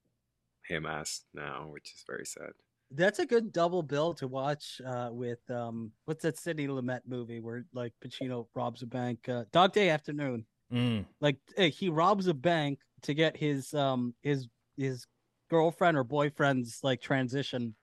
[0.66, 2.52] him as now, which is very sad.
[2.94, 7.40] That's a good double bill to watch uh, with um what's that Sidney Lumet movie
[7.40, 9.28] where like Pacino robs a bank?
[9.28, 10.44] Uh, Dog Day Afternoon.
[10.72, 11.04] Mm.
[11.20, 15.06] Like he robs a bank to get his um his his
[15.50, 17.74] girlfriend or boyfriend's like transition.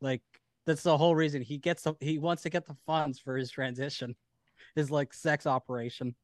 [0.00, 0.22] Like
[0.66, 3.50] that's the whole reason he gets the, he wants to get the funds for his
[3.50, 4.16] transition,
[4.74, 6.14] his like sex operation.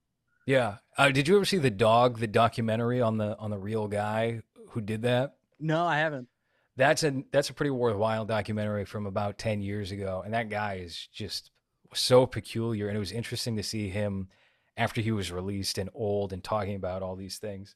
[0.47, 0.77] Yeah.
[0.97, 4.43] Uh, did you ever see the dog, the documentary on the on the real guy
[4.71, 5.37] who did that?
[5.59, 6.29] No, I haven't.
[6.77, 10.75] That's a that's a pretty worthwhile documentary from about ten years ago, and that guy
[10.75, 11.51] is just
[11.95, 14.29] so peculiar, and it was interesting to see him
[14.77, 17.75] after he was released and old and talking about all these things.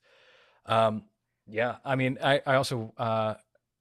[0.66, 1.04] Um,
[1.46, 3.34] yeah, I mean, I I also uh,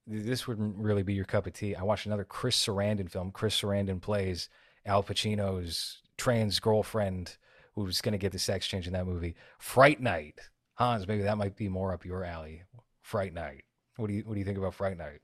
[0.08, 1.76] this wouldn't really be your cup of tea.
[1.76, 3.32] I watched another Chris Sarandon film.
[3.32, 4.50] Chris Sarandon plays
[4.86, 7.38] Al Pacino's trans girlfriend
[7.76, 9.36] who's going to get the sex change in that movie.
[9.60, 10.40] Fright Night,
[10.76, 12.64] Hans, maybe that might be more up your alley.
[13.02, 13.64] Fright Night.
[13.98, 15.22] What do you what do you think about Fright Night?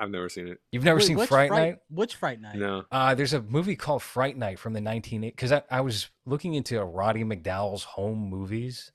[0.00, 0.58] I've never seen it.
[0.72, 1.76] You've never Wait, seen which Fright Night?
[1.90, 2.56] Which Fright Night?
[2.56, 2.84] No.
[2.90, 5.20] Uh, there's a movie called Fright Night from the 1980s.
[5.20, 8.92] because I, I was looking into Roddy McDowall's home movies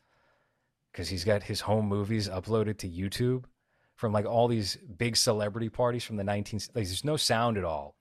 [0.91, 3.45] because he's got his home movies uploaded to YouTube
[3.95, 7.63] from like all these big celebrity parties from the 19 like, there's no sound at
[7.63, 7.95] all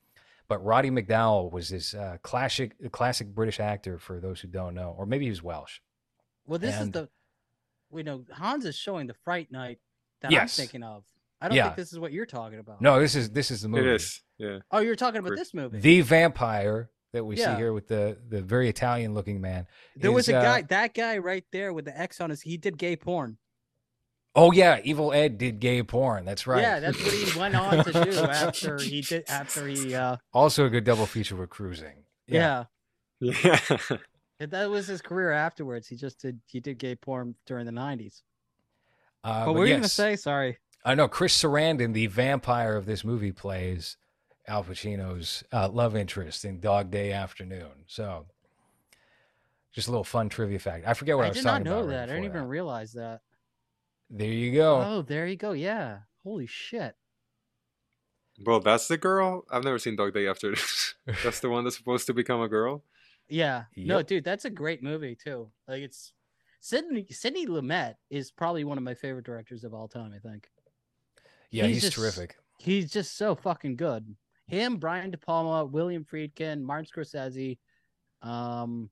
[0.48, 4.94] but Roddy McDowell was this uh, classic classic British actor for those who don't know
[4.98, 5.78] or maybe he was Welsh
[6.46, 7.08] Well, this is the
[7.90, 9.78] we know Hans is showing the Fright Night
[10.20, 10.58] that Yes.
[10.58, 11.04] I'm thinking of.
[11.40, 11.64] I don't Yeah.
[11.64, 12.80] think this is what you're talking about.
[12.80, 14.22] no this is this is the movie It is.
[14.38, 14.58] Yeah.
[14.70, 15.78] Oh, you're talking about this movie.
[15.80, 17.54] the vampire that we Yeah.
[17.54, 19.66] see here with the the very Italian looking man
[19.96, 22.42] there was a uh, guy, that guy right there with the X on his.
[22.42, 23.38] He did gay porn.
[24.34, 27.84] oh yeah Evil Ed did gay porn that's right Yeah, that's what he went on
[27.84, 29.24] to do after he did.
[29.28, 32.04] After he, uh, Also a good double feature with cruising.
[32.26, 32.64] yeah.
[33.20, 33.58] Yeah.
[34.40, 35.86] And that was his career afterwards.
[35.86, 36.40] He just did.
[36.46, 38.22] He did gay porn during the '90s.
[39.22, 40.16] Uh, but what were you gonna say?
[40.16, 40.58] Sorry.
[40.84, 43.96] I know Chris Sarandon, the vampire of this movie, plays
[44.46, 47.84] Al Pacino's uh, love interest in Dog Day Afternoon.
[47.86, 48.26] So,
[49.72, 50.86] just a little fun trivia fact.
[50.86, 51.88] I forget what I, I was did not know about.
[51.88, 52.02] right that.
[52.02, 53.22] I didn't before even realize that.
[54.10, 54.82] There you go.
[54.82, 55.52] Oh, there you go.
[55.52, 56.00] Yeah.
[56.22, 56.94] Holy shit.
[58.44, 59.44] Well, that's the girl.
[59.50, 60.54] I've never seen Dog Day After.
[61.22, 62.84] that's the one that's supposed to become a girl.
[63.28, 63.64] Yeah.
[63.76, 65.50] No, dude, that's a great movie too.
[65.66, 66.12] Like it's
[66.60, 70.12] Sidney Sidney Lumet is probably one of my favorite directors of all time.
[70.14, 70.48] I think
[71.54, 72.36] Yeah, He's he's, just- terrific.
[72.58, 74.14] he's just so fucking good.
[74.46, 77.56] Him, Brian De Palma, William Friedkin, Martin Scorsese.
[78.22, 78.90] Um,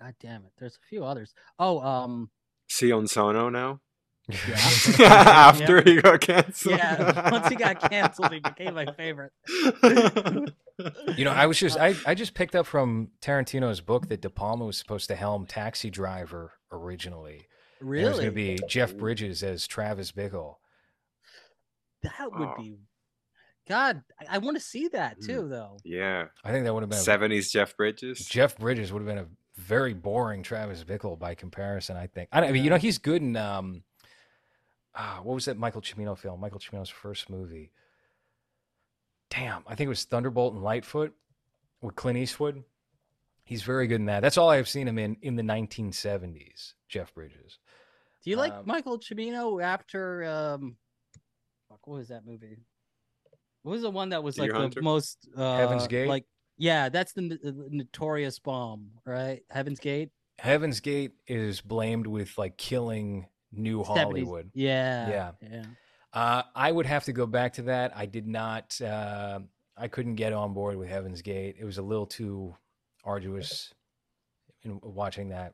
[0.00, 1.32] God damn it, there's a few others.
[1.58, 2.30] Oh, um,
[2.66, 3.80] Sion Sono now.
[4.28, 4.58] Yeah.
[5.06, 6.76] After he got canceled.
[6.78, 7.30] yeah.
[7.30, 9.32] Once he got canceled, he became my favorite.
[11.16, 14.28] You know, I was just I, I just picked up from Tarantino's book that De
[14.28, 17.46] Palma was supposed to helm Taxi Driver originally.
[17.80, 20.56] And It was going to be Jeff Bridges as Travis Bickle.
[22.02, 22.54] That would Oh.
[22.58, 22.78] be.
[23.68, 25.26] God, I, I want to see that Mm.
[25.26, 25.78] too, though.
[25.84, 26.26] yeah.
[26.44, 28.24] I think that would have been Seventies Jeff Bridges.
[28.26, 29.28] Jeff Bridges would have been a
[29.60, 31.96] very boring Travis Bickle by comparison.
[31.96, 32.28] I think.
[32.32, 33.82] I, don't- I mean, you know, he's good in um,
[34.94, 36.40] ah, what was that Michael Cimino film?
[36.40, 37.72] Michael Cimino's first movie.
[39.30, 41.12] Damn, I think it was Thunderbolt and Lightfoot
[41.80, 42.62] with Clint Eastwood.
[43.44, 44.20] He's very good in that.
[44.20, 46.74] That's all I've seen him in in the 1970s.
[46.88, 47.58] Jeff Bridges.
[48.22, 50.76] Do you like Um, Michael Cimino after um fuck,
[51.86, 52.58] what was that movie?
[53.62, 56.08] What was the one that was like Deer the most uh Heaven's Gate?
[56.08, 56.24] Like
[56.58, 59.42] yeah, that's the, the notorious bomb, right?
[59.50, 60.10] Heaven's Gate.
[60.38, 63.86] Heaven's Gate is blamed with like killing New 70s.
[63.86, 64.50] Hollywood.
[64.54, 65.08] Yeah.
[65.08, 65.30] Yeah.
[65.42, 65.64] Yeah.
[66.12, 67.96] Uh, I would have to go back to that.
[67.96, 68.80] I did not.
[68.80, 69.40] Uh,
[69.76, 71.56] I couldn't get on board with Heaven's Gate.
[71.58, 72.54] It was a little too
[73.04, 73.72] arduous
[74.62, 75.52] in watching that.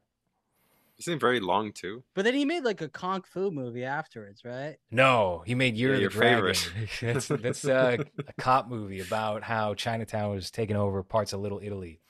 [0.98, 2.05] It seemed very long too.
[2.14, 4.77] But then he made like a kung fu movie afterwards, right?
[4.90, 6.55] No, he made Year Yeah, of the your Dragon.
[6.55, 6.90] favorite.
[7.14, 7.97] that's that's uh,
[8.28, 12.01] a cop movie about how Chinatown was taking over parts of Little Italy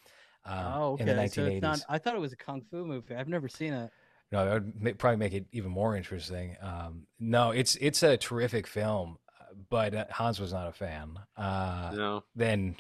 [0.44, 1.02] uh, oh, okay.
[1.10, 3.14] in the So it's not I thought it was a kung fu movie.
[3.14, 3.90] I've never seen it.
[4.32, 6.56] No, that would ma- probably make it even more interesting.
[6.60, 11.18] Um, no, it's it's a terrific film, uh, but uh, Hans was not a fan.
[11.36, 12.24] Uh, No.
[12.34, 12.76] then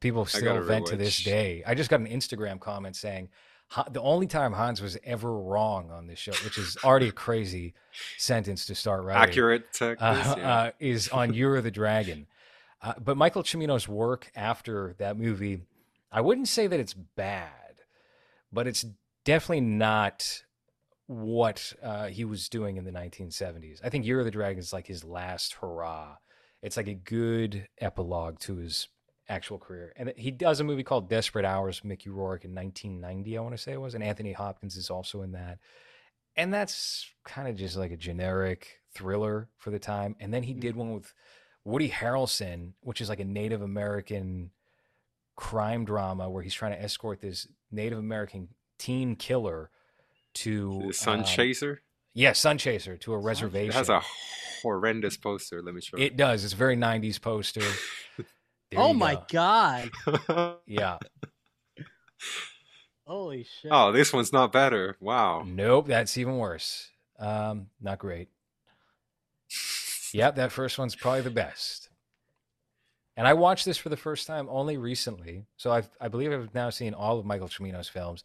[0.00, 1.62] people still vent to this day.
[1.66, 3.30] I just got an Instagram comment saying "Ha-
[3.90, 7.74] the only time Hans was ever wrong on this show, which is already a crazy
[8.18, 9.64] sentence to start writing, Accurate
[10.00, 10.52] uh, yeah.
[10.52, 12.26] uh, is on Year of the Dragon.
[12.80, 15.62] Uh, but Michael Cimino's work after that movie,
[16.12, 17.50] I wouldn't say that it's bad,
[18.52, 18.84] but it's
[19.24, 20.44] definitely not
[21.06, 23.80] what uh, he was doing in the 1970s.
[23.82, 26.16] I think Year of the Dragon is like his last hurrah.
[26.62, 28.88] It's like a good epilogue to his
[29.28, 29.92] actual career.
[29.96, 33.54] And he does a movie called Desperate Hours, with Mickey Rourke in 1990, I want
[33.54, 35.58] to say it was, and Anthony Hopkins is also in that.
[36.36, 40.16] And that's kind of just like a generic thriller for the time.
[40.20, 41.12] And then he did one with
[41.64, 44.50] Woody Harrelson, which is like a Native American
[45.36, 48.48] crime drama where he's trying to escort this Native American
[48.78, 49.70] teen killer
[50.34, 51.82] to The Sun um, Chaser.
[52.12, 53.70] Yeah, Sun Chaser to a reservation.
[53.70, 54.02] It has a
[54.62, 55.62] horrendous poster.
[55.62, 56.04] Let me show you.
[56.04, 56.44] It does.
[56.44, 57.62] It's a very 90s poster.
[58.74, 59.24] There oh my go.
[59.28, 59.90] god.
[60.66, 60.98] Yeah.
[63.06, 63.70] Holy shit.
[63.70, 64.96] oh, this one's not better.
[65.00, 65.44] Wow.
[65.46, 66.88] Nope, that's even worse.
[67.18, 68.28] Um, not great.
[70.12, 71.90] Yep, that first one's probably the best.
[73.16, 76.54] And I watched this for the first time only recently, so I've, I believe I've
[76.54, 78.24] now seen all of Michael Cimino's films.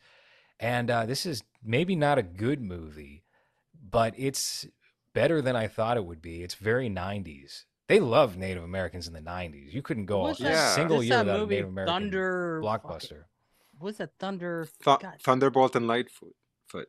[0.59, 3.23] And uh, this is maybe not a good movie,
[3.87, 4.65] but it's
[5.13, 6.41] better than I thought it would be.
[6.43, 7.65] It's very 90s.
[7.89, 9.73] They loved Native Americans in the 90s.
[9.73, 11.69] You couldn't go a What's that- that, single what's year that without movie, a Native
[11.71, 13.23] American Thunder blockbuster.
[13.79, 14.67] What's that Thunder?
[14.85, 16.35] Th- Thunderbolt and Lightfoot.
[16.67, 16.87] Foot.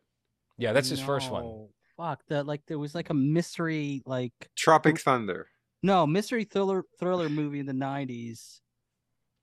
[0.59, 1.69] Yeah, that's his first one.
[1.97, 2.47] Fuck that!
[2.47, 5.49] Like there was like a mystery, like Tropic Thunder.
[5.83, 8.61] no mystery thriller thriller movie in the nineties.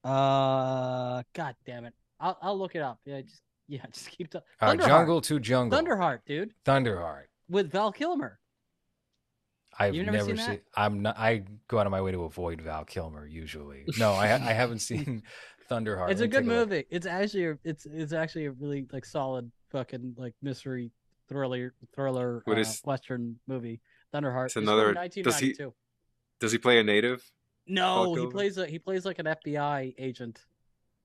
[0.03, 1.93] Uh, god damn it!
[2.19, 2.99] I'll I'll look it up.
[3.05, 4.47] Yeah, just yeah, just keep talking.
[4.61, 5.77] Uh, Jungle to Jungle.
[5.79, 7.25] Thunderheart, dude, Thunderheart.
[7.49, 8.39] with Val Kilmer.
[9.79, 10.59] I've You've never never, seen seen.
[10.75, 11.17] I'm not.
[11.17, 13.85] I go out of my way to avoid Val Kilmer usually.
[13.99, 15.23] No, I, I haven't seen
[15.69, 16.09] Thunderheart.
[16.11, 16.69] It's a me good take look.
[16.69, 16.85] movie.
[16.89, 20.91] It's actually a, it's it's actually a really like solid fucking like mystery
[21.29, 23.81] thriller thriller What uh, is- western movie.
[24.13, 24.45] Thunderheart.
[24.45, 25.73] It's It's another- from does he- 1992.
[26.39, 27.29] Does he play a native?
[27.67, 30.39] No, he plays a he plays like an FBI agent,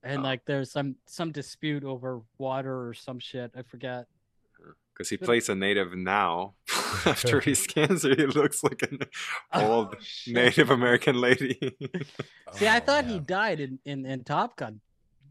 [0.05, 0.23] and Oh.
[0.23, 3.51] like there's some some dispute over water or some shit.
[3.57, 4.07] I forget.
[4.94, 6.55] Because he But- plays a native now.
[7.07, 9.01] After he's cancer, he looks like an
[9.55, 9.99] old Oh.
[10.27, 11.59] Native American lady.
[12.53, 14.81] See, I Oh, thought he oh, died in, in in Top Gun,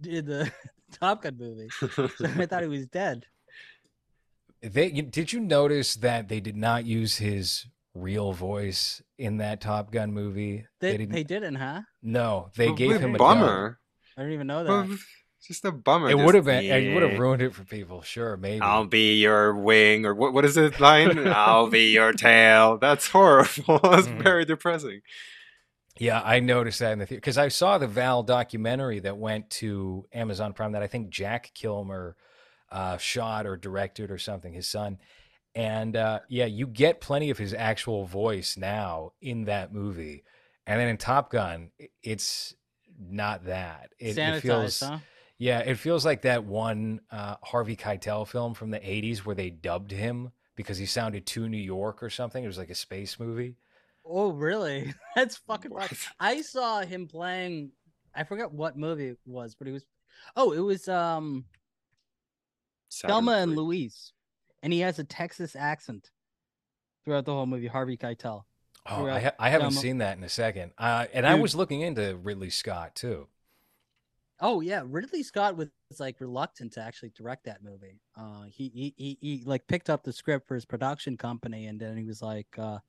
[0.06, 0.52] in the
[0.92, 1.70] Top Gun movie.
[1.70, 3.26] So I thought he was dead.
[4.62, 7.66] They, did you notice that they did not use his
[7.96, 10.66] real voice in that Top Gun movie?
[10.80, 11.12] They didn't.
[11.14, 11.82] they didn't, huh?
[12.04, 13.80] no, they Well, gave what him a bummer.
[14.18, 14.70] I didn't even know that.
[14.70, 14.98] Well,
[15.48, 16.10] just a bummer.
[16.10, 16.64] It would have been.
[16.64, 18.02] It would have ruined it for people.
[18.02, 18.62] Sure, maybe.
[18.62, 20.34] I'll be your wing, or what?
[20.34, 21.28] What is it line?
[21.28, 22.78] I'll be your tail.
[22.78, 23.80] That's horrible.
[23.84, 24.24] That's Mhm.
[24.24, 25.02] very depressing.
[26.00, 29.50] Yeah, I noticed that in the theater because I saw the Val documentary that went
[29.52, 32.16] to Amazon Prime that I think Jack Kilmer
[32.72, 34.98] uh, shot or directed or something, his son.
[35.54, 40.24] And uh, yeah, you get plenty of his actual voice now in that movie.
[40.66, 42.56] And then in Top Gun, it's
[42.98, 43.90] not that.
[44.00, 45.00] It, it Sanitized, feels, huh?
[45.42, 49.50] Yeah, it feels like that one uh, Harvey Keitel film from the 80s where they
[49.50, 52.44] dubbed him because he sounded too New York or something.
[52.44, 53.56] It was like a space movie.
[54.06, 54.94] Oh, really?
[55.16, 55.72] That's fucking.
[55.72, 55.90] What?
[55.90, 56.14] Fun.
[56.20, 57.72] I saw him playing.
[58.14, 59.84] I forget what movie it was, but he was.
[60.36, 61.46] Oh, it was um
[62.90, 63.58] Saturn Thelma and three.
[63.58, 64.14] Louise,
[64.62, 66.12] and he has a Texas accent
[67.04, 67.66] throughout the whole movie.
[67.66, 68.44] Harvey Keitel.
[68.86, 70.74] Oh, I, ha- I haven't Thelma- seen that in a second.
[70.78, 73.28] Uh, and I was looking into Ridley Scott too.
[74.44, 75.70] Oh yeah, Ridley Scott was
[76.00, 78.02] like reluctant to actually direct that movie.
[78.18, 81.80] Uh, he, he he he like picked up the script for his production company, and
[81.80, 82.80] then he was like, uh,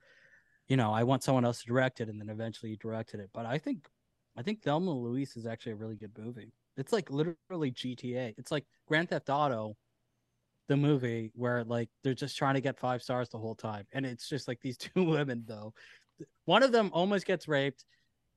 [0.67, 3.29] you know, I want someone else to direct it, and then eventually he directed it.
[3.33, 3.87] But I think,
[4.35, 6.53] I think Thelma and Louise is actually a really good movie.
[6.75, 8.33] It's like literally GTA.
[8.39, 9.77] It's like Grand Theft Auto,
[10.69, 14.07] the movie where like they're just trying to get five stars the whole time, and
[14.07, 15.75] it's just like these two women though.
[16.45, 17.85] One of them almost gets raped,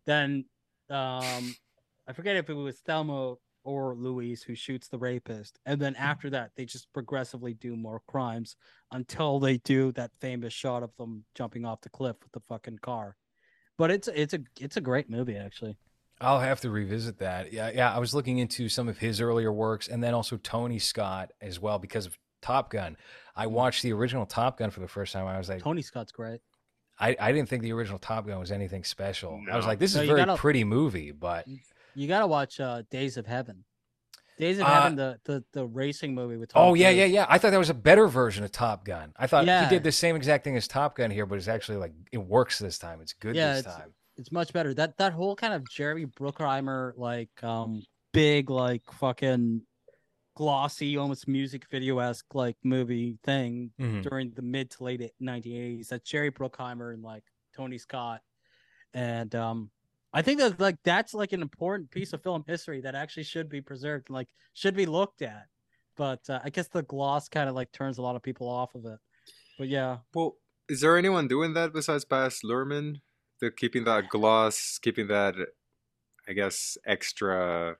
[0.04, 0.44] then
[0.90, 1.56] um
[2.08, 3.34] I forget if it was Thelma
[3.64, 5.58] or Louise who shoots the rapist.
[5.66, 6.02] And then mm-hmm.
[6.02, 8.56] after that, they just progressively do more crimes
[8.92, 12.78] until they do that famous shot of them jumping off the cliff with the fucking
[12.78, 13.16] car.
[13.76, 15.76] But it's it's a it's a great movie actually.
[16.20, 17.52] I'll have to revisit that.
[17.52, 17.94] Yeah, yeah.
[17.94, 21.60] I was looking into some of his earlier works, and then also Tony Scott as
[21.60, 22.96] well because of Top Gun.
[23.34, 23.54] I mm-hmm.
[23.54, 25.26] watched the original Top Gun for the first time.
[25.26, 26.40] I was like, Tony Scott's great.
[26.98, 29.38] I, I didn't think the original Top Gun was anything special.
[29.52, 31.60] I was like, this is No, a you very gotta- pretty movie, but mm.
[31.96, 33.64] You gotta watch uh, Days of Heaven.
[34.38, 36.98] Days of Uh, Heaven, the, the the racing movie with Tom oh yeah, Cruise.
[36.98, 37.26] yeah, yeah.
[37.28, 39.12] I thought that was a better version of Top Gun.
[39.16, 39.64] I thought Yeah.
[39.64, 42.18] he did the same exact thing as Top Gun here, but it's actually like it
[42.18, 43.00] works this time.
[43.00, 43.94] It's good Yeah, this it's- time.
[44.18, 44.74] it's much better.
[44.74, 47.82] That that whole kind of Jerry Bruckheimer like um
[48.12, 49.62] big like fucking
[50.34, 54.02] glossy, almost music video esque like movie thing Mhm.
[54.02, 55.88] during the mid to late 1980s.
[55.88, 57.24] That Jerry Bruckheimer and like
[57.54, 58.20] Tony Scott,
[58.92, 59.70] and um
[60.12, 63.48] I think that like that's like an important piece of film history that actually should
[63.48, 65.46] be preserved and like should be looked at.
[65.96, 68.74] But uh, I guess the gloss kind of like turns a lot of people off
[68.74, 68.98] of it.
[69.58, 70.36] But yeah, Well,
[70.68, 73.00] is there anyone doing that besides Baz Luhrmann?
[73.40, 75.34] They're keeping that gloss, keeping that,
[76.28, 77.76] I guess, extra,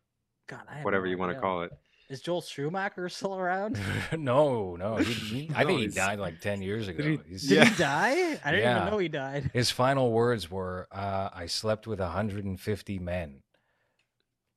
[0.47, 1.73] God, I whatever no you want to call it.
[2.09, 3.79] Is Joel Schumacher still around?
[4.17, 4.97] no, no.
[4.97, 7.03] He, he- I No, think he died like ten years ago.
[7.03, 7.65] he- He's- Did Yeah.
[7.65, 8.41] he die?
[8.45, 8.81] I didn't Yeah.
[8.81, 9.51] even know he died.
[9.53, 13.43] His final words were, uh, "I slept with 150 men."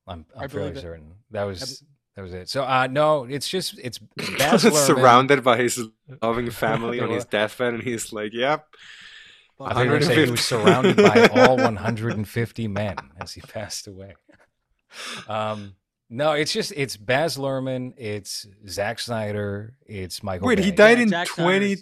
[0.08, 0.82] I'm, I I'm fairly believe it.
[0.82, 1.84] certain that was
[2.16, 2.50] that was it.
[2.50, 3.98] So, uh, no, it's just it's
[4.38, 5.82] Baz Surrounded by his
[6.22, 8.66] loving family on his deathbed, and he's like, "Yep,
[9.60, 13.42] I thought you were gonna say he was surrounded by all 150 men as he
[13.42, 14.16] passed away.
[15.28, 15.76] Um,
[16.10, 20.48] no, it's just it's Baz Luhrmann, it's Zack Snyder, it's Michael.
[20.48, 21.76] Wait, he died Yeah, in Jack 20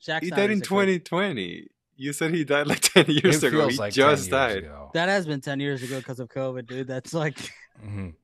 [0.00, 3.58] Jack he died in 2020." You said he died like 10 years It ago.
[3.60, 4.58] feels He like 10 just years died.
[4.58, 4.90] ago.
[4.94, 6.86] That has been ten years ago because of COVID, dude.
[6.88, 7.38] That's like
[7.84, 8.14] Mhm.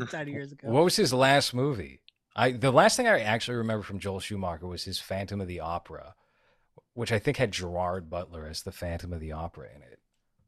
[0.00, 0.68] like ten years ago.
[0.68, 2.00] What was his last movie?
[2.34, 5.60] I the last thing I actually remember from Joel Schumacher was his Phantom of the
[5.60, 6.14] Opera,
[6.94, 9.98] which I think had Gerard Butler as the Phantom of the Opera in it.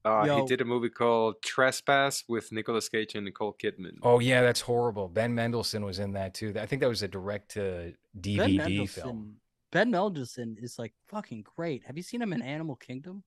[0.05, 3.93] Uh, he did a movie called Trespass with Nicolas Cage and Nicole Kidman.
[4.03, 5.09] Oh yeah, that's horrible.
[5.09, 6.53] Ben Mendelsohn was in that too.
[6.61, 9.37] I think that was a direct to Ben DVD film.
[9.73, 11.85] Ben Mendelsohn is like fucking great.
[11.85, 13.23] Have you seen him in Animal Kingdom?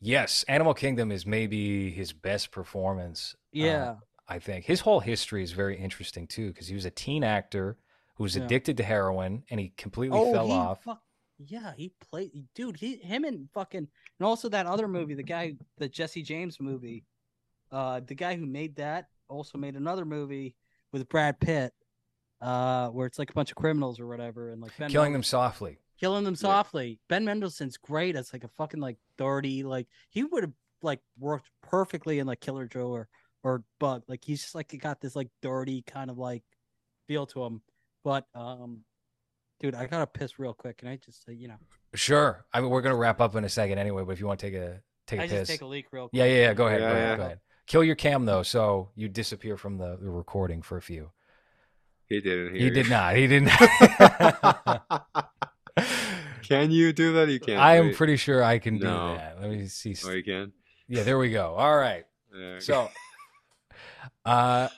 [0.00, 3.34] Yes, Animal Kingdom is maybe his best performance.
[3.36, 3.94] uh, Yeah,
[4.28, 7.78] I think his whole history is very interesting too because he was a teen actor
[8.16, 8.42] who was Yeah.
[8.44, 10.82] addicted to heroin and he completely oh, fell he off.
[10.82, 11.02] fuck-
[11.38, 12.76] yeah, he played, dude.
[12.76, 13.86] He, him, and fucking,
[14.18, 17.04] and also that other movie, the guy, the Jesse James movie,
[17.70, 20.56] uh, the guy who made that also made another movie
[20.92, 21.72] with Brad Pitt,
[22.40, 25.22] uh, where it's like a bunch of criminals or whatever, and like Ben Killing them
[25.22, 25.78] softly.
[26.00, 26.98] killing them softly.
[27.08, 30.52] Ben Mendelsohn's great as like a fucking like dirty, like he would have
[30.82, 33.08] like worked perfectly in like Killer Joe or
[33.42, 34.02] or Bug.
[34.08, 36.42] Like he's just like got this like dirty kind of like
[37.06, 37.62] feel to him.
[38.04, 38.80] But um,
[39.60, 40.78] dude, I gotta piss real quick.
[40.78, 41.56] Can I just say, you know,
[41.94, 42.44] Sure.
[42.52, 44.02] I mean, we're gonna wrap up in a second anyway.
[44.04, 45.86] But if you want to take a take a I piss, just take a leak
[45.92, 46.18] real quick.
[46.18, 46.54] yeah, yeah, yeah.
[46.54, 46.80] Go ahead.
[46.80, 47.08] Yeah, go ahead.
[47.10, 47.16] yeah.
[47.16, 47.40] Go ahead.
[47.66, 51.10] Kill your cam though, so you disappear from the, the recording for a few.
[52.06, 52.70] He didn't hear He you.
[52.70, 53.16] did not.
[53.16, 55.18] He did not.
[56.42, 57.28] can you do that?
[57.28, 57.60] You can't.
[57.60, 59.14] I am pretty sure I can do No.
[59.16, 59.40] that.
[59.40, 59.94] Let me see.
[60.06, 60.52] Oh, you can.
[60.88, 61.54] Yeah, there we go.
[61.54, 62.04] All right.
[62.34, 62.58] Yeah.
[62.60, 62.88] So,
[64.24, 64.68] uh,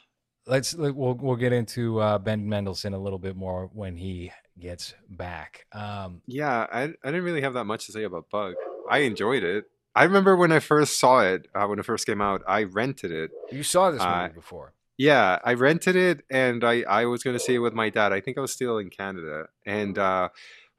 [0.47, 4.33] let's let- we'll we'll get into uh, Ben Mendelsohn a little bit more when he
[4.61, 5.67] gets back.
[5.73, 8.55] Um, yeah, I I didn't really have that much to say about Bug.
[8.89, 9.65] I enjoyed it.
[9.95, 13.11] I remember when I first saw it, uh, when it first came out, I rented
[13.11, 13.31] it.
[13.51, 14.73] You saw this movie Uh, before.
[14.97, 18.13] Yeah, I rented it, and I I was gonna see it with my dad.
[18.13, 20.29] I think I was still in Canada, and uh,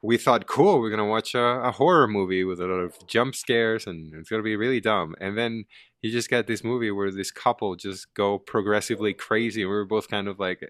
[0.02, 3.36] we thought, cool, we're gonna watch a, a horror movie with a lot of jump
[3.36, 5.14] scares, and it's gonna be really dumb.
[5.20, 5.64] And then
[6.02, 9.84] you just get this movie where this couple just go progressively crazy, and we were
[9.84, 10.60] both kind of like,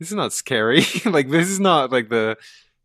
[0.00, 0.84] this is not scary.
[1.04, 2.36] like this is not like the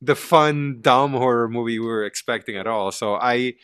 [0.03, 2.91] the fun dumb horror movie we were expecting at all.
[2.91, 3.55] So I.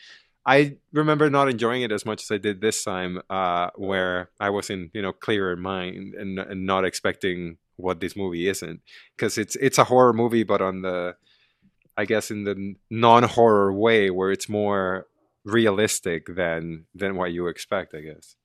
[0.49, 4.49] I remember not enjoying it as much as I did this time, uh, where I
[4.49, 8.79] was in you know clearer mind and, and not expecting what this movie isn't,
[9.17, 11.17] because it's it's a horror movie, but on the,
[11.97, 15.07] I guess in the non-horror way, where it's more
[15.43, 17.95] realistic than than what you expect.
[17.95, 18.35] I guess.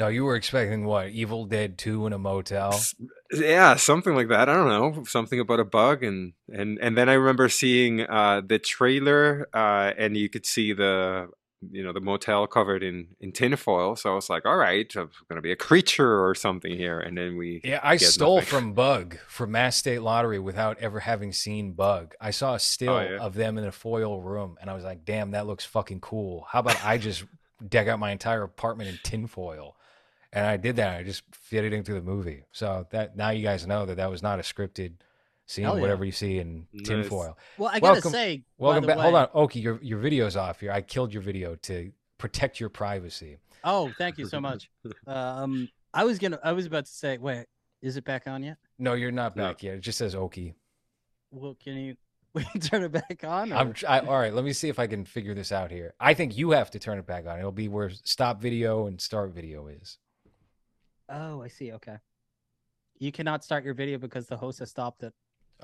[0.00, 1.10] No, you were expecting what?
[1.10, 2.80] Evil Dead Two in a motel.
[3.32, 4.48] Yeah, something like that.
[4.48, 8.40] I don't know, something about a bug, and and and then I remember seeing uh,
[8.46, 11.28] the trailer, uh, and you could see the
[11.70, 13.96] you know the motel covered in in tinfoil.
[13.96, 17.16] So I was like, all right, I'm gonna be a creature or something here, and
[17.18, 18.48] then we Yeah, I stole nothing.
[18.48, 22.14] from Bug from Mass State Lottery without ever having seen Bug.
[22.20, 23.18] I saw a still Oh, yeah.
[23.18, 26.46] of them in a foil room, and I was like, "Damn, that looks fucking cool."
[26.50, 27.24] How about I just
[27.68, 29.76] deck out my entire apartment in tinfoil?
[30.32, 30.96] And I did that.
[30.96, 32.44] I just fit it into the movie.
[32.52, 34.92] So that now you guys know that that was not a scripted
[35.50, 35.64] scene.
[35.64, 35.80] Hell yeah.
[35.82, 36.86] Whatever you see in Nice.
[36.88, 37.36] tinfoil.
[37.58, 38.96] Well, I gotta Welcome- say, Welcome back.
[38.96, 39.60] the Hold on, Oki.
[39.60, 40.72] Your your video's off here.
[40.72, 43.38] I killed your video to protect your privacy.
[43.64, 44.70] Oh, thank you so much.
[45.06, 47.46] um, I was gonna, I was about to say, wait,
[47.82, 48.56] is it back on yet?
[48.78, 49.48] No, you're not No.
[49.48, 49.74] back yet.
[49.74, 50.54] It just says Oki.
[51.30, 51.96] Well, can you,
[52.34, 53.52] we can turn it back on?
[53.52, 54.32] I'm tr- I, all right.
[54.32, 55.94] Let me see if I can figure this out here.
[56.00, 57.38] I think you have to turn it back on.
[57.38, 59.98] It'll be where stop video and start video is.
[61.08, 61.72] Oh, I see.
[61.72, 61.96] Okay.
[62.98, 65.12] You cannot start your video because the host has stopped it.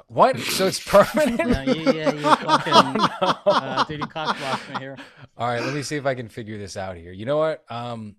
[0.09, 0.39] What?
[0.39, 1.39] So it's permanent?
[1.51, 3.52] No, you- yeah, you fucking- Oh, no.
[3.52, 4.97] Uh, dude, you cockblocked me here.
[5.36, 7.12] All right, let me see if I can figure this out here.
[7.12, 7.64] You know what?
[7.70, 8.16] Um,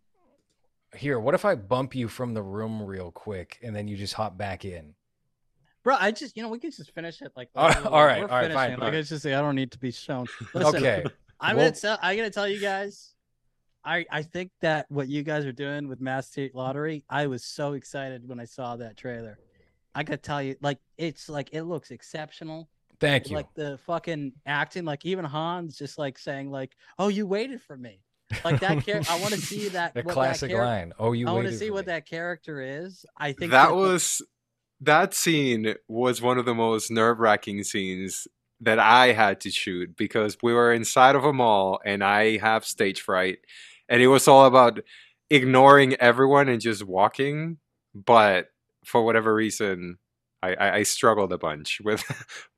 [0.95, 4.13] here, what if I bump you from the room real quick and then you just
[4.13, 4.93] hop back in?
[5.83, 7.31] Bro, I just, you know, we can just finish it.
[7.35, 8.71] Like, All right, all right, we're all right, fine.
[8.71, 8.93] Like, fine.
[8.95, 10.27] it's just, I don't need to be shown.
[10.53, 11.03] Listen, Okay.
[11.39, 11.97] I'm Well- gonna tell.
[12.01, 13.13] I'm gonna tell you guys.
[13.85, 17.45] I I think that what you guys are doing with Mass State Lottery, I was
[17.45, 19.39] so excited when I saw that trailer.
[19.97, 22.69] I gotta tell you, like it's like it looks exceptional.
[22.99, 23.35] Thank you.
[23.35, 27.75] Like the fucking acting, like even Hans just like saying like, "Oh, you waited for
[27.75, 28.01] me."
[28.45, 29.11] Like that character.
[29.11, 29.93] I want to see that.
[29.95, 30.93] the what that classic char- line.
[30.99, 33.05] Oh, you I want to see for what me." that character is.
[33.17, 34.21] I think that the- was
[34.81, 38.27] that scene was one of the most nerve wracking scenes
[38.61, 42.65] that I had to shoot because we were inside of a mall and I have
[42.65, 43.39] stage fright,
[43.89, 44.79] and it was all about
[45.31, 47.57] ignoring everyone and just walking.
[47.95, 48.49] But
[48.87, 49.97] for whatever reason,
[50.41, 52.03] I, I, I struggled a bunch with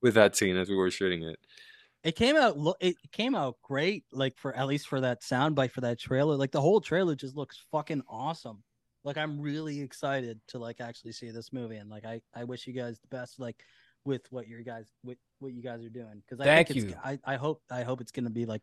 [0.01, 1.37] with that scene as we were shooting it.
[2.03, 5.71] it came out it came out great like for at least for that sound bite
[5.71, 8.63] for that trailer like the whole trailer just looks fucking awesome
[9.03, 12.67] like i'm really excited to like actually see this movie and like i i wish
[12.67, 13.57] you guys the best like
[14.05, 16.91] with what you guys with what you guys are doing because i Thank think it's,
[16.91, 16.97] you.
[17.03, 18.61] I, I hope i hope it's gonna be like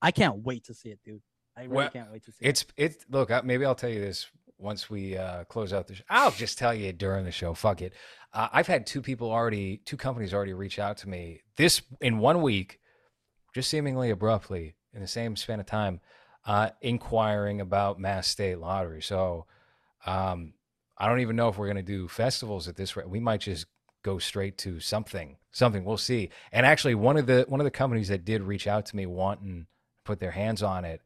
[0.00, 1.22] i can't wait to see it dude
[1.56, 2.48] i really Well, can't wait to see it.
[2.48, 3.30] It's it's look.
[3.44, 4.26] Maybe I'll tell you this
[4.62, 5.96] once we uh, close out the.
[5.96, 6.04] show.
[6.08, 7.52] I'll just tell you during the show.
[7.54, 7.92] Fuck it.
[8.32, 12.18] Uh, I've had two people already, two companies already reach out to me this in
[12.18, 12.80] one week,
[13.54, 16.00] just seemingly abruptly in the same span of time,
[16.46, 19.02] uh, inquiring about Mass State Lottery.
[19.02, 19.46] So,
[20.06, 20.54] um,
[20.96, 23.08] I don't even know if we're gonna do festivals at this rate.
[23.08, 23.66] We might just
[24.02, 25.36] go straight to something.
[25.50, 26.30] Something we'll see.
[26.52, 29.04] And actually, one of the one of the companies that did reach out to me
[29.06, 29.66] wanting to
[30.04, 31.02] put their hands on it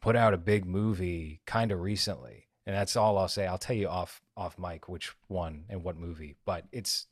[0.00, 3.46] put out a big movie kind of recently and that's all i'll say.
[3.46, 7.06] I'll tell you off off mic which one and what movie but it's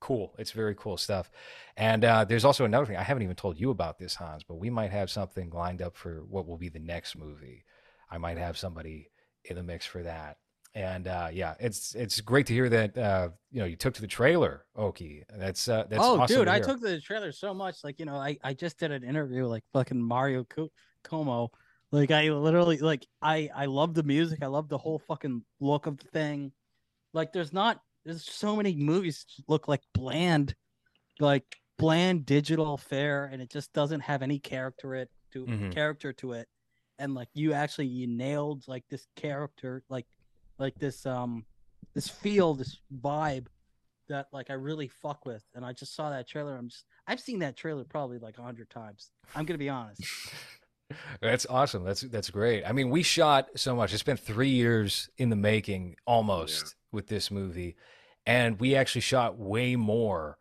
[0.00, 0.34] cool.
[0.38, 1.30] It's very cool stuff.
[1.76, 2.96] And uh, there's also another thing.
[2.96, 5.96] I haven't even told you about this hans but we might have something lined up
[5.96, 7.64] for what will be the next movie.
[8.10, 9.10] I might have somebody
[9.44, 10.38] in the mix for that.
[10.74, 14.00] And uh, yeah it's it's great to hear that uh, you know you took to
[14.00, 15.24] the trailer oki.
[15.36, 17.82] That's uh, that's oh awesome dude to i took the trailer so much.
[17.82, 20.70] Like you know i i just did an interview like fucking mario Co-
[21.02, 21.50] como
[21.90, 25.86] like i literally like i i love the music i love the whole fucking look
[25.86, 26.52] of the thing
[27.14, 30.54] like there's not there's so many movies look like bland
[31.20, 31.44] like
[31.78, 35.72] bland digital fare and it just doesn't have any character it to Mhm.
[35.72, 36.48] character to it
[36.98, 40.06] and like you actually you nailed like this character like
[40.58, 41.46] like this um
[41.94, 43.46] this feel this vibe
[44.08, 45.44] that like I really fuck with.
[45.54, 46.56] And I just saw that trailer.
[46.56, 49.10] I'm just I've seen that trailer probably like a hundred times.
[49.34, 50.02] I'm gonna be honest.
[51.20, 51.84] That's awesome.
[51.84, 52.64] That's that's great.
[52.64, 53.92] I mean, we shot so much.
[53.92, 57.76] It's been three years in the making, almost with this movie,
[58.26, 60.38] and we actually shot way more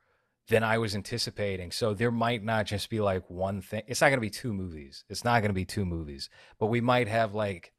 [0.47, 1.71] than I was anticipating.
[1.71, 3.83] So there might not just be like one thing.
[3.87, 5.03] It's not going to be two movies.
[5.09, 7.73] It's not going to be two movies, but we might have like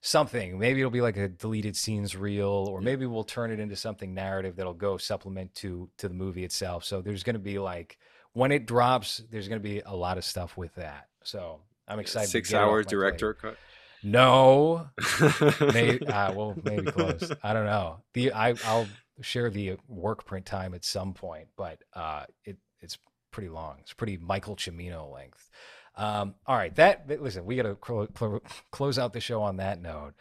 [0.00, 0.58] something.
[0.58, 4.14] Maybe it'll be like a deleted scenes reel, or maybe we'll turn it into something
[4.14, 6.84] narrative that'll go supplement to to the movie itself.
[6.84, 7.98] So there's going to be like
[8.32, 11.08] when it drops, there's going to be a lot of stuff with that.
[11.24, 11.60] So
[11.90, 12.30] I'm excited.
[12.30, 13.56] Six hour director cut.
[14.02, 14.88] No,
[15.74, 17.30] maybe uh, well, maybe close.
[17.42, 17.98] I don't know.
[18.14, 18.86] The I I'll
[19.20, 22.96] share the work print time at some point, but uh, it it's
[23.30, 23.76] pretty long.
[23.80, 25.50] It's pretty Michael Cimino length.
[25.96, 29.42] Um, all right, that, that listen, we got to cl- cl- close out the show
[29.42, 30.14] on that note.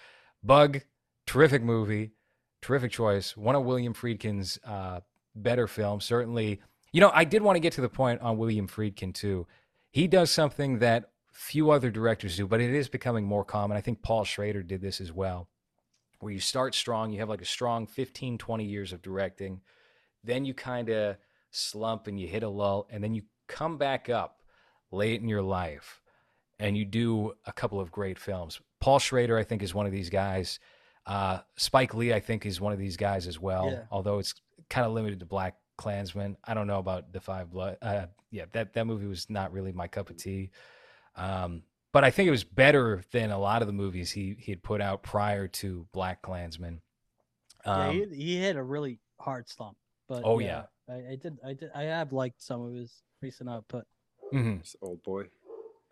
[0.44, 0.82] Bug,
[1.26, 2.12] terrific movie,
[2.62, 3.38] terrific choice.
[3.38, 5.02] One of William Friedkin's uh,
[5.36, 6.06] better films.
[6.06, 6.60] Certainly,
[6.92, 9.48] you know, I did want to get to the point on William Friedkin too.
[9.92, 13.78] He does something that few other directors do, but it is becoming more common.
[13.78, 15.48] I think Paul Schrader did this as well,
[16.20, 19.62] where you start strong, you have like a strong 15, 20 years of directing,
[20.22, 21.16] then you kind of
[21.52, 24.42] slump and you hit a lull, and then you come back up
[24.92, 26.02] late in your life
[26.60, 28.60] and you do a couple of great films.
[28.82, 30.60] Paul Schrader, I think, is one of these guys.
[31.06, 33.84] Uh, Spike Lee, I think, is one of these guys as well, Yeah.
[33.92, 34.34] although it's
[34.70, 36.36] kind of limited to Black Klansman.
[36.44, 37.78] I don't know about The Five Blood.
[37.82, 40.50] Uh, yeah, that, that movie was not really my cup of tea.
[41.20, 44.52] Um, but I think it was better than a lot of the movies he he
[44.52, 46.80] had put out prior to BlacKkKlansman.
[47.66, 49.76] Um, yeah, he, he hit a really hard slump.
[50.08, 53.86] But Oh, I, I did, I did, I have liked some of his recent output.
[54.34, 54.62] mhm.
[54.84, 55.28] Oldboy.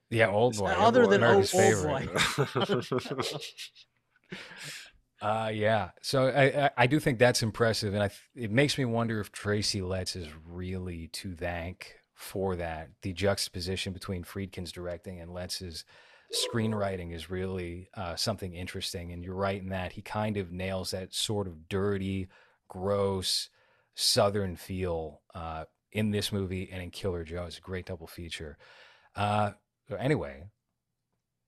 [0.09, 0.67] Yeah, old boy.
[0.67, 3.33] Other than America's Old- Old favorite.
[5.21, 5.89] Uh, yeah.
[6.03, 9.19] So I, I I do think that's impressive, and I th- it makes me wonder
[9.19, 12.89] if Tracy Letts is really to thank for that.
[13.03, 15.85] The juxtaposition between Friedkin's directing and Letts's
[16.33, 19.13] screenwriting is really uh, something interesting.
[19.13, 22.27] And you're right in that he kind of nails that sort of dirty,
[22.67, 23.49] gross
[23.93, 27.45] Southern feel uh, in this movie and in Killer Joe.
[27.45, 28.57] It's a great double feature.
[29.15, 29.51] Uh,
[29.97, 30.43] anyway,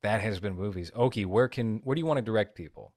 [0.04, 0.92] that has been movies.
[0.96, 2.94] Oki, where can where do you want to direct people?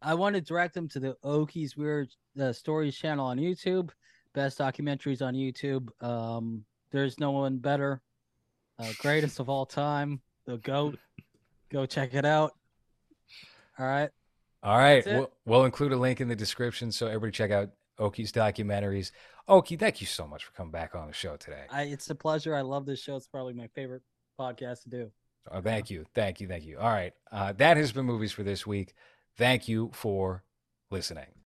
[0.00, 2.08] I want to direct them to the Oki's Weird
[2.40, 3.90] uh, Stories channel on YouTube.
[4.34, 5.88] Best documentaries on YouTube.
[6.02, 8.00] Um, there's no one better.
[8.78, 10.20] Uh, greatest of all time.
[10.46, 10.98] The GOAT.
[11.70, 12.52] Go check it out.
[13.78, 14.10] All right.
[14.64, 18.30] All right, we'll, we'll include a link in the description so everybody check out Oki's
[18.30, 19.10] documentaries.
[19.48, 21.64] Oki, thank you so much for coming back on the show today.
[21.68, 22.54] I, it's a pleasure.
[22.54, 23.16] I love this show.
[23.16, 24.02] It's probably my favorite
[24.38, 25.10] podcast to do.
[25.50, 26.78] Oh, thank you, thank you, thank you.
[26.78, 28.94] All right, uh, that has been movies for this week.
[29.36, 30.44] Thank you for
[30.92, 31.32] listening.